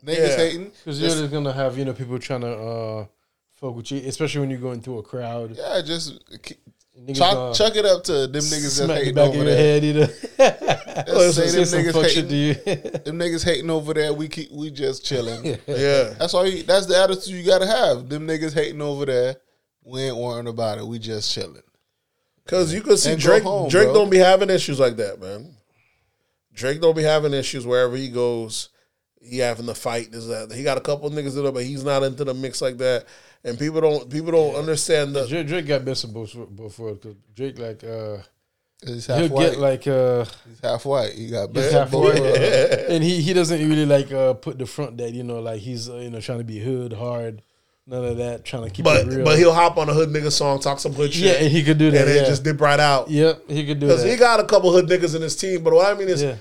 [0.04, 0.36] Niggas Yeah.
[0.36, 0.64] hating.
[0.84, 3.06] Because you're just gonna have you know people trying to uh
[3.54, 5.56] fuck with you, especially when you're going through a crowd.
[5.56, 6.58] Yeah, just keep,
[7.06, 9.30] Niggas chuck, gonna chuck it up to them niggas that smack the hating back over
[9.30, 9.56] of your there.
[9.56, 10.72] head either.
[11.08, 12.84] Oh, Let's say Say them niggas fuck shit to hating.
[12.94, 13.00] you.
[13.04, 14.14] Them niggas hating over there.
[14.14, 15.44] We keep we just chilling.
[15.66, 16.46] yeah, That's all.
[16.46, 18.08] You, that's the attitude you gotta have.
[18.08, 19.36] Them niggas hating over there.
[19.84, 20.86] We ain't worrying about it.
[20.86, 21.60] We just chilling.
[22.44, 23.42] because you can see And Drake.
[23.42, 23.94] home, Drake bro.
[23.94, 25.54] don't be having issues like that, man.
[26.54, 28.70] Drake don't be having issues wherever he goes.
[29.20, 30.14] He having the fight.
[30.14, 32.62] Is that he got a couple niggas in there, but he's not into the mix
[32.62, 33.04] like that.
[33.44, 37.84] And people don't people don't understand the Drake, Drake got of before because Drake like
[37.84, 38.18] uh
[38.84, 39.50] He's he'll half white.
[39.52, 41.12] get like uh He's half white.
[41.12, 42.16] He got he's half white.
[42.90, 45.88] and he he doesn't really like uh put the front that you know like he's
[45.88, 47.42] uh, you know trying to be hood hard
[47.86, 49.24] none of that trying to keep but it real.
[49.24, 51.62] but he'll hop on a hood nigga song, talk some hood shit, yeah and he
[51.62, 52.28] could do that and then yeah.
[52.28, 53.08] just dip right out.
[53.08, 55.62] yep he could do Because that he got a couple hood niggas in his team,
[55.62, 56.36] but what I mean is yeah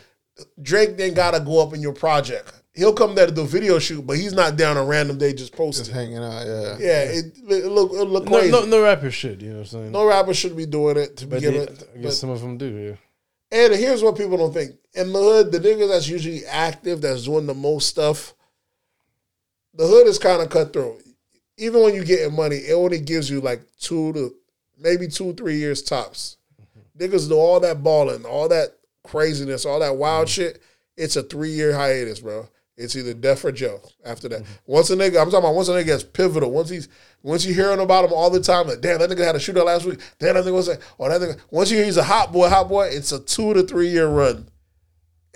[0.62, 2.52] Drake then gotta go up in your project.
[2.76, 5.34] He'll come there to do a video shoot, but he's not down a random day
[5.34, 6.11] just posting, Just posting.
[6.11, 6.45] hanging out.
[6.45, 6.77] Yeah.
[6.77, 8.52] Yeah, it, it look it look no, crazy.
[8.52, 10.97] no No, no rapper shit you know what I'm saying No rapper should be doing
[10.97, 11.89] it to but begin with.
[11.93, 12.95] I guess But- some of them do yeah
[13.57, 14.72] And here's what people don't think.
[14.93, 18.34] In the hood, the nigga that's usually active, that's doing the most stuff,
[19.73, 21.02] the hood is kind of cutthroat.
[21.57, 24.35] Even when you're getting money, it only gives you like two to
[24.77, 26.38] maybe two, three years tops.
[26.61, 27.03] Mm-hmm.
[27.03, 28.69] niggas do all that balling, all that
[29.03, 30.41] craziness, all that wild mm-hmm.
[30.41, 30.61] shit.
[30.97, 32.47] It's a three year hiatus, bro.
[32.77, 34.41] It's either death or jail after that.
[34.43, 34.53] Mm-hmm.
[34.65, 36.52] Once a nigga, I'm talking about once a nigga gets pivotal.
[36.52, 36.89] Once he's
[37.23, 39.65] once you hearing about him all the time, like damn, that nigga had a shootout
[39.65, 39.99] last week.
[40.19, 41.39] Damn, that nigga was like, oh that nigga.
[41.52, 44.07] Once you hear he's a hot boy, hot boy, it's a two to three year
[44.07, 44.49] run.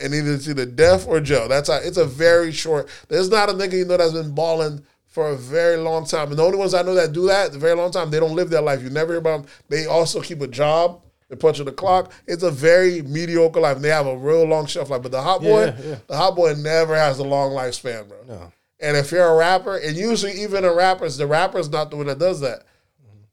[0.02, 1.48] And either it's either death or jail.
[1.48, 2.90] That's how it's a very short.
[3.08, 6.30] There's not a nigga you know that's been balling for a very long time.
[6.30, 8.36] And the only ones I know that do that, a very long time, they don't
[8.36, 8.84] live their life.
[8.84, 9.52] You never hear about them.
[9.68, 11.02] They also keep a job.
[11.30, 12.12] They punch of the clock.
[12.28, 13.78] It's a very mediocre life.
[13.80, 15.04] They have a real long shelf life.
[15.04, 15.96] But the hot boy, Yeah, yeah.
[16.08, 18.18] the hot boy never has a long lifespan, bro.
[18.28, 18.52] No.
[18.80, 22.08] And if you're a rapper, and usually even a rapper's, the rapper's not the one
[22.08, 22.64] that does that.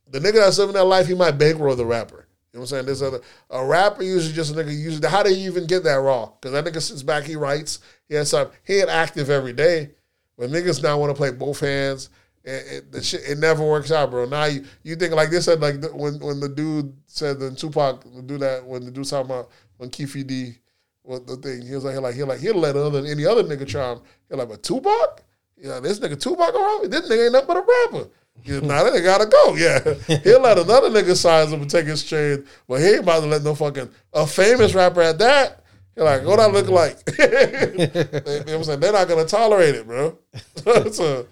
[0.08, 2.26] The nigga that's living that life, he might bankroll the rapper.
[2.52, 2.86] You know what I'm saying?
[2.86, 3.20] This other
[3.50, 6.26] a rapper usually just a nigga usually how do you even get that raw?
[6.40, 9.90] Because that nigga sits back, he writes, he has some he ain't active every day.
[10.38, 12.08] But niggas now want to play both hands.
[12.46, 14.24] It, it, the shit, it never works out, bro.
[14.24, 17.50] Now you, you think like this said like the, when when the dude said the
[17.50, 20.54] Tupac do that when the dude talking about when Keffe D
[21.02, 23.26] what the thing he was like he like he like he'll let other than any
[23.26, 24.00] other nigga try him.
[24.30, 25.24] He like but Tupac,
[25.56, 28.10] yeah this nigga Tupac around this nigga ain't nothing but a rapper.
[28.46, 29.56] Nah, that nigga gotta go.
[29.56, 33.20] Yeah, he'll let another nigga size him and take his chain, but he ain't about
[33.20, 35.64] to let no fucking a famous rapper at that.
[35.96, 36.98] You're like, what I look like?
[37.16, 38.80] what I'm?
[38.80, 40.16] They're not gonna tolerate it, bro.
[40.92, 41.26] so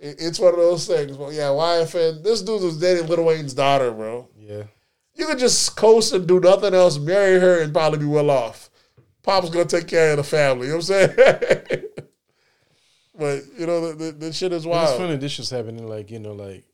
[0.00, 1.16] it's one of those things.
[1.16, 2.22] But yeah, YFN.
[2.22, 4.28] This dude was dating Lil Wayne's daughter, bro.
[4.38, 4.64] Yeah.
[5.14, 8.70] You could just coast and do nothing else, marry her, and probably be well off.
[9.22, 10.68] Pop's gonna take care of the family.
[10.68, 11.16] You know what I'm saying?
[13.18, 14.90] but you know, the, the, the shit is wild.
[14.90, 16.64] It's funny this is happening like, you know, like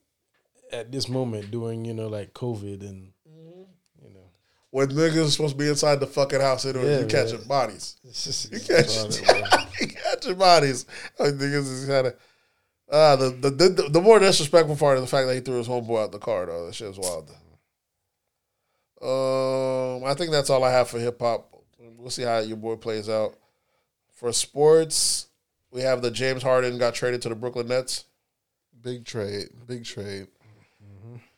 [0.70, 3.62] at this moment during, you know, like COVID and mm-hmm.
[4.02, 4.28] you know.
[4.70, 7.96] When niggas supposed to be inside the fucking house, anyway, Yeah, you catching bodies.
[8.05, 9.10] Just You catching,
[9.80, 10.84] you catching bodies.
[11.18, 12.14] I think niggas is kind of.
[12.94, 15.66] Uh, the, the, the the more disrespectful part of the fact that he threw his
[15.66, 16.66] homeboy out the car though.
[16.66, 17.28] That shit was wild.
[19.02, 21.52] Um, I think that's all I have for hip hop.
[21.98, 23.34] We'll see how your boy plays out.
[24.12, 25.26] For sports,
[25.72, 28.04] we have the James Harden got traded to the Brooklyn Nets.
[28.80, 30.28] Big trade, big trade.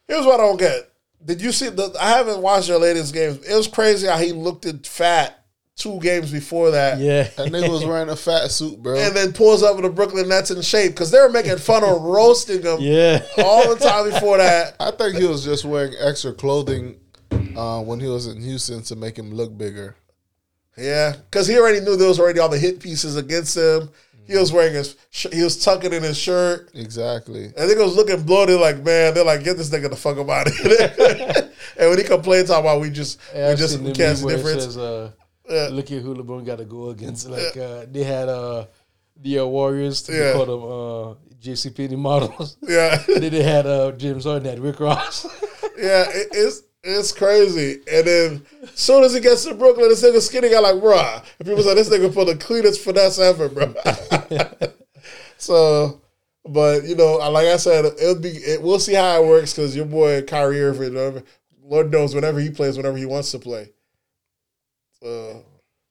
[0.06, 0.92] Here's what I don't get.
[1.24, 1.96] Did you see the?
[1.98, 3.42] I haven't watched your latest games.
[3.42, 5.45] It was crazy how he looked at fat
[5.76, 6.98] two games before that.
[6.98, 7.24] Yeah.
[7.36, 8.98] That nigga was wearing a fat suit, bro.
[8.98, 11.84] and then pulls up with the Brooklyn Nets in shape because they were making fun
[11.84, 13.22] of roasting him yeah.
[13.38, 14.74] all the time before that.
[14.80, 16.98] I think he was just wearing extra clothing
[17.56, 19.96] uh, when he was in Houston to make him look bigger.
[20.78, 23.88] Yeah, because he already knew there was already all the hit pieces against him.
[24.26, 26.70] He was wearing his, sh- he was tucking in his shirt.
[26.74, 27.44] Exactly.
[27.44, 28.60] And think it was looking bloated.
[28.60, 30.92] Like man, they're like, get this nigga the fuck up out of here.
[31.78, 34.16] and when he complains talking about we just Yeah, we I've just we can't meme
[34.16, 34.64] see where it difference.
[34.64, 35.12] Says, uh,
[35.48, 35.68] Yeah.
[35.70, 37.28] Look at who LeBron got to go against.
[37.28, 38.66] Like uh, they had uh,
[39.20, 40.32] the uh, Warriors to Yeah.
[40.32, 42.56] call them uh, JCPenney models.
[42.62, 45.24] yeah, then they had uh, James Harden had Rick Ross.
[45.78, 47.80] yeah, it, it's it's crazy.
[47.92, 51.24] And then as soon as he gets to Brooklyn, this nigga skinny guy like, bruh.
[51.38, 53.74] And people say this nigga put the cleanest finesse ever, bro.
[55.38, 56.00] so,
[56.44, 58.30] but you know, like I said, it'll be.
[58.30, 61.22] It, we'll see how it works because your boy Kyrie Irving, whatever,
[61.62, 63.70] Lord knows, whenever he plays, whenever he wants to play.
[65.00, 65.44] So.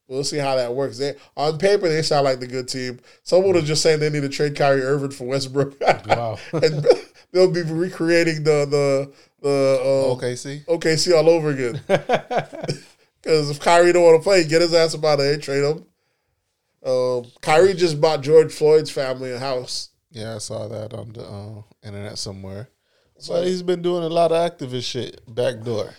[0.08, 1.00] We'll see how that works.
[1.00, 3.00] They, on paper, they sound like the good team.
[3.24, 5.82] Someone was just saying they need to trade Kyrie Irving for Westbrook.
[5.82, 6.38] Wow.
[6.54, 6.86] and
[7.32, 9.12] they'll be recreating the the
[9.42, 10.64] the uh, OKC.
[10.66, 11.82] OKC all over again.
[13.26, 15.42] Because if Kyrie don't want to play, get his ass about it.
[15.42, 15.84] trade him.
[16.86, 19.90] Um, Kyrie just bought George Floyd's family a house.
[20.12, 22.70] Yeah, I saw that on the uh, internet somewhere.
[23.28, 25.90] But he's been doing a lot of activist shit backdoor.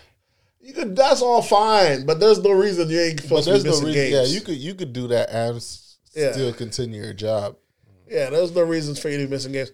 [0.66, 3.70] You could, that's all fine, but there's no reason you ain't supposed to there's be
[3.70, 4.02] no missing reason.
[4.10, 4.12] games.
[4.30, 5.54] Yeah, you could you could do that and
[6.14, 6.32] Yeah.
[6.32, 7.56] still continue your job.
[8.10, 9.70] Yeah, there's no reasons for you to be missing games.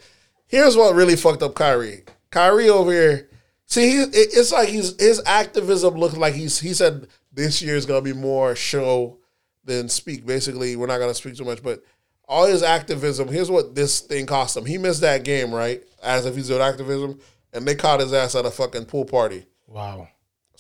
[0.47, 2.05] Here's what really fucked up Kyrie.
[2.31, 3.29] Kyrie over here.
[3.67, 7.87] See, he, it's like he's his activism looks like he's he said this year is
[7.87, 9.17] gonna be more show
[9.65, 10.27] than speak.
[10.27, 11.83] Basically, we're not gonna speak too much, but
[12.29, 13.29] all his activism.
[13.29, 14.67] Here's what this thing cost him.
[14.67, 15.83] He missed that game, right?
[16.03, 17.19] As if he's doing activism,
[17.55, 19.47] and they caught his ass at a fucking pool party.
[19.67, 20.09] wow.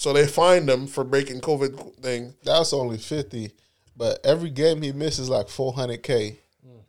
[0.03, 2.35] So they fined him for breaking COVID thing.
[2.43, 3.53] That's only fifty,
[3.97, 6.41] but every game he misses like four hundred k.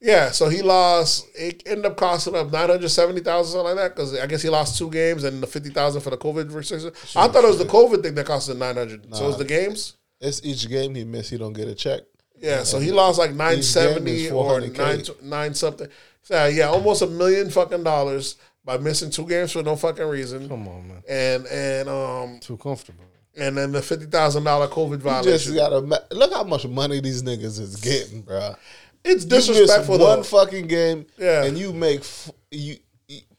[0.01, 1.27] Yeah, so he lost.
[1.35, 3.95] It ended up costing him nine hundred seventy thousand, something like that.
[3.95, 6.91] Because I guess he lost two games and the fifty thousand for the COVID restriction.
[7.15, 9.05] I thought it was the COVID thing that cost him nine hundred.
[9.15, 9.93] So it's the games.
[10.19, 12.01] It's each game he miss, he don't get a check.
[12.39, 14.75] Yeah, so he lost like nine seventy or 400K.
[14.75, 15.87] nine nine something.
[16.23, 20.47] So yeah, almost a million fucking dollars by missing two games for no fucking reason.
[20.47, 21.03] Come on, man.
[21.07, 23.03] And and um Too comfortable.
[23.35, 25.53] and then the fifty thousand dollar COVID You violation.
[25.53, 25.79] just gotta
[26.11, 28.55] look how much money these niggas is getting, bro.
[29.03, 30.23] it's You miss disrespectful one though.
[30.23, 31.43] fucking game, Yeah.
[31.43, 32.77] and you make f- you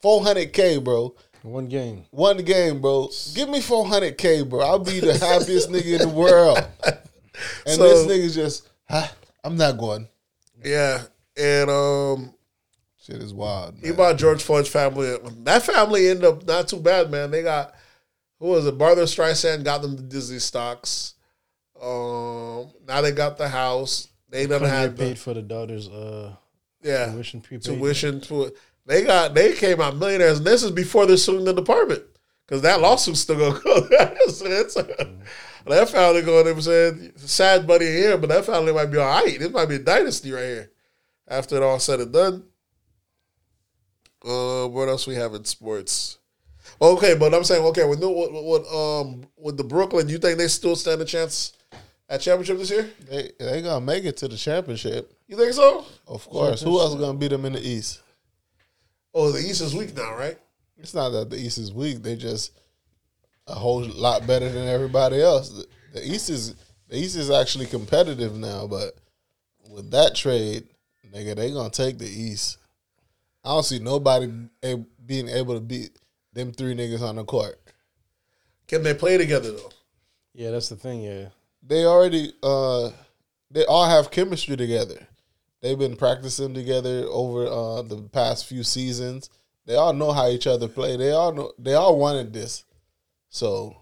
[0.02, 1.14] four hundred k, bro.
[1.42, 2.06] One game.
[2.10, 3.10] One game, bro.
[3.34, 4.60] Give me 400K, bro.
[4.60, 6.56] I'll be the happiest nigga in the world.
[7.66, 9.08] And So- this nigga's just, huh,
[9.42, 10.08] I'm not going.
[10.64, 11.02] Yeah,
[11.36, 12.32] and um,
[13.04, 13.74] Shit is wild.
[13.80, 13.96] he Man.
[13.96, 15.14] bought George Floyd's family.
[15.42, 17.30] That family ended up not too bad, man.
[17.30, 17.74] They got
[18.40, 18.78] who was it?
[18.78, 21.14] Barbra Streisand got them the Disney stocks.
[21.80, 24.08] Um, now they got the house.
[24.30, 26.34] They done Kanye had paid the, for the daughter's uh,
[26.82, 27.62] yeah tuition prepaid.
[27.62, 28.54] tuition to.
[28.86, 32.02] They got they came out millionaires, and this is before they're suing the department
[32.46, 33.80] because that lawsuit's still gonna go.
[34.28, 36.44] so it's, that family going.
[36.46, 39.38] They saying sad buddy here, but that family might be all right.
[39.38, 40.70] This might be a dynasty right here
[41.28, 42.44] after it all said and done.
[44.24, 46.18] Uh, what else we have in sports?
[46.80, 50.38] Okay, but I'm saying okay with what, what, what um with the Brooklyn, you think
[50.38, 51.52] they still stand a chance
[52.08, 52.88] at championship this year?
[53.08, 55.12] They they gonna make it to the championship.
[55.28, 55.84] You think so?
[56.06, 56.62] Of course.
[56.62, 58.00] Who else gonna beat them in the East?
[59.12, 60.38] Oh, the East is weak now, right?
[60.78, 62.02] It's not that the East is weak.
[62.02, 62.52] They just
[63.46, 65.50] a whole lot better than everybody else.
[65.50, 66.54] The, the East is
[66.88, 68.96] the East is actually competitive now, but
[69.70, 70.66] with that trade,
[71.12, 72.58] nigga, they gonna take the East.
[73.44, 74.30] I don't see nobody
[74.62, 75.98] a- being able to beat
[76.32, 77.60] them three niggas on the court.
[78.66, 79.70] Can they play together though?
[80.32, 81.02] Yeah, that's the thing.
[81.02, 81.28] Yeah,
[81.62, 82.90] They already uh
[83.50, 85.06] they all have chemistry together.
[85.60, 89.30] They've been practicing together over uh the past few seasons.
[89.66, 90.96] They all know how each other play.
[90.96, 92.64] They all know they all wanted this.
[93.28, 93.76] So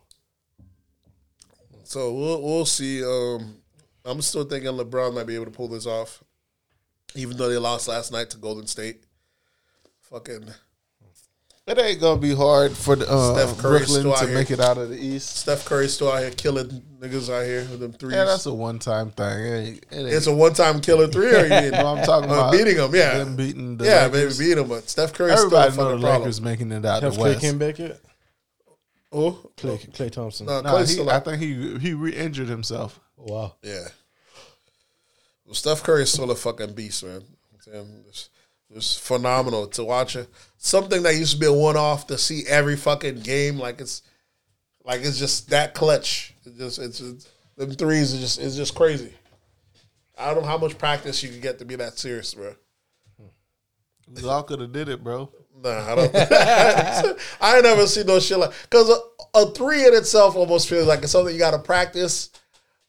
[1.84, 3.05] So we'll we'll see.
[3.05, 3.56] Um,
[4.05, 6.22] I'm still thinking LeBron might be able to pull this off,
[7.14, 9.05] even though they lost last night to Golden State.
[10.12, 10.47] Fucking
[11.64, 14.34] it ain't gonna be hard for the, uh, Steph Curry Brooklyn still out to here.
[14.34, 15.36] make it out of the East.
[15.36, 18.14] Steph Curry still out here killing niggas out here with them threes.
[18.14, 19.39] Yeah, that's a one time thing.
[19.47, 21.32] It ain't, it ain't, it's a one time killer three.
[21.32, 22.93] Or you know No, I'm talking uh, about beating them?
[22.93, 24.40] Yeah, them beating the yeah, Lakers.
[24.40, 24.68] maybe beat them.
[24.68, 26.22] But Steph Curry still a Everybody know fucking the problem.
[26.22, 27.40] Lakers making it out have the Clay West.
[27.40, 28.01] came back yet?
[29.12, 30.47] Oh, Klay, Klay Thompson.
[30.47, 32.98] no, Nah, he, I think he he re-injured himself.
[33.16, 33.55] Wow.
[33.62, 33.86] Yeah.
[35.47, 37.22] Well, Steph Curry is still a fucking beast, man.
[38.74, 40.28] It's, phenomenal to watch it.
[40.56, 44.02] Something that used to be a one off to see every fucking game, like it's
[44.84, 46.34] like it's just that clutch.
[46.44, 49.12] It just it's, it's them threes is just it's just crazy.
[50.16, 52.54] I don't know how much practice you can get to be that serious, bro.
[54.08, 55.30] We all could have did it, bro.
[55.62, 56.14] Nah, I don't.
[57.40, 60.86] I ain't never seen no shit like because a, a three in itself almost feels
[60.86, 62.30] like it's something you got to practice,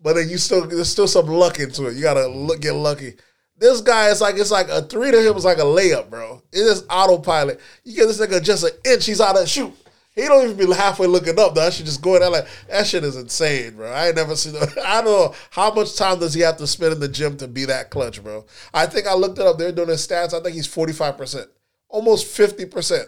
[0.01, 1.95] but then you still there's still some luck into it.
[1.95, 3.15] You got to look, get lucky.
[3.63, 6.41] This guy is like it's like a three to him is like a layup, bro.
[6.51, 7.61] It is autopilot.
[7.85, 9.71] You get this nigga just an inch, he's out of shoot.
[10.13, 11.55] He don't even be halfway looking up.
[11.55, 11.63] Though.
[11.63, 13.89] That shit just going there like that shit is insane, bro.
[13.89, 14.51] I ain't never seen.
[14.51, 14.77] That.
[14.85, 17.47] I don't know how much time does he have to spend in the gym to
[17.47, 18.43] be that clutch, bro.
[18.73, 19.57] I think I looked it up.
[19.57, 20.33] They're doing his stats.
[20.33, 21.47] I think he's forty five percent,
[21.87, 23.07] almost fifty percent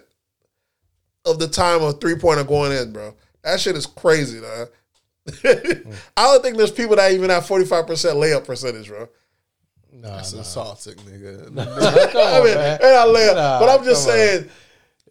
[1.25, 3.13] of the time of three pointer going in, bro.
[3.43, 4.67] That shit is crazy, man.
[6.15, 9.09] I don't think there's people that even have forty five percent layup percentage, bro.
[10.01, 10.39] Nah, That's nah.
[10.39, 11.45] insulting, nigga.
[12.11, 12.79] Come I mean, man.
[12.81, 14.17] and I layup, Nah, but I'm just come on.
[14.19, 14.49] saying.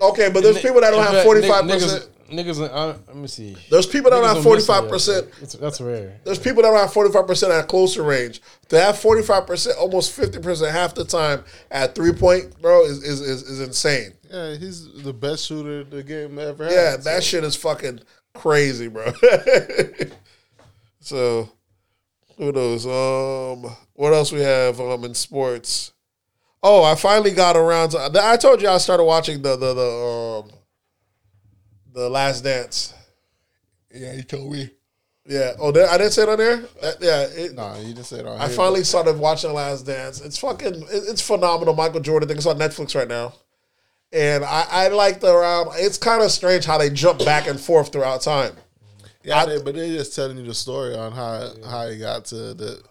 [0.01, 2.11] Okay, but there's people that don't have forty five percent.
[2.31, 3.57] Niggas, niggas, uh, let me see.
[3.71, 4.91] There's people that don't Niggas have don't forty miss it, five yeah.
[4.91, 5.61] percent.
[5.61, 6.21] That's rare.
[6.25, 8.43] There's people that don't have forty five percent at closer range.
[8.69, 12.85] To have forty five percent, almost fifty percent half the time at three point, bro,
[12.85, 14.13] is is, is, is insane.
[14.31, 16.73] Yeah, he's the best shooter the game ever had.
[16.73, 18.01] Yeah, that so- shit is fucking
[18.35, 19.13] crazy, bro.
[21.01, 21.49] so
[22.37, 22.87] who knows?
[22.87, 25.93] Um, what else we have um in sports?
[26.63, 28.11] Oh, I finally got around to.
[28.23, 30.51] I told you I started watching the the the um
[31.93, 32.95] the Last Dance.
[33.93, 34.71] Yeah, you told me.
[35.27, 35.53] Yeah.
[35.59, 36.57] Oh, there, I didn't say it on there.
[36.83, 37.21] That- yeah.
[37.23, 40.21] It, Nah, you just said on I here, finally started watching The Last Dance.
[40.21, 41.75] It's fucking, it- it's phenomenal.
[41.75, 42.37] Michael Jordan thing.
[42.37, 43.33] It's on Netflix right now,
[44.13, 45.69] and I, I like the around.
[45.77, 48.55] It's kind of strange how they jump back and forth throughout time.
[49.25, 52.55] Yeah, they, but they're just telling you the story on how how he got to
[52.55, 52.83] the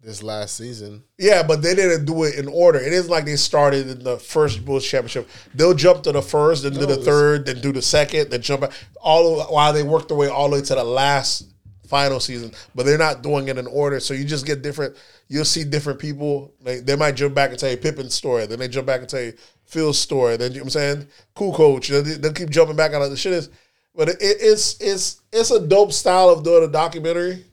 [0.00, 1.02] this last season.
[1.18, 2.78] Yeah, but they didn't do it in order.
[2.78, 5.28] It isn't like they started in the first Bulls championship.
[5.54, 8.62] They'll jump to the first, then do the third, then do the second, then jump
[8.62, 8.72] back.
[9.00, 11.52] All while they work their way all the way to the last
[11.88, 12.52] final season.
[12.74, 14.96] But they're not doing it in order, so you just get different.
[15.28, 16.54] You'll see different people.
[16.62, 19.08] Like they might jump back and tell you Pippen's story, then they jump back and
[19.08, 19.34] tell you
[19.64, 20.36] Phil's story.
[20.36, 21.88] Then you know what I'm saying, cool coach.
[21.88, 23.50] They, they'll keep jumping back on the shit is.
[23.96, 27.44] But it, it's it's it's a dope style of doing a documentary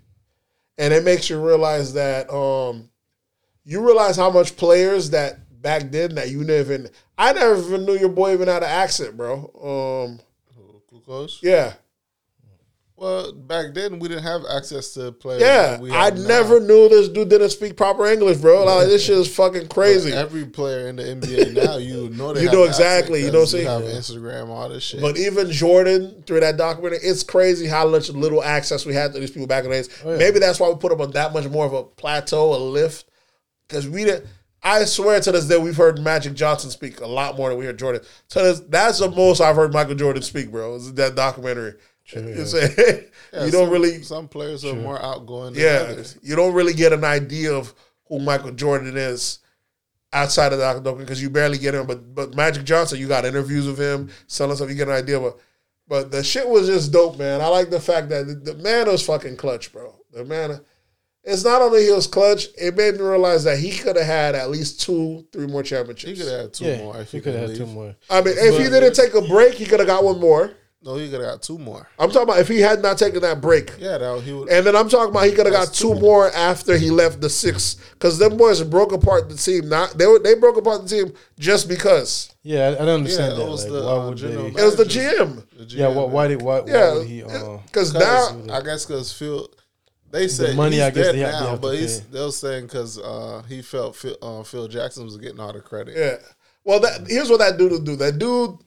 [0.78, 2.90] and it makes you realize that um
[3.64, 7.86] you realize how much players that back then that you never even I never even
[7.86, 10.10] knew your boy even had an accent, bro.
[10.11, 10.20] Um
[11.41, 11.74] yeah.
[12.95, 15.41] Well, back then we didn't have access to players.
[15.41, 16.28] Yeah, we I now.
[16.28, 18.65] never knew this dude didn't speak proper English, bro.
[18.65, 20.14] Like this shit is fucking crazy.
[20.14, 23.44] Every player in the NBA now, you know they You know exactly, you know what
[23.45, 23.64] I'm saying?
[23.65, 25.02] You have Instagram, all this shit.
[25.02, 29.20] But even Jordan through that documentary, it's crazy how much little access we had to
[29.20, 29.90] these people back in the days.
[30.06, 30.18] Oh, yeah.
[30.18, 33.10] Maybe that's why we put them on that much more of a plateau, a lift,
[33.68, 34.28] because we didn't.
[34.65, 37.65] I swear to this day, we've heard Magic Johnson speak a lot more than we
[37.65, 38.02] heard Jordan.
[38.30, 40.76] To this, that's the most I've heard Michael Jordan speak, bro.
[40.76, 41.74] Is that documentary?
[42.06, 45.54] You, say, Yeah, you don't some- really, Some players are more outgoing.
[45.54, 46.18] Than yeah, others.
[46.22, 47.74] you don't really get an idea of
[48.08, 49.40] who Michael Jordan is
[50.12, 51.88] outside of the documentary because you barely get him.
[51.88, 54.70] But but Magic Johnson, you got interviews with him, selling stuff.
[54.70, 55.40] You get an idea, but
[55.88, 57.42] but the shit was just dope, man.
[57.42, 59.96] I like the fact that the, the man was fucking clutch, bro.
[60.12, 60.62] The man,
[61.24, 62.48] it's not only he was clutch.
[62.58, 66.20] It made me realize that he could have had at least two, three more championships.
[66.20, 66.26] He championships.
[66.26, 67.02] could have had two yeah, more.
[67.02, 67.96] If he he could have had two more.
[68.10, 70.52] I mean, if he didn't take a break, he could have got one more.
[70.86, 71.88] No, he could have got two more.
[71.98, 73.72] I'm talking about if he had not taken that break.
[73.80, 74.50] Yeah, that he would.
[74.50, 76.00] And then I'm talking about he could have got two two.
[76.02, 79.70] more after he left the six because them boys broke apart the team.
[79.70, 83.38] Not they were they broke apart the team just because Yeah, I, I don't understand
[83.38, 83.52] Yeah, it that.
[83.52, 84.62] was Like, the, why uh, would general they?
[84.62, 85.20] it was the Managers.
[85.20, 85.58] GM.
[85.58, 87.24] The Yeah, GM, why, why did why, Yeah, why would he?
[87.24, 89.48] Uh, because now I guess because Phil,
[90.12, 92.02] they said money, he's I guess dead they have- they now, have to but he's,
[92.02, 92.08] pay.
[92.12, 95.62] they were saying because uh, he felt Phil, uh, Phil Jackson was getting all the
[95.62, 95.96] credit.
[95.98, 96.18] yeah.
[96.66, 97.96] Well, that here's what that dude would do.
[97.96, 98.58] That dude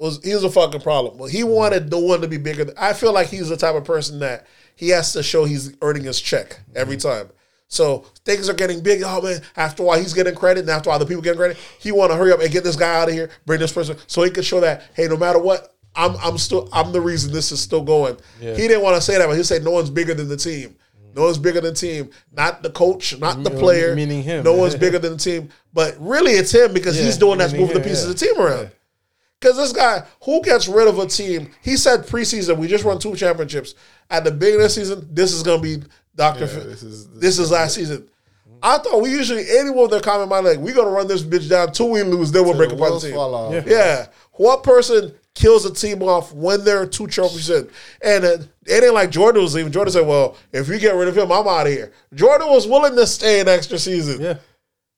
[0.00, 1.18] was he was a fucking problem.
[1.18, 2.64] Well, he wanted the one to be bigger.
[2.64, 5.76] Than, I feel like he's the type of person that he has to show he's
[5.82, 7.08] earning his check every mm-hmm.
[7.08, 7.32] time.
[7.68, 9.02] So things are getting big.
[9.04, 9.42] Oh man!
[9.56, 11.58] After a while, he's getting credit, and after a while, the people getting credit.
[11.78, 13.96] He want to hurry up and get this guy out of here, bring this person,
[14.06, 17.32] so he could show that hey, no matter what, I'm I'm still I'm the reason
[17.32, 18.16] this is still going.
[18.40, 18.56] Yeah.
[18.56, 20.70] He didn't want to say that, but he said no one's bigger than the team.
[20.70, 21.14] Mm-hmm.
[21.14, 22.10] No one's bigger than the team.
[22.32, 23.94] Not the coach, not the player.
[23.94, 24.44] meaning him.
[24.44, 25.50] No one's bigger than the team.
[25.72, 28.10] But really, it's him because Yeah, he's the one that's moving the pieces yeah.
[28.10, 28.70] of the team around.
[29.40, 31.50] Because this guy, who gets rid of a team?
[31.62, 33.74] He said preseason, we just won two championships.
[34.10, 36.46] At the beginning of the season, this is going to be Dr.
[36.46, 36.64] Phil.
[36.64, 38.08] this is- this is last season.
[38.62, 41.22] I thought we usually, anyone with their comment mind, like, we're going to run this
[41.22, 43.14] bitch down till we lose, then we'll break The apart the wheels team.
[43.14, 43.52] fall off.
[43.54, 43.62] Yeah.
[43.66, 44.06] Yeah.
[44.32, 47.70] What person kills a team off when they're two trophies in?
[48.02, 48.36] And uh,
[48.66, 49.72] it ain't like Jordan was leaving.
[49.72, 51.92] Jordan said, well, if you get rid of him, I'm out of here.
[52.12, 54.20] Jordan was willing to stay an extra season.
[54.20, 54.34] yeah,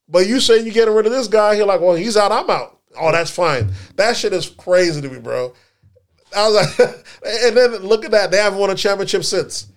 [0.08, 2.50] But you say you getting rid of this guy, you're like, well, he's out, I'm
[2.50, 2.80] out.
[2.98, 3.72] Oh, that's fine.
[3.96, 5.52] That shit is crazy to me, bro.
[6.34, 6.88] I was like,
[7.44, 8.30] and then look at that.
[8.30, 9.68] They haven't won a championship since.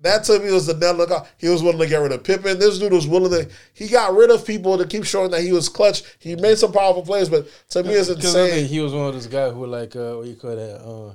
[0.00, 1.28] That to me was the net look out.
[1.38, 2.58] He was willing to get rid of Pippen.
[2.58, 3.50] This dude was willing to.
[3.72, 6.02] He got rid of people to keep showing that he was clutch.
[6.18, 8.68] He made some powerful plays, but to me, it's because I think insane.
[8.68, 10.80] he was one of those guys who like uh, what you call that.
[10.84, 11.14] Uh,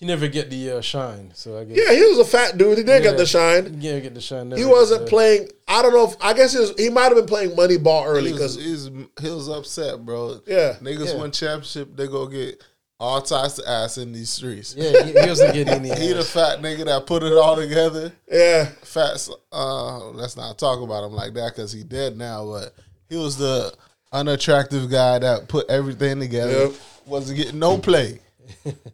[0.00, 1.30] he never get the uh, shine.
[1.34, 2.78] So I guess Yeah, he was a fat dude.
[2.78, 3.10] He did Yeah.
[3.10, 3.66] get the shine.
[3.66, 4.50] he didn't get the shine.
[4.50, 5.50] He wasn't playing.
[5.68, 8.04] I don't know if I guess he, was, he might have been playing money ball
[8.06, 8.90] early He was, because he's,
[9.20, 10.40] he was upset, bro.
[10.46, 10.76] Yeah.
[10.80, 11.20] Niggas Yeah.
[11.20, 12.64] win championship, they go get
[12.98, 14.74] all types of ass in these streets.
[14.76, 15.88] Yeah, he, he wasn't getting any.
[16.00, 18.12] He the fat nigga that put it all together.
[18.30, 22.44] yeah, Fat, uh, let's not talk about him like that because he dead now.
[22.46, 22.74] But
[23.08, 23.72] he was the
[24.12, 26.64] unattractive guy that put everything together.
[26.66, 26.72] Yep.
[27.06, 28.18] Wasn't getting no play.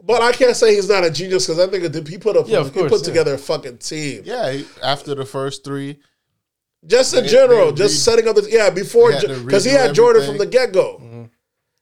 [0.04, 2.46] But I can't say he's not a genius because I think it- he put up
[2.48, 3.04] Yeah, he course, put yeah.
[3.06, 4.22] together a fucking team.
[4.24, 5.98] Yeah, he, after the first three,
[6.86, 9.40] Just in They- general, they just re- setting up the yeah before They had to
[9.44, 11.00] because he redo had Jordan from the get go.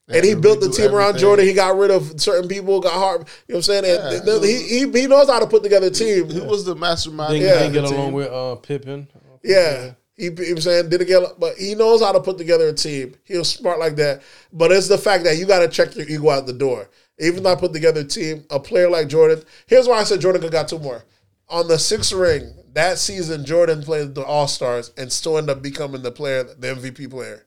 [0.08, 1.18] they And he built the redo team around.
[1.18, 1.46] Jordan.
[1.46, 2.80] He got rid of certain people.
[2.80, 3.20] Got hard.
[3.48, 3.84] You know what I'm saying?
[3.84, 6.30] And Yeah, he, he he knows how to put together a team.
[6.30, 7.32] He was the mastermind.
[7.34, 7.58] Didn't, Yeah.
[7.58, 8.12] didn't get along team.
[8.14, 9.08] with uh, Pippen.
[9.42, 9.92] Yeah.
[10.16, 12.68] He, you know what I'm saying didn't get, but he knows how to put together
[12.68, 13.16] a team.
[13.24, 14.22] He was smart like that.
[14.52, 16.88] But it's the fact that you got to check your ego out the door.
[17.18, 19.42] Even though I put together a team, a player like Jordan.
[19.66, 21.04] Here's why I said Jordan could got two more.
[21.48, 25.62] On the sixth ring that season, Jordan played the All Stars and still ended up
[25.62, 27.46] becoming the player, the MVP player.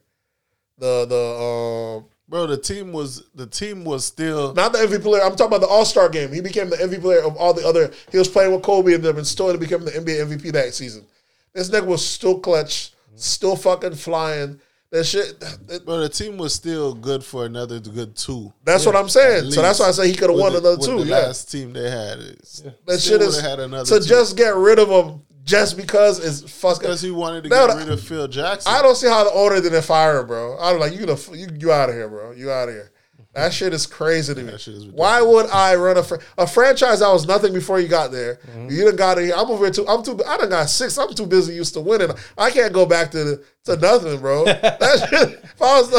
[0.78, 5.22] The the um, Bro, the team was the team was still not the MVP player.
[5.22, 6.32] I'm talking about the All Star game.
[6.32, 7.90] He became the MVP player of all the other.
[8.12, 10.52] He was playing with Kobe and them, and still ended up becoming the NBA MVP
[10.52, 11.06] that season.
[11.54, 14.60] This nigga was still clutch, still fucking flying.
[14.90, 15.38] That shit.
[15.40, 18.52] that- Bro, the team was still good for another good two.
[18.64, 19.50] that's what I'm saying.
[19.52, 20.98] So that's why I say he could have With won the- another with two.
[21.00, 24.00] The Yeah, last team they had, It's- that still shit is would've had another to
[24.00, 24.06] two.
[24.08, 26.80] just get rid of him just because it's fucking.
[26.80, 28.72] because he wanted to No, get rid of Phil Jackson.
[28.72, 30.56] I don't see how the owner didn't fire him, bro.
[30.58, 32.32] I'm like, you the you, you out of here, bro.
[32.32, 32.90] You out of here.
[33.38, 34.50] That shit is crazy to me.
[34.50, 37.78] That shit is Why would I run a fr- a franchise that was nothing before
[37.78, 38.36] you got there?
[38.36, 38.68] Mm-hmm.
[38.70, 39.26] You done got it.
[39.26, 39.34] here.
[39.36, 39.86] I'm over here too.
[39.86, 40.18] I'm too.
[40.26, 40.98] I done got six.
[40.98, 42.10] I'm too busy used to winning.
[42.36, 44.44] I can't go back to the, to nothing, bro.
[44.46, 45.40] that shit.
[45.44, 45.90] If I was,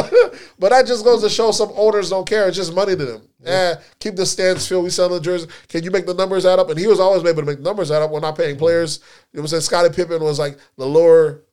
[0.60, 2.48] but that just goes to show some owners don't care.
[2.49, 3.22] It's just money to them.
[3.41, 4.84] Yeah, keep the stands filled.
[4.84, 5.48] We sell the jersey.
[5.70, 6.70] Can you make the numbers add up?
[6.70, 8.11] And he was always able to make the numbers add up.
[8.11, 8.99] We're not paying players.
[9.34, 11.44] It was that Scottie Pippen was like the lower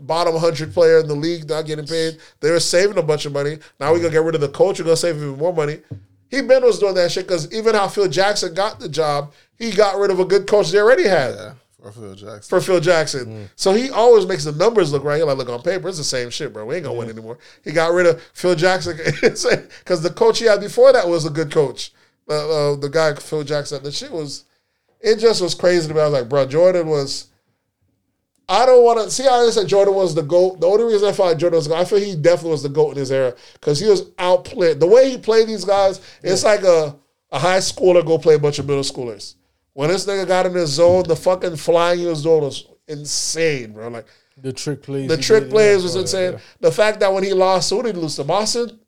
[0.00, 2.18] bottom 100 player in the league, not getting paid.
[2.40, 3.58] They were saving a bunch of money.
[3.80, 4.78] Now we gonna get rid of the coach.
[4.78, 5.80] We're gonna save even more money.
[6.28, 9.70] He been was doing that shit because even how Phil Jackson got the job, he
[9.70, 12.42] got rid of a good coach they already had Yeah, for Phil Jackson.
[12.42, 13.48] for Phil Jackson.
[13.54, 15.18] So he always makes the numbers look right.
[15.18, 16.64] He like, look on paper, it's the same shit, bro.
[16.66, 17.38] We ain't gonna win anymore.
[17.62, 21.30] He got rid of Phil Jackson because the coach he had before that was a
[21.30, 21.92] good coach.
[22.28, 24.44] Uh, uh, the guy Phil Jackson, the shit was,
[25.00, 26.00] it just was crazy to me.
[26.00, 27.28] I was like, bro, Jordan was.
[28.48, 30.60] I don't want to see how I said Jordan was the goat.
[30.60, 32.62] The only reason I felt like Jordan was the goat, I feel he definitely was
[32.62, 34.78] the goat in his era because he was outplayed.
[34.78, 36.94] The way he played these guys, it's like a,
[37.32, 39.34] a high schooler go play a bunch of middle schoolers.
[39.72, 43.72] When this nigga got in his zone, the fucking flying he was doing was insane,
[43.72, 43.88] bro.
[43.88, 44.06] Like
[44.36, 45.08] The trick plays.
[45.08, 46.32] the he trick did, plays yeah, was yeah, insane.
[46.34, 46.38] yeah.
[46.60, 48.78] The fact that when he lost, who did he lose to Boston?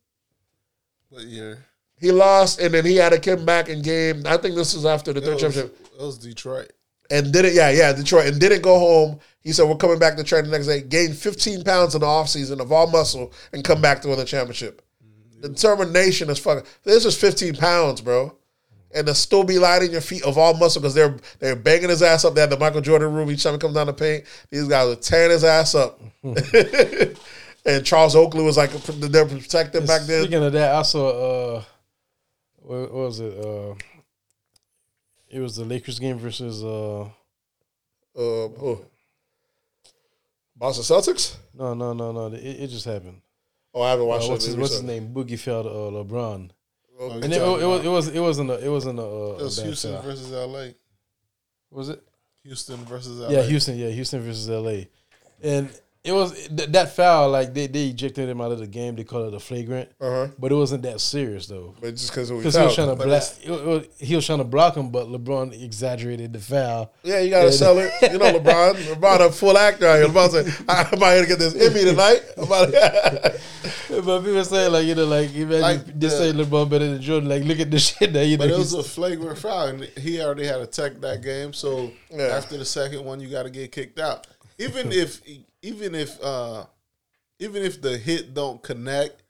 [1.11, 1.55] But yeah,
[1.99, 4.23] He lost, and then he had to come back in game.
[4.25, 5.77] I think this was after the it third was, championship.
[5.99, 6.71] it was Detroit.
[7.11, 9.21] And didn't yeah yeah Detroit and didn't go home.
[9.41, 10.83] He said we're coming back to train the next day.
[10.83, 14.25] Gained 15 pounds in the offseason of all muscle and come back to win the
[14.25, 14.83] championship.
[15.41, 16.65] The determination is fucking.
[16.83, 18.37] This is 15 pounds, bro,
[18.95, 21.91] and to still be light in your feet of all muscle because they're they're banging
[21.91, 22.35] his ass up.
[22.35, 24.25] They had the Michael Jordan room each time he comes down the paint.
[24.51, 26.01] These guys are tearing his ass up.
[26.23, 30.23] and Charles Oakley was like they're protecting back then.
[30.23, 31.09] Speaking of that, I saw.
[31.57, 31.63] Uh,
[32.57, 33.39] what, what was it?
[33.39, 33.75] Uh,
[35.31, 36.63] it was the Lakers game versus.
[36.65, 37.03] Uh,
[38.17, 38.85] Uh, oh.
[40.57, 41.37] Boston Celtics.
[41.55, 42.27] no, no, no, no.
[42.35, 43.21] It, it just happened.
[43.75, 44.49] Oh, I haven't Uh, watched what's it.
[44.49, 45.15] his What's his name?
[45.15, 46.51] Boogie fell to uh, LeBron,
[47.01, 49.43] Oh, and it, it, was it was it wasn't a it wasn't a, uh, It
[49.45, 50.03] was Houston foul.
[50.03, 50.67] versus LA.
[51.71, 52.03] Was it?
[52.43, 53.29] Houston versus LA.
[53.31, 53.79] Yeah, Houston.
[53.79, 54.87] Yeah, Houston versus LA,
[55.41, 55.69] and
[56.05, 57.29] it was th- that foul.
[57.31, 58.95] Like they, they ejected him out of the game.
[58.97, 60.27] They called it a flagrant, Uh huh.
[60.39, 61.75] but it wasn't that serious though.
[61.81, 64.15] But just because we Because he was trying to But block, it's- it was- he
[64.17, 66.93] was trying to block him, but LeBron exaggerated the foul.
[67.03, 67.51] Yeah, you gotta Yeah.
[67.51, 67.93] sell it.
[68.03, 68.75] You know, LeBron.
[68.95, 70.09] LeBron a full actor out here.
[70.09, 73.41] LeBron say, "I'm about here to get this Emmy tonight." About to-
[73.89, 77.03] But people say like you know like imagine Like just the- say LeBron better than
[77.03, 77.29] Jordan.
[77.29, 78.45] Like look at the shit that you know.
[78.45, 81.53] But it was a flagrant foul, and he already had a tech that game.
[81.53, 82.25] So Yeah.
[82.27, 84.27] after the second one, you got to get kicked out.
[84.59, 85.21] Even if,
[85.63, 86.65] even if, uh
[87.41, 89.23] even if the hit don't connect,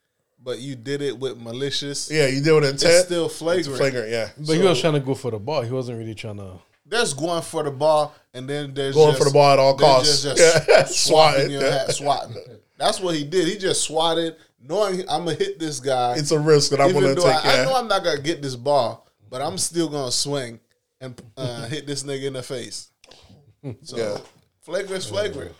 [0.43, 3.05] but you did it with malicious, yeah, you did with it's intent.
[3.05, 3.77] still flagrant.
[3.77, 4.09] flagrant.
[4.09, 5.61] Yeah, but he was trying to go for the ball.
[5.61, 6.53] He wasn't really trying to.
[6.85, 9.77] There's going for the ball, and then there's going just, for the ball at all
[9.77, 10.23] costs.
[10.23, 11.51] Just, just yeah, swatting swatting.
[11.51, 12.35] your hat, swatting.
[12.77, 13.47] That's what he did.
[13.47, 16.15] He just swatted, knowing I'm gonna hit this guy.
[16.17, 17.45] It's a risk that I'm going to though take.
[17.45, 20.59] I, I know I'm not gonna get this ball, but I'm still gonna swing
[21.01, 22.89] and uh, hit this nigga in the face.
[23.83, 24.17] So Yeah.
[24.61, 25.53] flagrant's flagrant.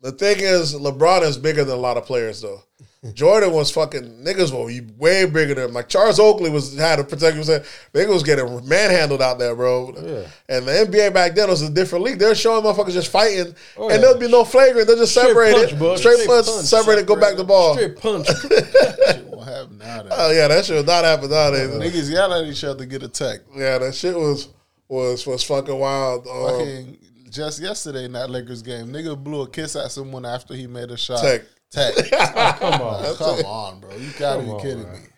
[0.00, 2.62] The thing is, LeBron is bigger than a lot of players, though.
[3.14, 4.64] Jordan was fucking niggas were
[4.98, 5.72] way bigger than him.
[5.72, 7.88] Like Charles Oakley was had to protect himself.
[7.94, 9.92] Niggas was getting manhandled out there, bro.
[9.96, 10.28] Yeah.
[10.56, 12.18] And the NBA back then was a different league.
[12.18, 14.88] They're showing motherfuckers just fighting, Oh, and there'll be no flagrant.
[14.88, 15.94] They'll just Straight separate punch, it, bro.
[15.96, 16.66] straight, Straight punch, punch.
[16.66, 17.74] separate it, go back the ball.
[17.74, 18.26] Straight punch.
[18.40, 20.12] Shit won't happen nowadays.
[20.16, 21.70] Oh yeah, that shit was not happen nowadays.
[21.70, 23.44] Niggas yell at each other, to get attacked.
[23.56, 24.48] Yeah, that shit was
[24.88, 26.26] was was fucking wild.
[26.26, 26.98] Um, Fucking
[27.38, 30.90] just yesterday in that Lakers game, nigga blew a kiss at someone after he made
[30.90, 31.22] a shot.
[31.22, 31.42] Tech.
[31.70, 31.94] Tech.
[32.58, 33.16] Come on.
[33.16, 33.96] Come on, bro.
[33.96, 34.92] You gotta be on, kidding man.
[34.94, 35.08] me.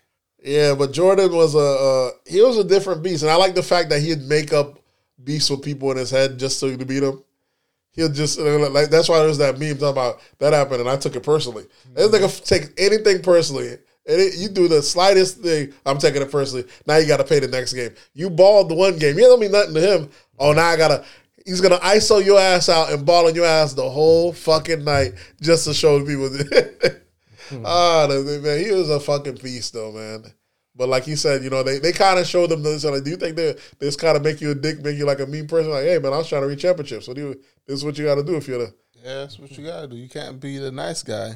[0.43, 3.63] Yeah, but Jordan was a uh, he was a different beast, and I like the
[3.63, 4.79] fact that he'd make up
[5.23, 7.23] beasts with people in his head just so to beat him.
[7.93, 11.15] He'll just like that's why there's that meme talking about that happened, and I took
[11.15, 11.65] it personally.
[11.93, 13.77] This nigga take anything personally.
[14.07, 16.65] And it, you do the slightest thing, I'm taking it personally.
[16.87, 17.93] Now you got to pay the next game.
[18.15, 19.15] You balled the one game.
[19.15, 20.09] You don't mean nothing to him.
[20.39, 21.05] Oh, now I gotta.
[21.45, 25.13] He's gonna ISO your ass out and ball on your ass the whole fucking night
[25.41, 26.29] just to show people.
[27.65, 30.23] Ah, the- man, he was a fucking beast though, man.
[30.73, 32.85] But like he said, you know, they, they kind of showed them this.
[32.85, 35.19] Like, do you think they this kind of make you a dick, make you like
[35.19, 35.69] a mean person?
[35.71, 37.05] Like, hey man, I was trying to reach championships.
[37.07, 37.33] So do you,
[37.67, 38.73] this is what you got to do if you're the
[39.03, 39.97] Yeah, that's what you gotta do.
[39.97, 41.33] You can't be the nice guy.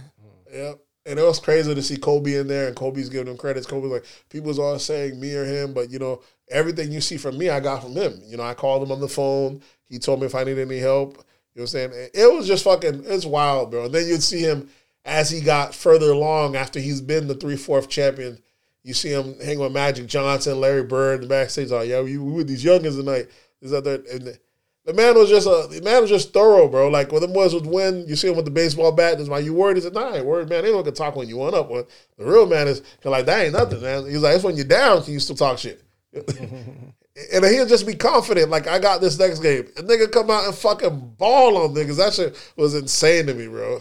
[0.54, 0.74] yeah.
[1.08, 3.68] And it was crazy to see Kobe in there, and Kobe's giving him credits.
[3.68, 7.38] Kobe's like, people's always saying me or him, but you know, everything you see from
[7.38, 8.20] me, I got from him.
[8.26, 9.62] You know, I called him on the phone.
[9.90, 11.18] He told me if I need any help.
[11.54, 12.10] You know what I'm saying?
[12.14, 13.86] It was just fucking, it's wild, bro.
[13.86, 14.70] And then you'd see him
[15.06, 18.40] as he got further along after he's been the three fourth champion.
[18.84, 21.72] You see him hang with Magic Johnson, Larry Bird, the backstage.
[21.72, 23.28] Like, yeah, we, we with these youngins tonight.
[23.62, 24.40] This other, and the,
[24.86, 26.90] the man was just a the man was just thorough, bro.
[26.90, 29.18] Like when them was would win, you see him with the baseball bat.
[29.18, 29.78] That's why you worried.
[29.78, 30.64] He said, "Nah, worried, man.
[30.64, 31.70] They don't talk when you won up.
[31.72, 31.86] When
[32.18, 35.02] the real man is like that ain't nothing, man." He's like, "It's when you're down,
[35.04, 35.82] can you still talk shit?"
[37.34, 39.68] and he'll just be confident, like I got this next game.
[39.78, 41.98] A nigga come out and fucking ball on niggas.
[41.98, 43.80] That shit was insane to me, bro.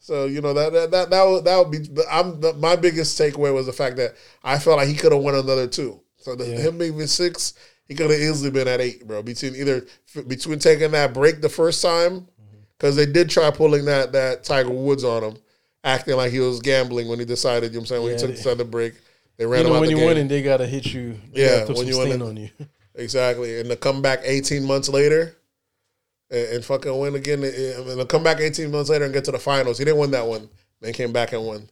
[0.00, 1.88] So you know that that that that would, that would be.
[1.88, 5.12] but I'm the, my biggest takeaway was the fact that I felt like he could
[5.12, 6.00] have won another two.
[6.18, 6.58] So the, Yeah.
[6.58, 7.54] him being six,
[7.86, 9.22] he could have easily been at eight, bro.
[9.22, 9.86] Between either
[10.26, 12.58] between taking that break the first time, mm-hmm.
[12.76, 15.36] because they did try pulling that that Tiger Woods on him,
[15.82, 17.72] acting like he was gambling when he decided.
[17.72, 18.92] You know what I'm saying when Yeah, he took the break.
[19.36, 20.06] They ran You know out when the you game.
[20.06, 21.18] win and they gotta hit you.
[21.32, 22.50] They Yeah, when you win on you.
[22.96, 25.36] Exactly, and to come back eighteen months later,
[26.30, 29.32] and, and fucking win again, and to come back eighteen months later and get to
[29.32, 29.78] the finals.
[29.78, 30.48] He didn't win that one.
[30.80, 31.68] Then came back and won.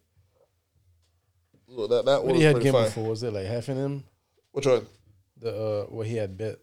[1.68, 3.08] Well, that that What he was had game before?
[3.08, 4.04] Was it like half in him?
[4.50, 4.84] Which one?
[5.38, 6.58] The uh, what he had bet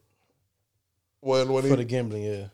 [1.21, 2.23] When when for he the gambling?
[2.23, 2.47] Yeah.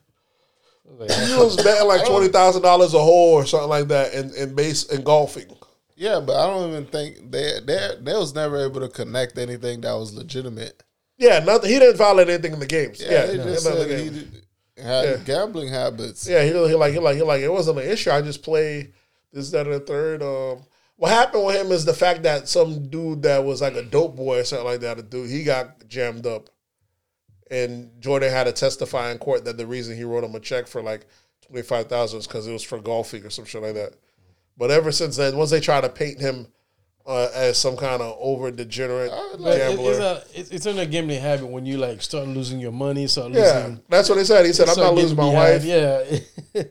[0.85, 4.31] Like he was betting like twenty thousand dollars a hole or something like that in,
[4.35, 5.47] in base in golfing.
[5.95, 9.81] Yeah, but I don't even think they they they was never able to connect anything
[9.81, 10.83] that was legitimate.
[11.17, 11.69] Yeah, nothing.
[11.71, 13.01] He didn't violate anything in the games.
[13.01, 14.41] Yeah, Yeah, they just said he did-
[14.77, 15.17] had Yeah.
[15.23, 16.27] gambling habits.
[16.27, 18.11] Yeah, he, he like he like he like it wasn't an issue.
[18.11, 18.91] I just play
[19.31, 20.21] this, that, and the third.
[20.21, 20.65] Um,
[20.97, 24.17] what happened with him is the fact that some dude that was like a dope
[24.17, 26.49] boy or something like that, a dude, he got jammed up,
[27.49, 30.67] and Jordan had to testify in court that the reason he wrote him a check
[30.67, 31.05] for like
[31.45, 33.93] twenty five thousand is because it was for golfing or some shit like that.
[34.57, 36.47] But ever since then, once they try to paint him
[37.07, 40.79] uh, as some kind of over degenerate But it- gambler, it's, a, it's, it's in
[40.79, 44.25] a gambling habit when you like start losing your money, start yeah, that's what he
[44.25, 44.45] said.
[44.45, 46.03] He said, "I'm not losing my wife." Yeah.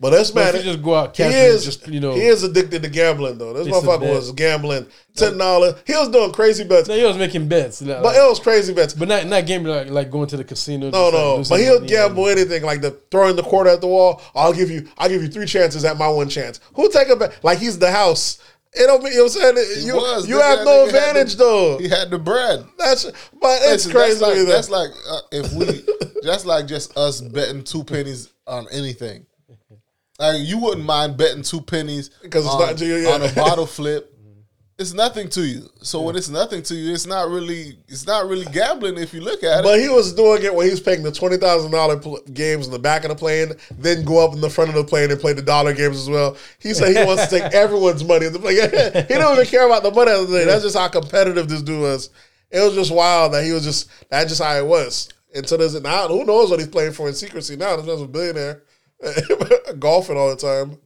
[0.00, 2.42] But this But man, you just go out he is just you know, he is
[2.42, 3.52] addicted to gambling though.
[3.52, 5.74] This motherfucker was gambling ten dollars.
[5.86, 8.74] He was doing crazy bets, no, he was making bets, like- but it was crazy
[8.74, 8.94] bets.
[8.94, 10.90] but not not gambling like, like going to the casino.
[10.90, 13.80] No, just, like, no, but he'll gamble and- anything like the throwing the quarter at
[13.80, 14.20] the wall.
[14.34, 16.60] I'll give you, I'll give you three chances at my one chance.
[16.74, 17.42] Who take a bet?
[17.44, 18.38] Like he's the house.
[18.74, 19.80] It don't mean you know what I'm saying.
[19.80, 20.28] He You was.
[20.28, 21.78] you have no advantage the- though.
[21.78, 22.64] He had the bread.
[22.78, 24.18] That's but it's Listen, crazy.
[24.20, 24.52] That's like, to me, though.
[24.52, 29.26] that's like uh, if we that's like just us betting two pennies on anything.
[30.18, 33.10] Like you wouldn't mind betting two pennies because it's on, not you, yeah.
[33.10, 34.12] on a bottle flip.
[34.78, 35.68] It's nothing to you.
[35.82, 39.20] So when it's nothing to you, it's not really it's not really gambling if you
[39.20, 39.62] look at it.
[39.64, 41.96] But he was doing it when he was paying the twenty thousand dollar
[42.32, 44.84] games in the back of the plane, then go up in the front of the
[44.84, 46.36] plane and play the dollar games as well.
[46.60, 48.54] He said he wants to take everyone's money in the plane.
[49.08, 50.44] he don't even care about the money of the day.
[50.44, 52.10] That's just how competitive this dude was.
[52.50, 55.08] It was just wild that he was just that's just how it was.
[55.34, 57.74] And so there's now who knows what he's playing for in secrecy now.
[57.74, 58.62] This man's a billionaire,
[59.80, 60.78] golfing all the time.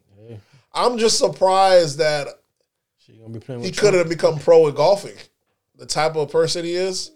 [0.74, 2.28] I'm just surprised that
[3.12, 5.16] She gonna be playing he could have become pro in golfing.
[5.76, 7.10] The type of person he is.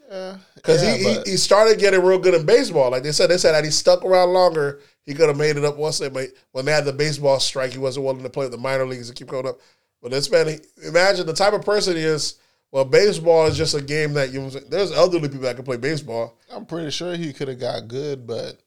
[0.55, 2.91] Because Yeah, he, he he started getting real good in baseball.
[2.91, 5.65] Like they said, they said that he stuck around longer, he could have made it
[5.65, 5.77] up.
[5.77, 8.53] Once they made when they had the baseball strike, he wasn't willing to play with
[8.53, 9.59] the minor leagues and keep going up.
[10.03, 12.39] But this man, he, imagine the type of person he is.
[12.73, 14.51] Well, baseball is just a game that you.
[14.51, 16.37] There's elderly people that can play baseball.
[16.53, 18.59] I'm pretty sure he could have got good, but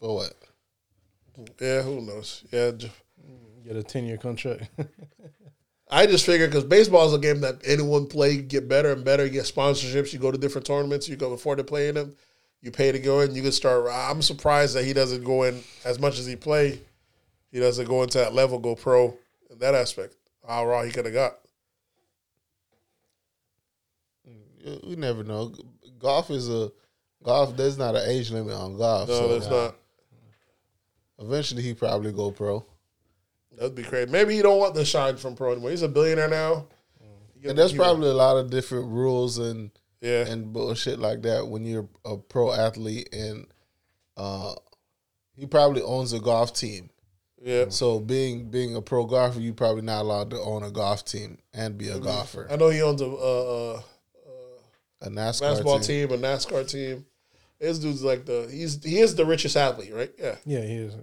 [0.00, 0.34] for what?
[1.60, 2.44] Yeah, who knows?
[2.50, 2.72] Yeah,
[3.64, 4.68] get a ten year contract.
[5.90, 9.28] I just figured because baseball is a game that anyone play, get better and better.
[9.28, 10.12] Get sponsorships.
[10.12, 11.08] You go to different tournaments.
[11.08, 12.14] You go afford to play in them.
[12.62, 13.34] You pay to go in.
[13.34, 13.86] You can start.
[13.90, 16.80] I'm surprised that he doesn't go in as much as he play.
[17.50, 19.16] He doesn't go into that level, go pro
[19.50, 20.14] in that aspect.
[20.46, 21.38] How raw he could have got.
[24.24, 25.52] You, you never know.
[25.98, 26.70] Golf is a
[27.24, 27.56] golf.
[27.56, 29.08] There's not an age limit on golf.
[29.08, 29.74] No, so that's not.
[31.18, 32.64] Eventually, he probably go pro.
[33.60, 34.10] That'd be crazy.
[34.10, 35.70] Maybe he don't want the shine from pro anymore.
[35.70, 36.66] He's a billionaire now.
[37.44, 39.70] And there's probably a lot of different rules and
[40.00, 40.26] yeah.
[40.26, 43.46] and bullshit like that when you're a pro athlete and
[44.16, 44.54] uh
[45.36, 46.90] he probably owns a golf team.
[47.42, 47.66] yeah.
[47.68, 51.38] So being being a pro golfer, you probably not allowed to own a golf team
[51.54, 52.04] and be a Mm-hmm.
[52.04, 52.48] golfer.
[52.50, 53.82] I know he owns a, a, a
[55.02, 56.08] A NASCAR basketball team.
[56.08, 57.06] team, a NASCAR team.
[57.58, 60.10] This dude's like the he's he is the richest athlete, right?
[60.18, 60.36] Yeah.
[60.44, 60.94] yeah, he is.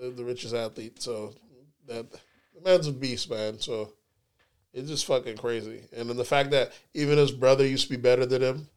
[0.00, 1.02] The, the richest athlete.
[1.02, 1.34] So
[1.86, 3.58] that the man's a beast, man.
[3.60, 3.92] So
[4.72, 5.82] it's just fucking crazy.
[5.96, 8.68] And then the fact that even his brother used to be better than him,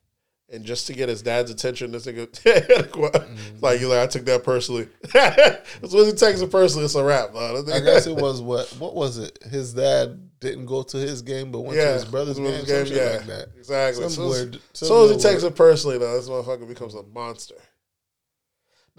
[0.51, 3.59] and just to get his dad's attention, this nigga, mm-hmm.
[3.61, 4.87] like you like I took that personally.
[5.13, 7.33] As soon as he takes it personally, it's a wrap.
[7.33, 7.55] Man.
[7.71, 9.37] I guess it was what what was it?
[9.43, 13.17] His dad didn't go to his game, but went to his brother's game, some shit
[13.17, 13.49] like that.
[13.57, 14.03] Exactly.
[14.03, 16.29] Some As soon as- weird- as some soon as he takes it personally, though, this
[16.29, 17.55] motherfucker becomes a monster.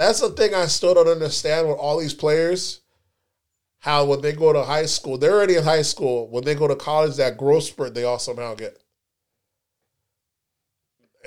[0.00, 2.80] That's the thing I still don't understand with all these players.
[3.80, 6.26] How when they go to high school, they're already in high school.
[6.30, 8.78] When they go to college, that growth spurt they all somehow get.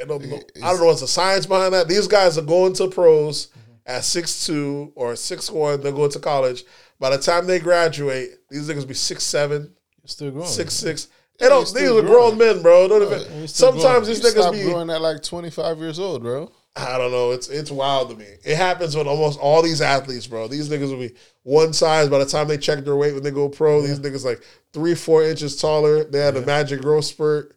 [0.01, 0.41] I don't know.
[0.63, 1.87] I don't know what's the science behind that.
[1.87, 3.49] These guys are going to pros
[3.85, 5.79] at six two or six one.
[5.79, 6.63] They're going to college.
[6.99, 9.71] By the time they graduate, these niggas be six seven,
[10.01, 10.47] He's still growing.
[10.47, 11.09] six six.
[11.37, 11.71] They don't.
[11.71, 12.87] These are grown men, bro.
[12.87, 13.47] Don't even.
[13.47, 14.05] Sometimes growing.
[14.05, 14.63] these You niggas stopped be.
[14.63, 16.51] growing at like 25 years old, bro.
[16.75, 17.31] I don't know.
[17.31, 18.25] It's it's wild to me.
[18.43, 20.47] It happens with almost all these athletes, bro.
[20.47, 21.13] These niggas will be
[21.43, 23.81] one size by the time they check their weight when they go pro.
[23.81, 24.41] These niggas like
[24.73, 26.03] three, four inches taller.
[26.03, 27.55] They had a magic growth spurt.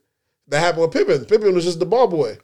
[0.49, 1.25] That happened with Pippen.
[1.25, 2.37] Pippen was just the ball boy,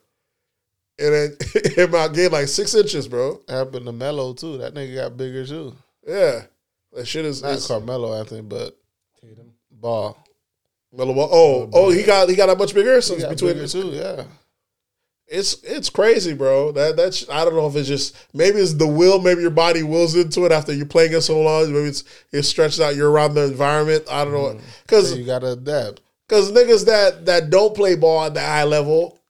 [0.98, 1.36] and then
[1.76, 3.42] him out gained like six inches, bro.
[3.48, 4.56] Happened to Melo too.
[4.58, 5.76] That nigga got bigger too.
[6.08, 6.44] Yeah,
[6.94, 7.42] that shit is.
[7.42, 8.78] Not is- Carmelo Anthony, but
[9.20, 9.52] Tatum.
[9.70, 10.16] Ball.
[10.90, 11.28] Melo Ball.
[11.30, 13.52] Oh, oh, he got he got that much bigger He since between.
[13.52, 14.24] bigger too, yeah.
[15.26, 16.72] It's it's crazy, bro.
[16.72, 19.82] That that's I don't know if it's just maybe it's the will, maybe your body
[19.82, 21.72] wills into it after you're playing it so long.
[21.72, 22.96] Maybe it's it stretches out.
[22.96, 24.04] You're around the environment.
[24.10, 24.60] I don't know mm.
[24.82, 26.02] because So you gotta adapt.
[26.28, 29.20] because niggas that that don't play ball at the high level,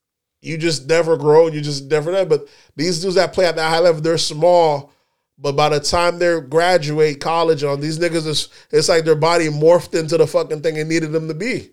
[0.41, 1.47] you just never grow.
[1.47, 2.25] You just never know.
[2.25, 4.93] But these dudes that play at the high level, they're small.
[5.39, 9.49] But by the time they graduate college on these niggas, is it's like their body
[9.49, 11.71] morphed into the fucking thing it needed them to be.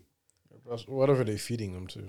[0.85, 2.03] Whatever they're feeding them to.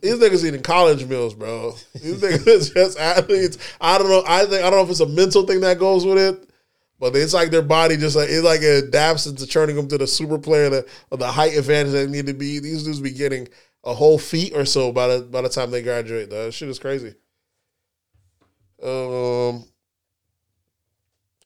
[0.00, 1.72] These niggas eating college meals, bro.
[1.94, 3.58] These niggas just athletes.
[3.80, 4.22] I don't know.
[4.26, 6.48] I think I don't know if it's a mental thing that goes with it,
[7.00, 9.98] but it's like their body just like it like it adapts into turning them to
[9.98, 12.60] the super player that or the height advantage they need to be.
[12.60, 13.48] These dudes be getting
[13.84, 16.30] a whole feet or so by the by the time they graduate.
[16.30, 16.46] Though.
[16.46, 17.14] That shit is crazy.
[18.82, 19.64] Um,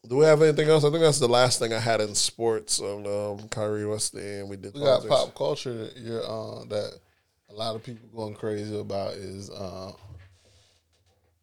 [0.07, 0.85] do we have anything else?
[0.85, 4.21] I think that's the last thing I had in sports on um, Kyrie Weston.
[4.21, 6.99] and We did We got pop culture you're, uh, that
[7.59, 9.93] lot of people going crazy about is uh,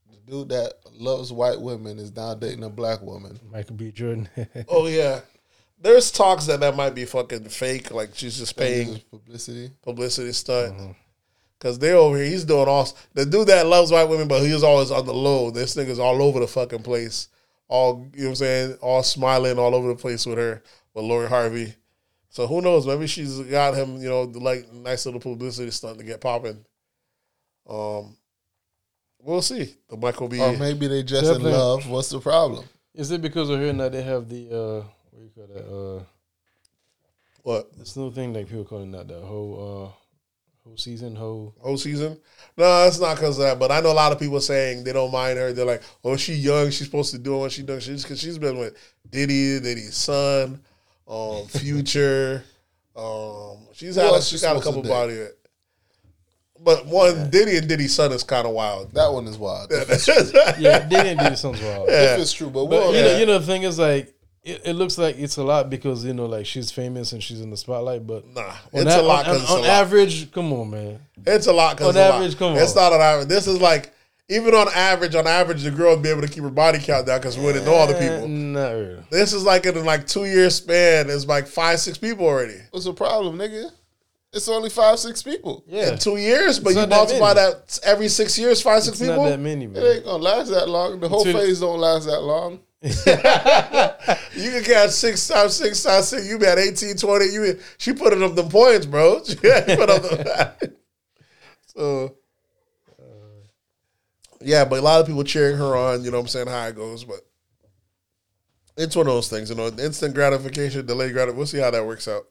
[0.10, 3.40] the dude that loves white women is now dating a black woman.
[3.52, 3.91] Michael B.
[3.91, 4.30] Jordan.
[4.68, 5.22] Oh yeah,
[5.80, 7.91] there's talks that that might be fucking fake.
[7.91, 9.72] Like she's just paying This publicity.
[9.81, 10.95] publicity stunt.
[11.60, 14.64] Cause they over here, he's doing all the dude that loves white women, but he's
[14.64, 15.49] always on the low.
[15.49, 17.30] This nigga's all over the fucking place,
[17.69, 20.61] all you know what I'm saying, all smiling all over the place with her
[20.94, 21.73] with Lori Harvey.
[22.34, 22.88] So who knows?
[22.88, 26.65] Maybe she's got him, you know, like nice little publicity stunt to get popping.
[27.69, 28.18] Um,
[29.19, 29.76] we'll see.
[29.88, 30.39] The Michael B.
[30.39, 31.88] Or maybe they just in love.
[31.88, 32.65] What's the problem?
[32.95, 35.99] Is it because of her that they have the uh what do you call that?
[35.99, 36.03] Uh
[37.43, 39.53] what this new thing like people calling that the whole
[39.93, 42.19] uh whole season, whole whole season.
[42.57, 43.60] No, it's not because of that.
[43.60, 45.53] But I know a lot of people saying they don't mind her.
[45.53, 46.72] They're like, oh, she young.
[46.72, 47.84] She's supposed to do what she does.
[47.84, 48.76] She's because she's been with
[49.07, 50.64] Diddy, Diddy's son,
[51.08, 52.44] um, Future.
[52.96, 55.26] um, she's had Who a, else she's she got a couple to body.
[56.60, 58.94] But one Diddy and Diddy's son is kind of wild.
[58.94, 59.68] That one is wild.
[59.72, 60.08] If
[60.60, 61.90] Yeah, they didn't do something wild.
[61.90, 64.14] it's true, but, But we'll you know, you know the thing is like
[64.44, 67.42] it, it looks like it's a lot because you know like she's famous and she's
[67.42, 69.20] in the spotlight, but Nah, on, it's a, a lot.
[69.20, 69.70] on, 'cause it's on a lot.
[69.70, 71.00] average, come on, man.
[71.26, 71.78] It's a lot.
[71.78, 72.16] 'cause on it's a lot.
[72.22, 72.58] average, come on.
[72.60, 73.28] It's not on average.
[73.28, 73.94] This is like
[74.30, 75.16] even on average.
[75.16, 77.44] On average, the girl would be able to keep her body count down because we
[77.45, 78.28] wouldn't know all the Eh, people.
[78.28, 79.04] Not really.
[79.12, 81.10] This is like in like two year span.
[81.10, 82.58] It's like five, six people already.
[82.72, 83.70] what's the problem, nigga?
[84.32, 85.64] It's only five, six people.
[85.68, 88.82] Yeah, in two years, but It's you not that multiply that every six years, five,
[88.82, 89.24] six it's people.
[89.24, 89.84] not that many, man.
[89.84, 91.00] It ain't gonna last that long.
[91.00, 92.60] The whole Two- phase don't last that long.
[94.36, 96.28] You can catch six times six times six.
[96.28, 97.26] You bet 18, 20.
[97.26, 99.22] You been- she putting up the points, bro.
[99.26, 100.72] She put up them-
[101.68, 102.16] so
[104.44, 106.03] yeah, but a lot of people cheering her on.
[106.03, 106.48] You know what I'm saying?
[106.48, 107.22] How it goes, but
[108.78, 109.49] it's one of those things.
[109.49, 111.38] You know, instant gratification, delayed gratification.
[111.38, 112.24] We'll see how that works out.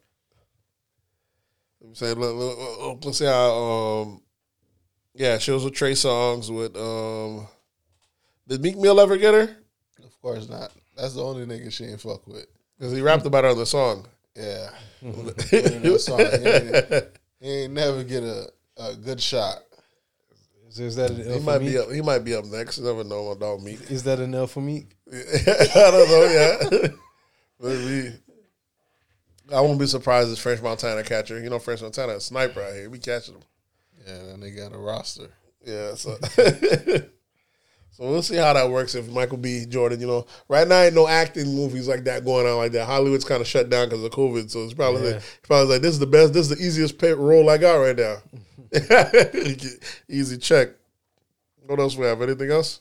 [1.83, 3.53] I'm saying, let, let, let's see how.
[3.53, 4.23] Um,
[5.15, 6.77] yeah, she was with Trey Songz with.
[6.77, 7.47] Um,
[8.49, 9.57] did Meek Mill ever get her?
[10.03, 10.73] Of course not.
[10.97, 12.47] That's the only nigga she ain't fuck with.
[12.79, 14.07] Because he rapped about her on the song.
[14.35, 14.71] Yeah.
[15.99, 16.19] Song.
[16.19, 17.05] He ain't,
[17.41, 19.59] he ain't never get a, a good shot.
[20.73, 21.71] Is, is that an L He for might Meek?
[21.73, 21.91] be up.
[21.93, 22.79] He might be up next.
[22.79, 23.91] You never know, my dog Meek.
[23.91, 24.97] Is that an L for Meek?
[25.13, 26.25] I don't know.
[26.81, 26.89] Yeah,
[27.61, 28.13] but we.
[29.55, 31.39] I won't be surprised if French Montana catcher.
[31.41, 32.89] You know, French Montana, a sniper out here.
[32.89, 33.43] We catching him.
[34.07, 35.29] Yeah, and they got a roster.
[35.65, 36.17] Yeah, so
[37.93, 39.65] so we'll see how that works if Michael B.
[39.69, 42.87] Jordan, you know, right now ain't no acting movies like that going on like that.
[42.87, 45.15] Hollywood's kind of shut down because of COVID, so it's probably Yeah.
[45.15, 47.75] like, probably like this is the best, this is the easiest pay role I got
[47.77, 48.17] right now.
[50.09, 50.71] Easy check.
[51.67, 52.21] What else we have?
[52.23, 52.81] Anything else?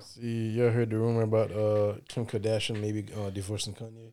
[0.00, 4.12] See, y'all heard the rumor about uh, Kim Kardashian maybe uh, divorcing Kanye?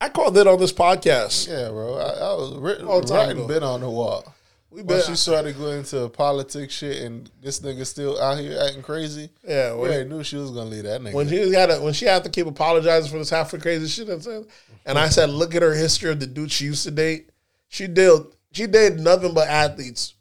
[0.00, 1.48] I called it on this podcast.
[1.48, 1.94] Yeah, bro.
[1.96, 3.48] I, I was written, Long time writing ago.
[3.48, 4.34] been on the wall.
[4.70, 8.58] We When been, she started going into politics shit and this nigga still out here
[8.60, 9.74] acting crazy, yeah.
[9.74, 11.14] we already knew she was gonna leave that nigga.
[11.14, 13.86] when she had to, when she had to keep apologizing for this half of crazy
[13.86, 14.44] shit, and said,
[14.84, 17.30] and I said, look at her history of the dude she used to date.
[17.68, 20.14] She did she dated nothing but athletes,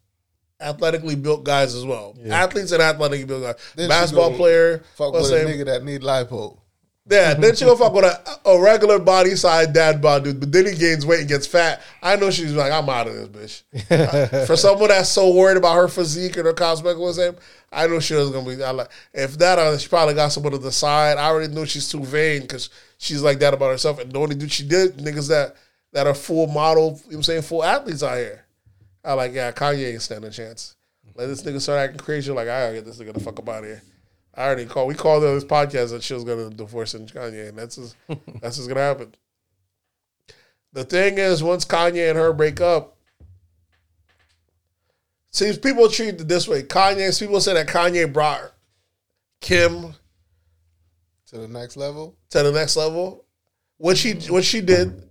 [0.60, 2.18] athletically built guys as well.
[2.30, 3.56] Athletes and athletically built guys.
[3.76, 4.84] Then Basketball go player.
[4.96, 6.60] Fuck with a nigga that need lipo.
[7.08, 10.52] Yeah, then she gonna fuck with a, a regular body side dad bod dude, but
[10.52, 11.84] then he gains weight and gets fat.
[12.02, 14.48] I know she's like, I'm out of this bitch.
[14.48, 17.36] For someone that's so worried about her physique and her cosmetic, what's name?
[17.72, 18.64] I know she was gonna be.
[18.64, 21.18] I like if that, uh, she probably got someone to the side.
[21.18, 24.00] I already knew she's too vain because she's like that about herself.
[24.00, 25.56] And the only dude she did niggas that
[25.94, 28.46] that are full model, you know what I'm saying, full athletes out here.
[29.04, 30.76] I like, yeah, Kanye ain't standing a chance.
[31.14, 32.32] Let this nigga start acting crazy.
[32.32, 33.82] Like, I gotta get this nigga the fuck up out of here.
[34.38, 34.88] I already called.
[34.90, 37.96] We called on this podcast that she was gonna divorce Kanye, and that's just,
[38.42, 39.16] that's just gonna happen.
[40.74, 42.98] The thing is, once Kanye and her break up,
[45.32, 46.64] seems people treat it this way.
[46.64, 48.52] Kanye, people say that Kanye brought
[49.42, 49.94] Kim
[51.28, 52.16] to the next level.
[52.32, 53.26] to the next level.
[53.78, 55.02] What she what she did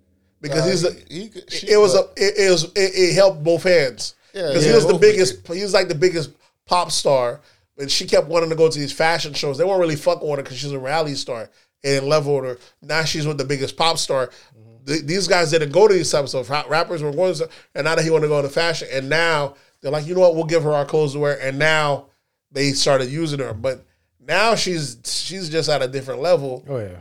[0.41, 3.43] because Nah, he's a, he- he it was a it, it was it, it helped
[3.45, 6.31] both hands because yeah, he was the biggest he was like the biggest
[6.67, 7.41] pop star
[7.79, 9.59] and she kept wanting to go to these fashion shows.
[9.59, 11.51] They weren't really fucking with her because she's a reality star
[11.83, 12.59] and leveled her.
[12.83, 14.29] Now she's with the biggest pop star.
[14.29, 14.85] Mm-hmm.
[14.87, 17.95] Th- these guys didn't go to these types of rappers were going to and now
[17.95, 20.35] that he want to go into fashion and now they're like you know what?
[20.35, 22.07] We'll give her our clothes to wear and now
[22.51, 23.53] they started using her.
[23.53, 23.85] But
[24.21, 26.65] now she's she's just at a different level.
[26.69, 27.01] Oh yeah.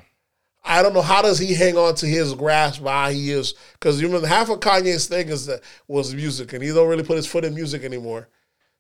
[0.66, 3.54] I don't know how does he hang on to his grasp while he is?
[3.74, 7.04] Because you know half of Kanye's thing is that was music and he don't really
[7.04, 8.30] put his foot in music anymore.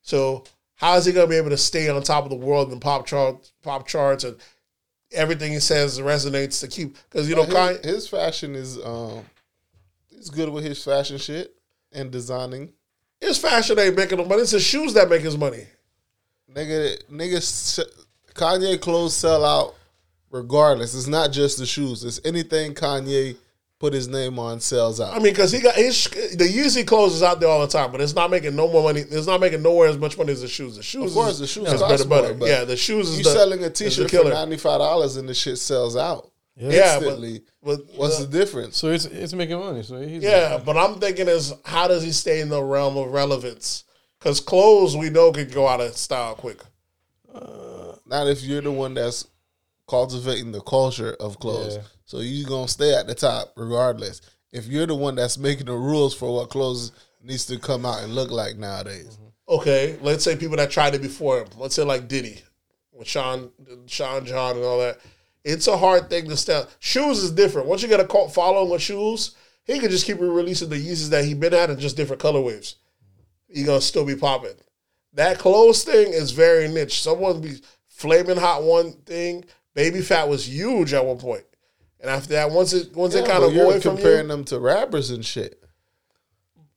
[0.02, 0.46] So
[0.76, 3.06] how is he gonna be able to stay on top of the world and pop
[3.06, 4.38] chart pop charts and
[5.12, 9.24] everything he says resonates to keep because you know his, Kanye his fashion is um,
[10.10, 11.56] he's good with his fashion shit
[11.94, 12.74] and designing.
[13.22, 14.42] his fashion ain't making him money.
[14.42, 15.66] It's his shoes that make his money.
[16.54, 17.86] Nigga, nigga,
[18.34, 19.76] Kanye clothes sell out
[20.32, 20.96] regardless.
[20.96, 22.04] It's not just the shoes.
[22.04, 23.38] It's anything Kanye
[23.84, 25.12] put his name on sells out.
[25.12, 27.92] I mean, because he got his the Yeezy clothes is out there all the time,
[27.92, 29.02] but it's not making no more money.
[29.02, 30.78] It's not making nowhere as much money as the shoes.
[30.78, 32.34] The shoes, Of course, is, the shoes is cost better, better.
[32.34, 34.80] but Yeah, the shoes is you the, selling a is the t-shirt for ninety five
[34.80, 36.70] dollars and the shit sells out Yeah,
[37.00, 37.42] but- instantly.
[37.62, 38.78] but What's the- the difference?
[38.78, 39.84] So it's it's making money.
[39.84, 43.12] So he's Yeah, but I'm thinking is how does he stay in the realm of
[43.12, 43.84] relevance?
[44.18, 46.62] Because clothes we know could go out of style quick.
[48.06, 49.28] Not if you're the one that's
[49.90, 51.76] cultivating the culture of clothes.
[51.76, 51.82] Yeah.
[52.06, 54.22] So you're gonna stay at the top regardless.
[54.52, 58.04] If you're the one that's making the rules for what clothes needs to come out
[58.04, 59.18] and look like nowadays.
[59.18, 59.24] Mm-hmm.
[59.50, 61.48] Okay, let's say people that tried it before him.
[61.58, 62.42] Let's say like Diddy,
[62.92, 63.52] with Sean,
[63.88, 65.00] Sean John, and all that.
[65.44, 66.70] It's a hard thing to style.
[66.80, 67.68] Shoes is different.
[67.68, 69.36] Once you get a cult following with shoes,
[69.66, 72.76] he could just keep releasing the Yeezys that he been at in just different colorways.
[73.48, 74.56] He gonna still be popping.
[75.14, 77.02] That clothes thing is very niche.
[77.02, 79.46] Someone be flaming hot one thing.
[79.76, 81.44] Baby Phat was huge at one point,
[82.04, 84.28] and after that, once it once it kind of you're away from comparing you.
[84.28, 85.60] them to rappers and shit.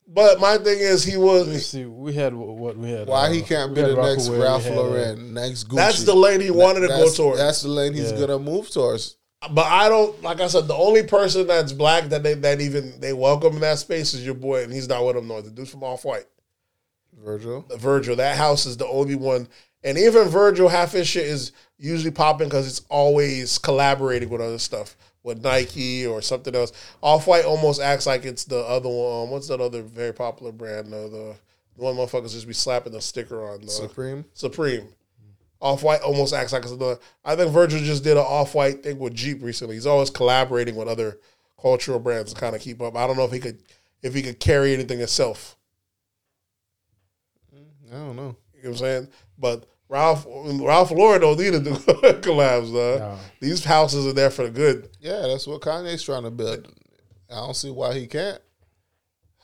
[0.09, 1.67] But my thing is, he Let me was.
[1.67, 1.85] see.
[1.85, 3.09] We had what what we had.
[3.09, 5.77] Why uh, he can't be the next Rockaway, we Ralph had, uh, Lauren, next Gucci?
[5.77, 7.39] That's the lane he wanted to go That's- towards.
[7.41, 8.21] That's the lane he's Yeah.
[8.21, 9.17] gonna move towards.
[9.51, 13.01] But I don't like I said, the only person that's black that they that even
[13.01, 15.41] they welcome in that space is your boy, and he's not with them no.
[15.41, 16.27] The dude from Off White,
[17.13, 17.65] Virgil.
[17.77, 18.17] Virgil.
[18.17, 19.49] That house is the only one,
[19.85, 24.59] and even Virgil, half his shit is usually popping because it's always collaborating with other
[24.59, 24.97] stuff,
[25.27, 26.73] with Nike or something else.
[27.03, 29.29] Off White almost acts like it's the other one.
[29.29, 30.95] What's that other very popular brand?
[30.95, 31.37] Uh, the
[31.77, 34.25] the one motherfuckers just be slapping the sticker on the Supreme.
[34.33, 34.89] Supreme.
[35.61, 36.99] Off White almost acts like it's another.
[37.25, 39.75] I think Virgil just did an Off White thing with Jeep recently.
[39.75, 41.19] He's always collaborating with other
[41.61, 42.97] cultural brands to kind of keep up.
[42.97, 43.59] I don't know if he could
[44.03, 45.57] if he could carry anything himself.
[47.53, 48.37] I don't know.
[48.55, 49.09] You know what I'm saying?
[49.39, 51.71] But Ralph Ralph Lauren don't need to do
[52.21, 52.71] collabs.
[52.71, 52.99] Uh.
[52.99, 53.19] No.
[53.41, 54.89] These houses are there for the good.
[55.01, 56.67] Yeah, that's what Kanye's trying to build.
[57.31, 58.41] I don't see why he can't.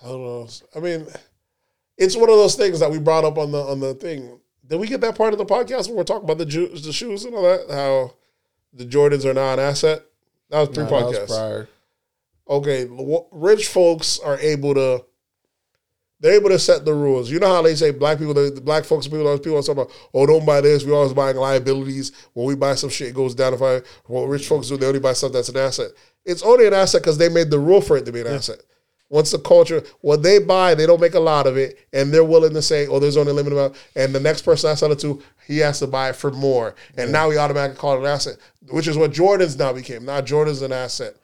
[0.02, 0.48] I don't know.
[0.74, 1.06] I mean,
[1.96, 4.40] it's one of those things that we brought up on the on the thing.
[4.66, 6.92] Did we get that part of the podcast when we're talking about the ju- the
[6.92, 7.66] shoes and all that?
[7.70, 8.14] How
[8.72, 10.02] the Jordans are now an asset.
[10.50, 11.26] That was pre Nah, that was podcast.
[11.28, 11.68] prior.
[12.48, 12.88] okay,
[13.32, 15.04] rich folks are able to
[16.22, 17.28] they're able to set the rules.
[17.30, 19.82] You know how they say black people, the black folks, people, those people are talking
[19.82, 20.84] about, oh, don't buy this.
[20.84, 22.12] We always buying liabilities.
[22.32, 23.54] When we buy some shit, it goes down.
[23.54, 25.90] If I, what rich folks do, they only buy stuff that's an asset.
[26.24, 28.60] It's only an asset because they made the rule for it to be an asset.
[29.08, 32.24] Once the culture, what they buy, they don't make a lot of it, and they're
[32.24, 34.90] willing to say, "Oh, there's only a limited amount." And the next person I sell
[34.90, 38.00] it to, he has to buy it for more, and now we automatically call it
[38.00, 38.38] an asset,
[38.70, 40.06] which is what Jordans now became.
[40.06, 41.14] Now Jordans an asset,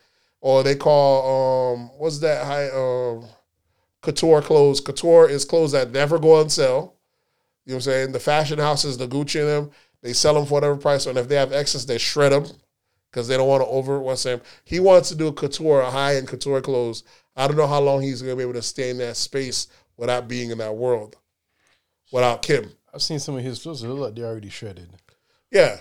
[0.43, 3.25] or they call um, what's that high um,
[4.03, 4.81] couture clothes?
[4.81, 6.95] Couture is clothes that never go on sale.
[7.65, 8.13] You know what I'm saying?
[8.13, 9.71] The fashion houses, the Gucci and them,
[10.03, 12.47] they sell them for whatever price, and if they have excess, they shred them
[13.11, 14.41] because they don't want to over what's him.
[14.65, 17.03] He wants to do a couture, a high end couture clothes.
[17.37, 19.67] I don't know how long he's gonna be able to stay in that space
[19.97, 21.17] without being in that world,
[22.13, 22.71] without Kim.
[22.95, 23.83] I've seen some of his clothes.
[23.83, 24.89] They look like they're already shredded.
[25.51, 25.79] Yeah.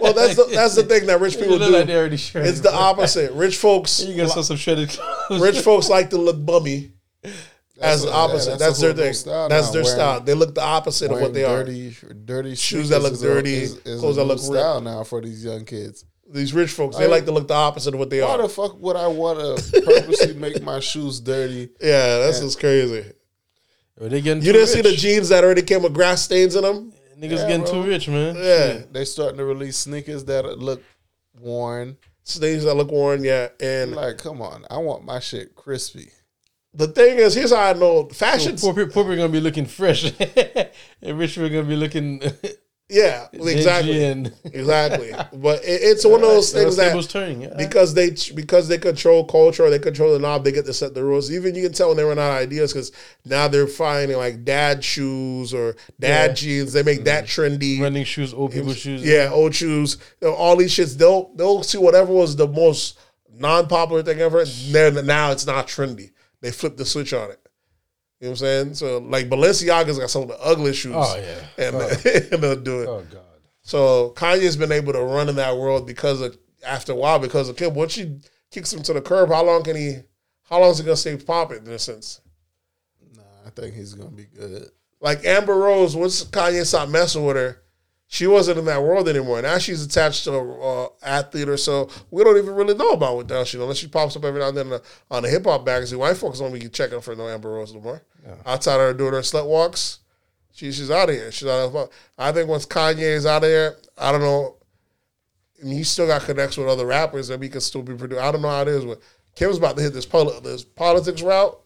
[0.00, 2.16] well, that's the, that's the thing that rich people look like do.
[2.16, 2.50] shredded.
[2.50, 3.32] It's the opposite.
[3.32, 5.40] Rich folks, You gonna sell some shredded clothes?
[5.40, 6.92] rich folks like to look bummy.
[7.80, 9.12] As the a- yeah, opposite, that's that's, their thing.
[9.12, 10.20] style that's their wearing- style.
[10.20, 11.62] They look the opposite of what they are.
[11.64, 11.94] dirty,
[12.24, 14.80] dirty Shoes that look sneakers is a- dirty, is, is clothes a that look style
[14.80, 16.04] now for these young kids.
[16.28, 18.38] These rich folks, they like to look the opposite of what they Why are.
[18.42, 21.68] the fuck would I want to purposely make my shoes dirty?
[21.80, 23.12] Yeah, that's just crazy.
[23.98, 26.56] Well, they getting You too didn't see the jeans that already came with grass stains
[26.56, 26.92] in them?
[27.18, 27.72] Niggas Yeah, getting bro.
[27.72, 28.34] too rich, man.
[28.36, 28.82] Yeah.
[28.90, 30.82] They starting to release sneakers that look
[31.40, 31.96] worn.
[32.24, 33.48] Stains that look worn, yeah.
[33.60, 36.10] And Like, come on, I want my shit crispy.
[36.76, 38.56] The thing is, here's how I know fashion.
[38.56, 40.04] Poor people, poor people gonna be looking fresh,
[41.02, 42.22] and rich people are gonna be looking
[42.88, 45.10] yeah, exactly, And exactly.
[45.32, 47.42] But it, it's one of those things that turning.
[47.42, 47.54] Yeah.
[47.56, 51.02] because they because they control culture, they control the knob, they get to set the
[51.02, 51.32] rules.
[51.32, 52.92] Even you can tell when they run out of ideas because
[53.24, 56.34] now they're finding like dad shoes or dad Yeah.
[56.34, 56.72] jeans.
[56.72, 57.54] They make that mm-hmm.
[57.54, 57.80] trendy.
[57.80, 59.04] running shoes, old people shoes.
[59.04, 60.96] Yeah, old shoes, all these shits.
[60.96, 63.00] They'll they'll see whatever was the most
[63.34, 64.44] non popular thing ever.
[64.44, 66.12] Then now it's not trendy.
[66.40, 67.40] They flip the switch on it.
[68.20, 68.74] You know what I'm saying?
[68.74, 70.94] So like Balenciaga's got some of the ugliest shoes.
[70.96, 71.66] Oh yeah.
[71.66, 71.88] and, Oh,
[72.32, 72.88] and they'll do it.
[72.88, 73.22] oh god.
[73.62, 76.36] So Kanye's been able to run in that world because of
[76.66, 77.74] after a while because of Kim.
[77.74, 78.18] Once she
[78.50, 79.96] kicks him to the curb, how long can he?
[80.44, 82.20] How long is he gonna stay popping in a sense?
[83.14, 84.70] Nah, I think he's gonna be good.
[85.00, 87.62] Like Amber Rose, once Kanye stopped messing with her,
[88.08, 89.42] she wasn't in that world anymore.
[89.42, 91.88] Now she's attached to a uh, athlete or so.
[92.10, 94.48] We don't even really know about what hell she unless she pops up every now
[94.48, 95.98] and then on a, on a hip hop magazine.
[95.98, 98.02] White folks don't be checking for no Amber Rose no more.
[98.44, 100.00] Outside of her doing her slut walks,
[100.52, 101.30] she, she's out of here.
[101.32, 101.90] She's out of.
[102.18, 104.56] I think once Kanye is out of here, I don't know.
[105.62, 108.22] And he still got connects with other rappers that he can still be producing.
[108.22, 109.00] I don't know how it is, but
[109.34, 111.58] Kim's about to hit this poli- this politics route.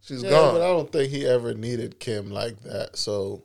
[0.00, 0.54] She's Yeah, gone.
[0.54, 2.96] but I don't think he ever needed Kim like that.
[2.96, 3.42] So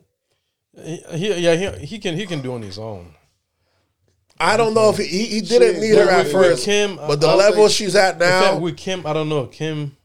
[0.81, 3.13] He, he yeah he, he can he can do on his own.
[4.39, 6.95] I don't know if he, he, he didn't She- need her at with first, Kim,
[6.97, 9.45] but the I level think- she's at In now, fact, with Kim, I don't know.
[9.45, 9.95] Kim,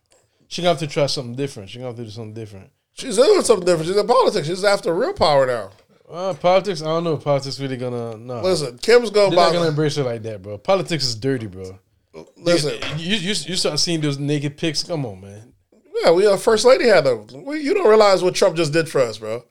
[0.49, 1.71] she gonna have to try something different.
[1.71, 2.71] She gonna have to do something different.
[2.93, 3.89] she's doing something different.
[3.89, 4.47] She's in politics.
[4.47, 5.71] She's after real power now.
[6.11, 7.15] Uh, politics, I don't know.
[7.15, 8.43] if Politics really gonna no.
[8.43, 9.69] Listen, Kim's going They're not gonna about.
[9.71, 10.57] embrace her like that, bro.
[10.59, 11.79] Politics is dirty, bro.
[12.37, 14.83] Listen, you, you you start seeing those naked pics.
[14.83, 15.53] Come on, man.
[16.03, 17.27] yeah, we our first lady had them.
[17.45, 19.45] We, you don't realize what Trump just did for us, bro.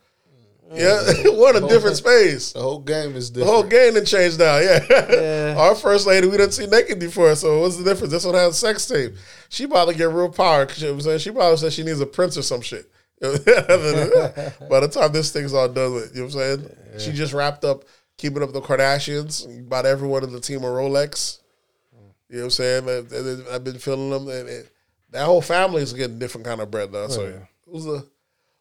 [0.73, 2.51] Yeah, what a different space.
[2.53, 3.47] the whole game is different.
[3.47, 4.57] The whole game done changed now.
[4.57, 4.85] Yeah.
[4.89, 5.55] Yeah.
[5.57, 7.33] Our first lady, we didn't see naked before.
[7.35, 8.11] So what's the difference?
[8.11, 9.15] This one has a sex tape.
[9.49, 10.67] She to get real power.
[10.75, 11.19] You know I'm saying?
[11.19, 12.91] She probably said she needs a prince or some shit.
[13.21, 16.99] By the time this thing's all done with, you know what I'm saying?
[16.99, 17.83] She just wrapped up
[18.17, 19.59] keeping up the Kardashians.
[19.65, 21.39] About everyone in the team of Rolex.
[22.29, 23.45] You know what I'm saying?
[23.51, 24.27] I've been feeling them.
[24.27, 24.67] And
[25.11, 27.07] that whole family is getting different kind of bread though.
[27.07, 27.39] So yeah.
[27.65, 28.05] who's the?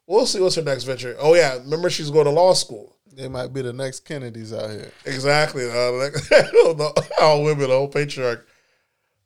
[0.07, 1.15] We'll see what's her next venture.
[1.19, 2.95] Oh yeah, remember she's going to law school.
[3.13, 4.91] They might be the next Kennedys out here.
[5.05, 5.69] Exactly.
[5.69, 6.13] Uh, like,
[7.21, 8.47] all women, the whole patriarch.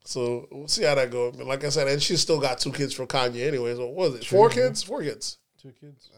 [0.05, 1.35] So we'll see how that goes.
[1.35, 3.77] Like I said, and she's still got two kids from Kanye anyways.
[3.77, 4.25] What was it?
[4.25, 4.81] Four kids?
[4.81, 5.37] Four kids.
[5.61, 6.09] Two kids.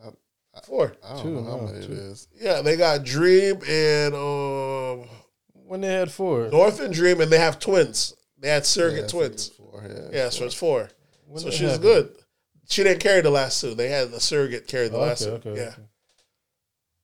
[0.65, 0.94] Four.
[1.03, 1.94] I don't Two, know how many it two.
[1.94, 2.27] is.
[2.40, 5.10] Yeah, they got Dream and um,
[5.65, 6.48] When they had four.
[6.49, 8.14] North and Dream, and they have twins.
[8.38, 9.48] They had surrogate Yeah, twins.
[9.49, 10.10] four, yeah.
[10.11, 10.90] Yeah, so it's four.
[11.27, 11.81] When so she's happened?
[11.81, 12.15] good.
[12.73, 13.75] She didn't carry the last two.
[13.75, 15.29] They had the surrogate carry the oh, Okay, last two.
[15.31, 15.61] okay, yeah.
[15.69, 15.81] okay.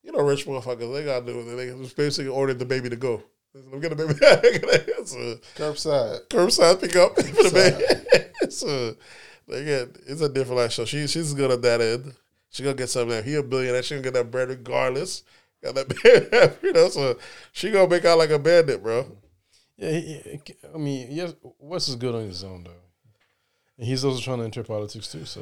[0.03, 1.55] You know, rich motherfuckers, they gotta do it.
[1.55, 3.21] They just basically ordered the baby to go.
[3.55, 4.13] I'm gonna baby.
[5.05, 6.27] so, Curbside.
[6.29, 7.51] curbside pickup for the
[8.39, 8.51] baby.
[8.51, 8.95] so
[9.47, 10.71] they get it's a different life.
[10.71, 12.13] So she she's good at that end.
[12.49, 13.09] She gonna get something.
[13.09, 13.21] There.
[13.23, 13.83] He a billionaire.
[13.83, 15.23] She gonna get that bread regardless.
[15.63, 16.89] Got that, you know.
[16.89, 17.17] So
[17.51, 19.05] she gonna make out like a bandit, bro.
[19.77, 22.71] Yeah, he, he- I mean, yes, West is good on his own though,
[23.79, 25.25] and he's also trying to enter politics too.
[25.25, 25.41] So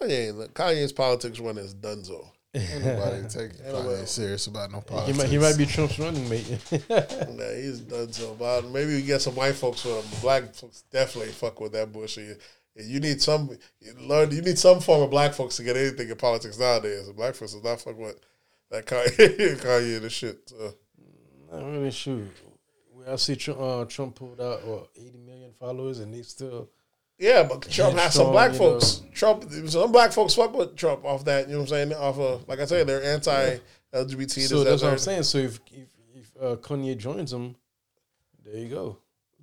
[0.00, 2.30] Kanye, look, Kanye's politics run is donezo.
[2.54, 5.18] Ain't nobody taking Kanye serious about no he politics.
[5.18, 6.46] might he might be Trump's running mate.
[6.88, 8.34] Nah, he's done so.
[8.38, 10.20] But maybe we get some white folks with him.
[10.20, 12.40] Black folks definitely fuck with that bullshit.
[12.76, 13.50] You need some
[13.80, 14.30] you learn.
[14.30, 17.08] You need some form of black folks to get anything in politics nowadays.
[17.08, 18.20] And black folks is not fuck with
[18.70, 20.48] that Kanye, Kanye the shit.
[20.48, 20.74] So.
[21.52, 22.22] Not really sure.
[23.08, 26.68] I see Trump, uh, Trump pulled out what eighty million followers, and they still
[27.20, 29.02] Yeah, but Trump has some black folks.
[29.12, 31.48] Trump, some black folks fuck with Trump off that.
[31.48, 31.92] You know what I'm saying?
[31.92, 34.34] Off of, like I say, they're anti-LGBT.
[34.34, 35.24] this, So that, that's what I'm saying.
[35.24, 37.56] So if if, if uh, Kanye joins them,
[38.42, 38.96] there you go.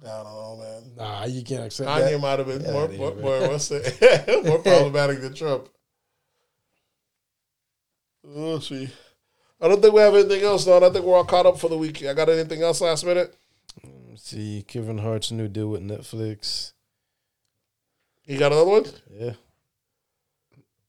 [0.04, 0.92] I don't know, man.
[0.98, 2.20] Nah, you can't accept Kanye that.
[2.20, 4.42] might have been Get more, more, more, what's that?
[4.48, 5.70] more problematic than Trump.
[8.28, 8.90] Oh, see.
[9.62, 10.84] I don't think we have anything else, though.
[10.84, 12.04] I think we're all caught up for the week.
[12.04, 13.36] I got anything else last minute?
[14.10, 16.74] Let's see Kevin Hart's new deal with Netflix.
[18.28, 18.86] You got another one?
[19.12, 19.34] Yeah,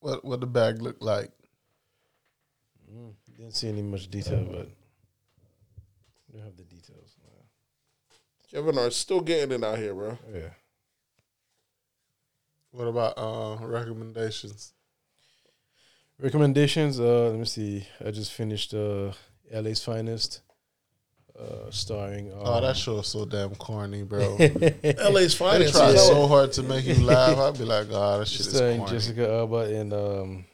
[0.01, 1.31] What what the bag look like?
[2.93, 4.69] mm, didn't see any much detail, but
[6.27, 7.15] we don't have the details.
[8.51, 10.19] Kevin are still getting it out here, bro.
[10.33, 10.49] Yeah.
[12.71, 14.73] What about uh, recommendations?
[16.19, 16.99] Recommendations.
[16.99, 17.87] Uh, let me see.
[18.05, 19.13] I just finished uh,
[19.53, 20.41] LA's Finest,
[21.41, 22.33] uh, starring.
[22.33, 24.37] Um, Oh, that show is so damn corny, bro.
[24.39, 25.75] LA's They Finest.
[25.75, 27.39] try is- so hard to make you laugh.
[27.39, 28.93] I'd be like, oh, that shit is starring corny.
[28.93, 30.45] Jessica Alba and um,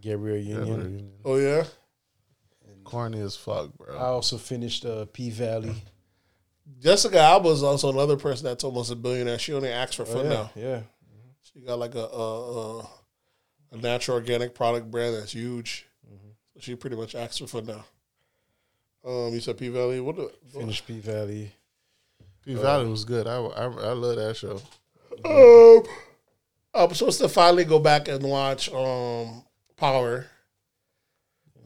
[0.00, 1.12] Gabrielle Yeah, Union.
[1.24, 1.64] Oh, yeah?
[2.84, 3.96] corny as fuck, bro.
[3.96, 5.74] I also finished uh, P Valley.
[6.80, 9.38] Jessica Alba is also another person that's almost a billionaire.
[9.38, 10.50] She only acts for Oh, fun yeah, now.
[10.56, 10.80] yeah.
[11.42, 12.88] She got like a a, a,
[13.72, 15.86] a natural organic product brand that's huge.
[16.54, 17.84] So she pretty much acts for fun now.
[19.08, 20.00] Um, you said P Valley.
[20.00, 20.30] What the?
[20.52, 21.50] Finish P Valley.
[22.44, 23.26] P Valley was good.
[23.26, 24.60] I, I I love that show.
[25.24, 25.82] Um,
[26.74, 29.44] I'm supposed to finally go back and watch um
[29.76, 30.26] Power.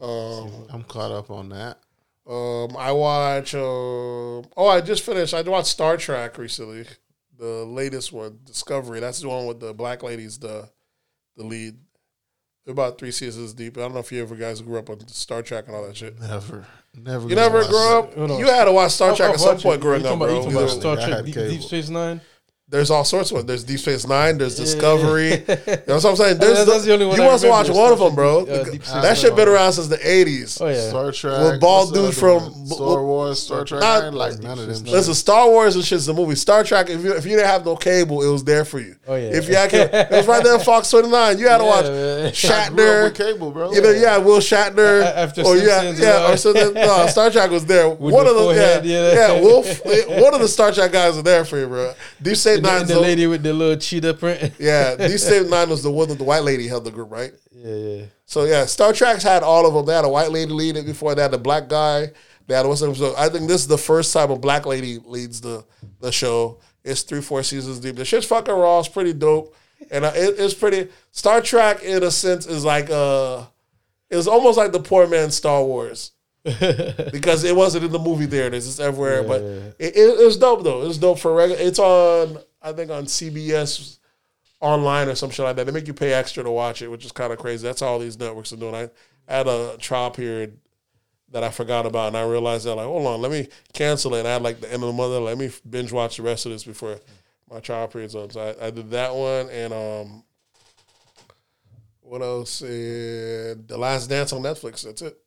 [0.01, 1.79] Um, I'm caught up on that.
[2.27, 3.53] um, I watch.
[3.55, 5.33] Um, oh, I just finished.
[5.33, 6.85] I watched Star Trek recently,
[7.37, 8.99] the latest one, Discovery.
[8.99, 10.69] That's the one with the black ladies, the
[11.37, 11.75] the lead.
[12.65, 13.77] They're about three seasons deep.
[13.77, 15.97] I don't know if you ever guys grew up on Star Trek and all that
[15.97, 16.17] shit.
[16.19, 16.65] Never,
[16.95, 17.27] never.
[17.27, 18.15] You never grew up.
[18.15, 19.81] You had to watch Star I've- Trek I've at some point it.
[19.81, 20.37] growing You up, talking bro.
[20.37, 21.49] you talking about Star Trek had Deep, cable.
[21.51, 22.21] Deep Space Nine?
[22.73, 23.45] There's all sorts of ones.
[23.45, 24.39] There's Deep Space Nine.
[24.39, 25.29] There's Discovery.
[25.29, 25.45] you know
[25.95, 26.37] what I'm saying?
[26.39, 28.45] There's That's- that's the only one You I must watch remember, one of them, bro.
[28.45, 30.59] Trek, uh, that shit been around since the 80s.
[30.59, 30.89] Oh yeah.
[30.89, 31.51] Star Trek.
[31.51, 33.81] With bald what's the dude from- Star Wars, Star Trek.
[33.81, 34.83] Not- I ain't like none of them.
[34.91, 36.33] Listen, Star Wars and shit's the movie.
[36.33, 38.95] Star Trek, if you if you didn't have no cable, it was there for you.
[39.07, 39.29] Oh, yeah.
[39.37, 41.37] If you had cable, it was right there on Fox 29.
[41.37, 41.93] You had to Yeah, watch man.
[41.93, 43.03] I grew up Shatner.
[43.03, 43.71] with cable, bro.
[43.71, 45.01] You know, yeah, Will Shatner.
[45.03, 46.73] A- after or yeah, yeah, or something.
[46.73, 47.87] No, Star Trek was there.
[47.87, 49.13] one the of the yeah, yeah.
[49.35, 49.85] yeah, Worf.
[49.85, 51.93] one of the Star Trek guys are there for you, bro.
[52.21, 52.87] Deep Space And the, Nine.
[52.87, 54.53] the lady with the little cheetah print.
[54.59, 57.33] Yeah, Deep Space Nine was the one that the white lady held the group, right?
[57.51, 58.05] yeah, yeah.
[58.25, 59.85] So yeah, Star Trek's had all of them.
[59.85, 61.13] They had a white lady lead it before.
[61.15, 62.11] They had a black guy.
[62.47, 62.79] They had what's.
[62.81, 65.63] So I think this is the first time a black lady leads the
[65.99, 66.59] the show.
[66.83, 67.95] It's three, four seasons deep.
[67.95, 68.79] The shit's fucking raw.
[68.79, 69.55] It's pretty dope,
[69.91, 70.89] and uh, it, it's pretty.
[71.11, 73.45] Star Trek, in a sense, is like uh,
[74.09, 76.11] it's almost like the poor man's Star Wars.
[76.43, 79.23] because it wasn't in the movie theaters, it's everywhere.
[79.23, 80.81] but it, it, it was dope though.
[80.81, 81.61] It was dope for regular.
[81.61, 83.99] It's on, I think, on CBS
[84.63, 85.65] online or some shit like that.
[85.65, 87.67] They make you pay extra to watch it, which is kind of crazy.
[87.67, 88.73] That's all these networks are doing.
[88.75, 88.89] I
[89.27, 90.57] had a trial period
[91.31, 94.19] that I forgot about, and I realized that like, hold on, let me cancel it.
[94.19, 95.11] And I had like the end of the month.
[95.11, 96.99] Let me binge watch the rest of this before
[97.51, 98.29] my trial period's on.
[98.29, 100.23] So I, I did that one, and um,
[102.01, 102.61] what else?
[102.61, 104.83] And the Last Dance on Netflix.
[104.83, 105.17] That's it.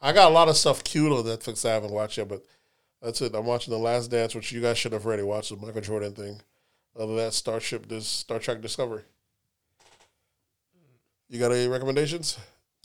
[0.00, 2.44] I got a lot of stuff queued on Netflix I haven't watched yet, but
[3.02, 3.34] that's it.
[3.34, 6.12] I'm watching The Last Dance, which you guys should have already watched, the Michael Jordan
[6.12, 6.40] thing.
[6.98, 9.02] Other than that, Starship, this Star Trek Discovery.
[11.28, 12.38] You got any recommendations?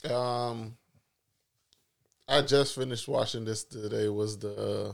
[0.10, 0.76] Um,
[2.28, 4.10] I just finished watching this today.
[4.10, 4.94] Was the uh,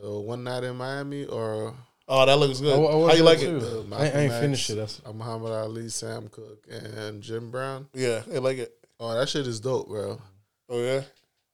[0.00, 1.74] the one night in Miami or
[2.08, 2.72] Oh, that looks good.
[2.72, 3.56] I, I How you like too.
[3.90, 3.92] it?
[3.92, 4.76] I, I ain't X, finished it.
[4.76, 7.88] That's uh, Muhammad Ali, Sam Cooke, and Jim Brown?
[7.94, 8.72] Yeah, I like it.
[9.00, 10.20] Oh, that shit is dope, bro.
[10.68, 11.02] Oh yeah,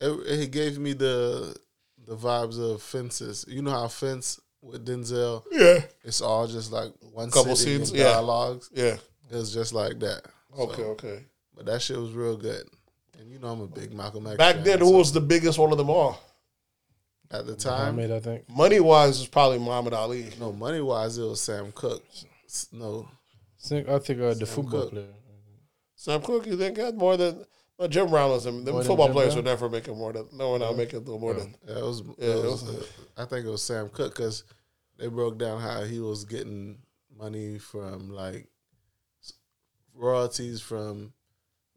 [0.00, 1.56] It, it gave me the
[2.04, 3.44] the vibes of Fences.
[3.48, 7.98] You know how Fence with Denzel, yeah, it's all just like one Couple scenes, and
[7.98, 8.12] yeah.
[8.12, 8.70] dialogues.
[8.72, 8.96] yeah.
[9.30, 10.22] It was just like that.
[10.58, 11.24] Okay, So, okay.
[11.56, 12.64] But that shit was real good.
[13.18, 14.36] And you know I'm a big Malcolm X.
[14.36, 16.18] Back fan, then, who was the biggest one of them all?
[17.30, 17.96] at the time?
[17.96, 18.48] Muhammad, I think.
[18.50, 20.28] Money wise, was probably Muhammad Ali.
[20.38, 22.04] No, money wise, it was Sam Cooke.
[22.46, 23.08] S- No,
[23.58, 24.90] Think- I think uh, the Sam football Cooke.
[24.90, 25.06] player.
[25.96, 27.44] Sam Cooke, you think had more than?
[27.78, 28.64] Well, Jim Brown was him.
[28.64, 29.44] The football Jim players Brown?
[29.44, 30.26] were never making more than.
[30.32, 31.54] No, we're not making no more than.
[31.66, 32.02] yeah, it was.
[32.18, 32.78] Yeah, it it was, was-
[33.16, 34.44] uh, I think it was Sam Cooke because
[34.98, 36.78] they broke down how he was getting
[37.18, 38.46] money from like
[39.94, 41.12] royalties from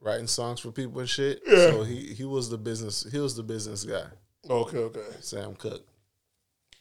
[0.01, 1.41] writing songs for people and shit.
[1.47, 1.71] Yeah.
[1.71, 3.05] So he he was the business.
[3.11, 4.03] He was the business guy.
[4.49, 5.01] Okay, okay.
[5.21, 5.85] Sam Cooke.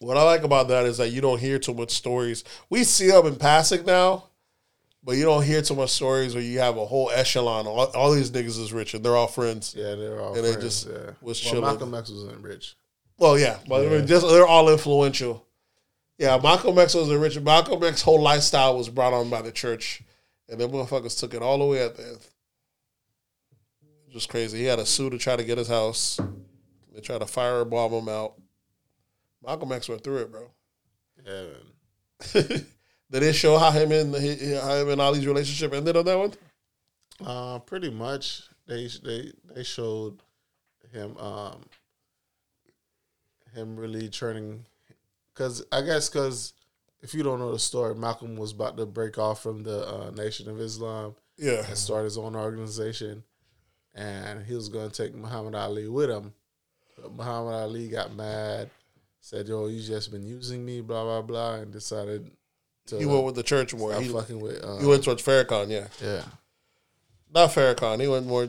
[0.00, 2.44] What I like about that is that you don't hear too much stories.
[2.68, 4.28] We see them in passing now,
[5.04, 7.66] but you don't hear too much stories where you have a whole echelon.
[7.66, 9.74] All, all these niggas is rich and they're all friends.
[9.76, 10.84] Yeah, they're all And they friends.
[10.84, 11.10] just yeah.
[11.20, 11.64] was well, chilling.
[11.64, 12.74] Malcolm X wasn't rich.
[13.18, 15.46] Well, yeah, but mean, just they're all influential.
[16.18, 17.38] Yeah, Malcolm X was a rich.
[17.38, 20.02] Malcolm X's whole lifestyle was brought on by the church,
[20.48, 22.18] and them motherfuckers took it all the way at the end.
[24.10, 24.58] Just crazy.
[24.58, 26.20] He had a sue to try to get his house.
[26.92, 28.34] They tried to firebomb him out.
[29.44, 30.50] Malcolm X went through it, bro.
[31.26, 31.42] Yeah,
[32.34, 32.66] man.
[33.14, 36.32] Did it show how him and how him and Ali's relationship ended on that one?
[37.24, 38.42] Uh, pretty much.
[38.66, 40.18] They they they showed
[40.92, 41.60] him um
[43.54, 44.66] him really turning
[45.32, 46.54] because I guess because
[47.02, 50.10] if you don't know the story, Malcolm was about to break off from the uh,
[50.10, 53.22] Nation of Islam Yeah, and start his own organization,
[53.94, 56.34] and he was going to take Muhammad Ali with him.
[57.00, 58.70] But Muhammad Ali got mad,
[59.20, 62.28] said, "Yo, you just been using me, blah blah blah," and decided
[62.86, 63.94] to he went with the church more.
[64.00, 64.62] He, fucking with.
[64.62, 65.70] Uh, he went towards Farrakhan.
[65.70, 66.22] Yeah, yeah.
[67.32, 68.00] not Farrakhan.
[68.00, 68.48] He went more.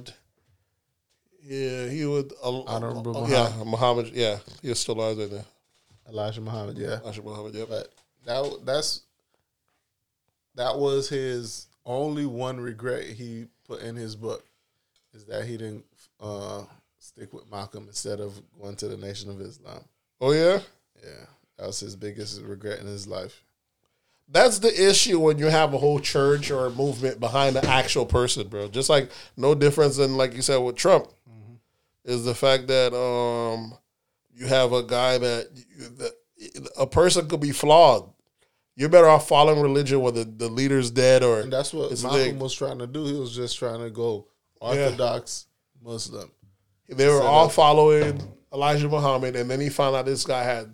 [1.43, 2.33] Yeah, he would.
[2.43, 4.11] Uh, Honorable uh, yeah, Muhammad.
[4.13, 5.45] Yeah, he was still alive right there.
[6.07, 6.99] Elijah Muhammad, yeah.
[6.99, 7.55] Elijah Muhammad.
[7.55, 7.69] Yep.
[7.69, 7.93] But
[8.25, 9.01] that that's
[10.55, 14.43] that was his only one regret he put in his book
[15.13, 15.85] is that he didn't
[16.19, 16.63] uh,
[16.99, 19.83] stick with Malcolm instead of going to the Nation of Islam.
[20.19, 20.59] Oh yeah.
[21.03, 21.25] Yeah,
[21.57, 23.43] that was his biggest regret in his life.
[24.27, 28.05] That's the issue when you have a whole church or a movement behind the actual
[28.05, 28.67] person, bro.
[28.67, 31.07] Just like no difference than like you said with Trump
[32.03, 33.73] is the fact that um
[34.33, 35.47] you have a guy that,
[35.97, 36.11] that
[36.77, 38.09] a person could be flawed.
[38.75, 42.53] You're better off following religion whether the leader's dead or And that's what Malcolm was
[42.53, 43.05] trying to do.
[43.05, 44.27] He was just trying to go
[44.59, 45.47] Orthodox
[45.81, 46.29] Muslim.
[46.89, 48.21] They were all following
[48.53, 50.73] Elijah Muhammad, and then he found out this guy had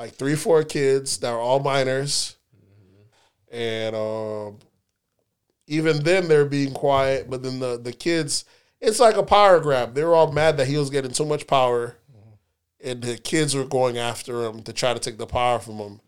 [0.00, 2.36] like three, four kids that were all minors,
[3.52, 4.58] and um,
[5.66, 7.28] even then they're being quiet.
[7.28, 8.46] But then the the kids,
[8.80, 9.94] it's like a power grab.
[9.94, 11.98] They were all mad that he was getting too much power,
[12.82, 16.00] and the kids were going after him to try to take the power from him.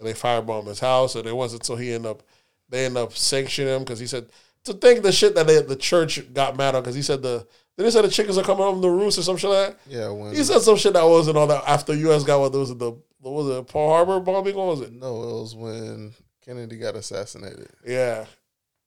[0.00, 2.24] And they firebombed his house, and it wasn't until he ended up
[2.68, 4.26] they ended up sanctioning him because he said
[4.64, 7.46] to think the shit that they, the church got mad on because he said the
[7.76, 9.78] then he said the chickens are coming home the roost or some shit like that.
[9.86, 12.24] Yeah, when He said some shit that wasn't all that after U.S.
[12.24, 14.54] got what was it the what was it Pearl Harbor bombing?
[14.56, 14.92] What was it?
[14.92, 17.68] no, it was when Kennedy got assassinated.
[17.84, 18.24] Yeah,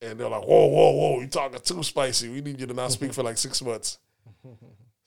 [0.02, 2.30] and they're like, whoa, whoa, whoa, you talking too spicy.
[2.30, 4.00] We need you to not speak for like six months.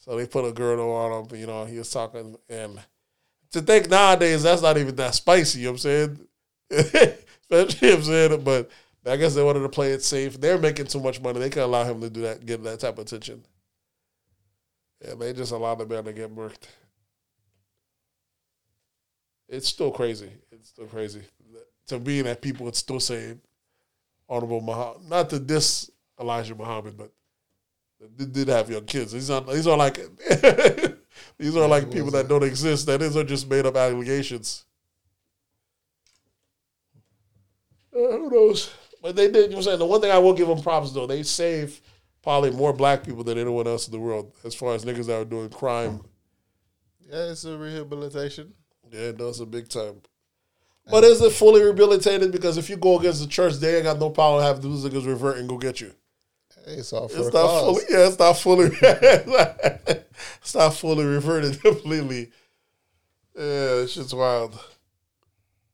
[0.05, 1.39] So they put a girdle on him.
[1.39, 2.81] You know, he was talking, and
[3.53, 5.61] to think nowadays that's not even that spicy.
[5.61, 6.19] You know what I'm saying?
[6.73, 7.09] Especially,
[7.51, 8.71] you know what I'm saying, but.
[9.05, 10.41] I guess they wanted to play it safe.
[10.41, 11.41] They're making too much money.
[11.41, 13.45] They can allow him to do that, get that type of attention.
[15.05, 16.69] Yeah, they just allowed the man to get murked.
[19.49, 20.31] It's still crazy.
[20.51, 21.23] It's still crazy.
[21.89, 23.37] To me, that people would still say
[24.29, 25.09] Honorable Muhammad.
[25.09, 27.11] Not to diss Elijah Muhammad, but
[28.17, 29.13] they did have young kids.
[29.13, 29.97] These are these are like
[31.39, 32.87] these are like people that don't exist.
[32.87, 34.65] That these are just made up allegations.
[37.95, 38.73] Uh, who knows?
[39.03, 39.35] But they did.
[39.35, 41.25] You know what I'm saying the one thing I will give them props though, they
[41.25, 41.81] save
[42.23, 45.21] probably more black people than anyone else in the world as far as niggas that
[45.21, 46.01] are doing crime.
[47.01, 48.55] Yeah, it's a rehabilitation.
[48.91, 50.03] Yeah, it does a big time.
[50.91, 52.33] But is it fully rehabilitated?
[52.33, 54.85] Because if you go against the church, they ain't got no power to have those
[54.85, 55.93] niggas revert and go get you.
[56.65, 57.63] Hey, it's all for It's not cause.
[57.65, 57.83] fully.
[57.91, 58.71] Yeah, it's not fully.
[60.43, 62.31] it's not fully reverted completely.
[63.37, 64.59] Yeah, this shit's wild.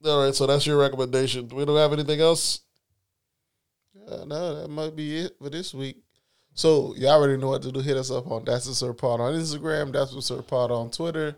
[0.04, 1.48] All right, so that's your recommendation.
[1.48, 2.60] We don't have anything else.
[4.08, 5.98] Uh, no, that might be it for this week.
[6.58, 7.78] So y'all already know what to do.
[7.78, 9.92] Hit us up on That's Absurd Pod on Instagram.
[9.92, 11.36] That's Absurd Pod on Twitter.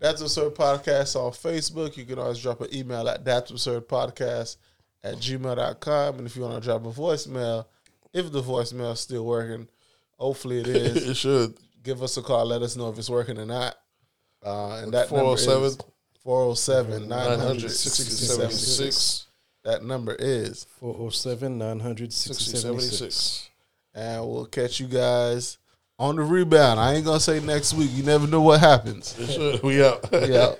[0.00, 1.96] That's Absurd Podcast on Facebook.
[1.96, 4.56] You can always drop an email at That's Absurd Podcast
[5.04, 6.18] at gmail.com.
[6.18, 7.66] And if you want to drop a voicemail,
[8.12, 9.68] if the voicemail is still working,
[10.18, 10.96] hopefully it is.
[11.10, 11.54] it should.
[11.84, 12.46] give us a call.
[12.46, 13.76] Let us know if it's working or not.
[14.44, 15.92] Uh, and that number is 407
[16.24, 19.28] 407 967
[19.62, 20.66] That number is.
[20.80, 22.98] 407 900 6076.
[22.98, 23.50] 76.
[23.96, 25.56] And we'll catch you guys
[25.98, 26.78] on the rebound.
[26.78, 27.90] I ain't to say next week.
[27.94, 29.18] You never know what happens.
[29.18, 29.62] It should.
[29.62, 30.06] We out.
[30.12, 30.54] Yeah.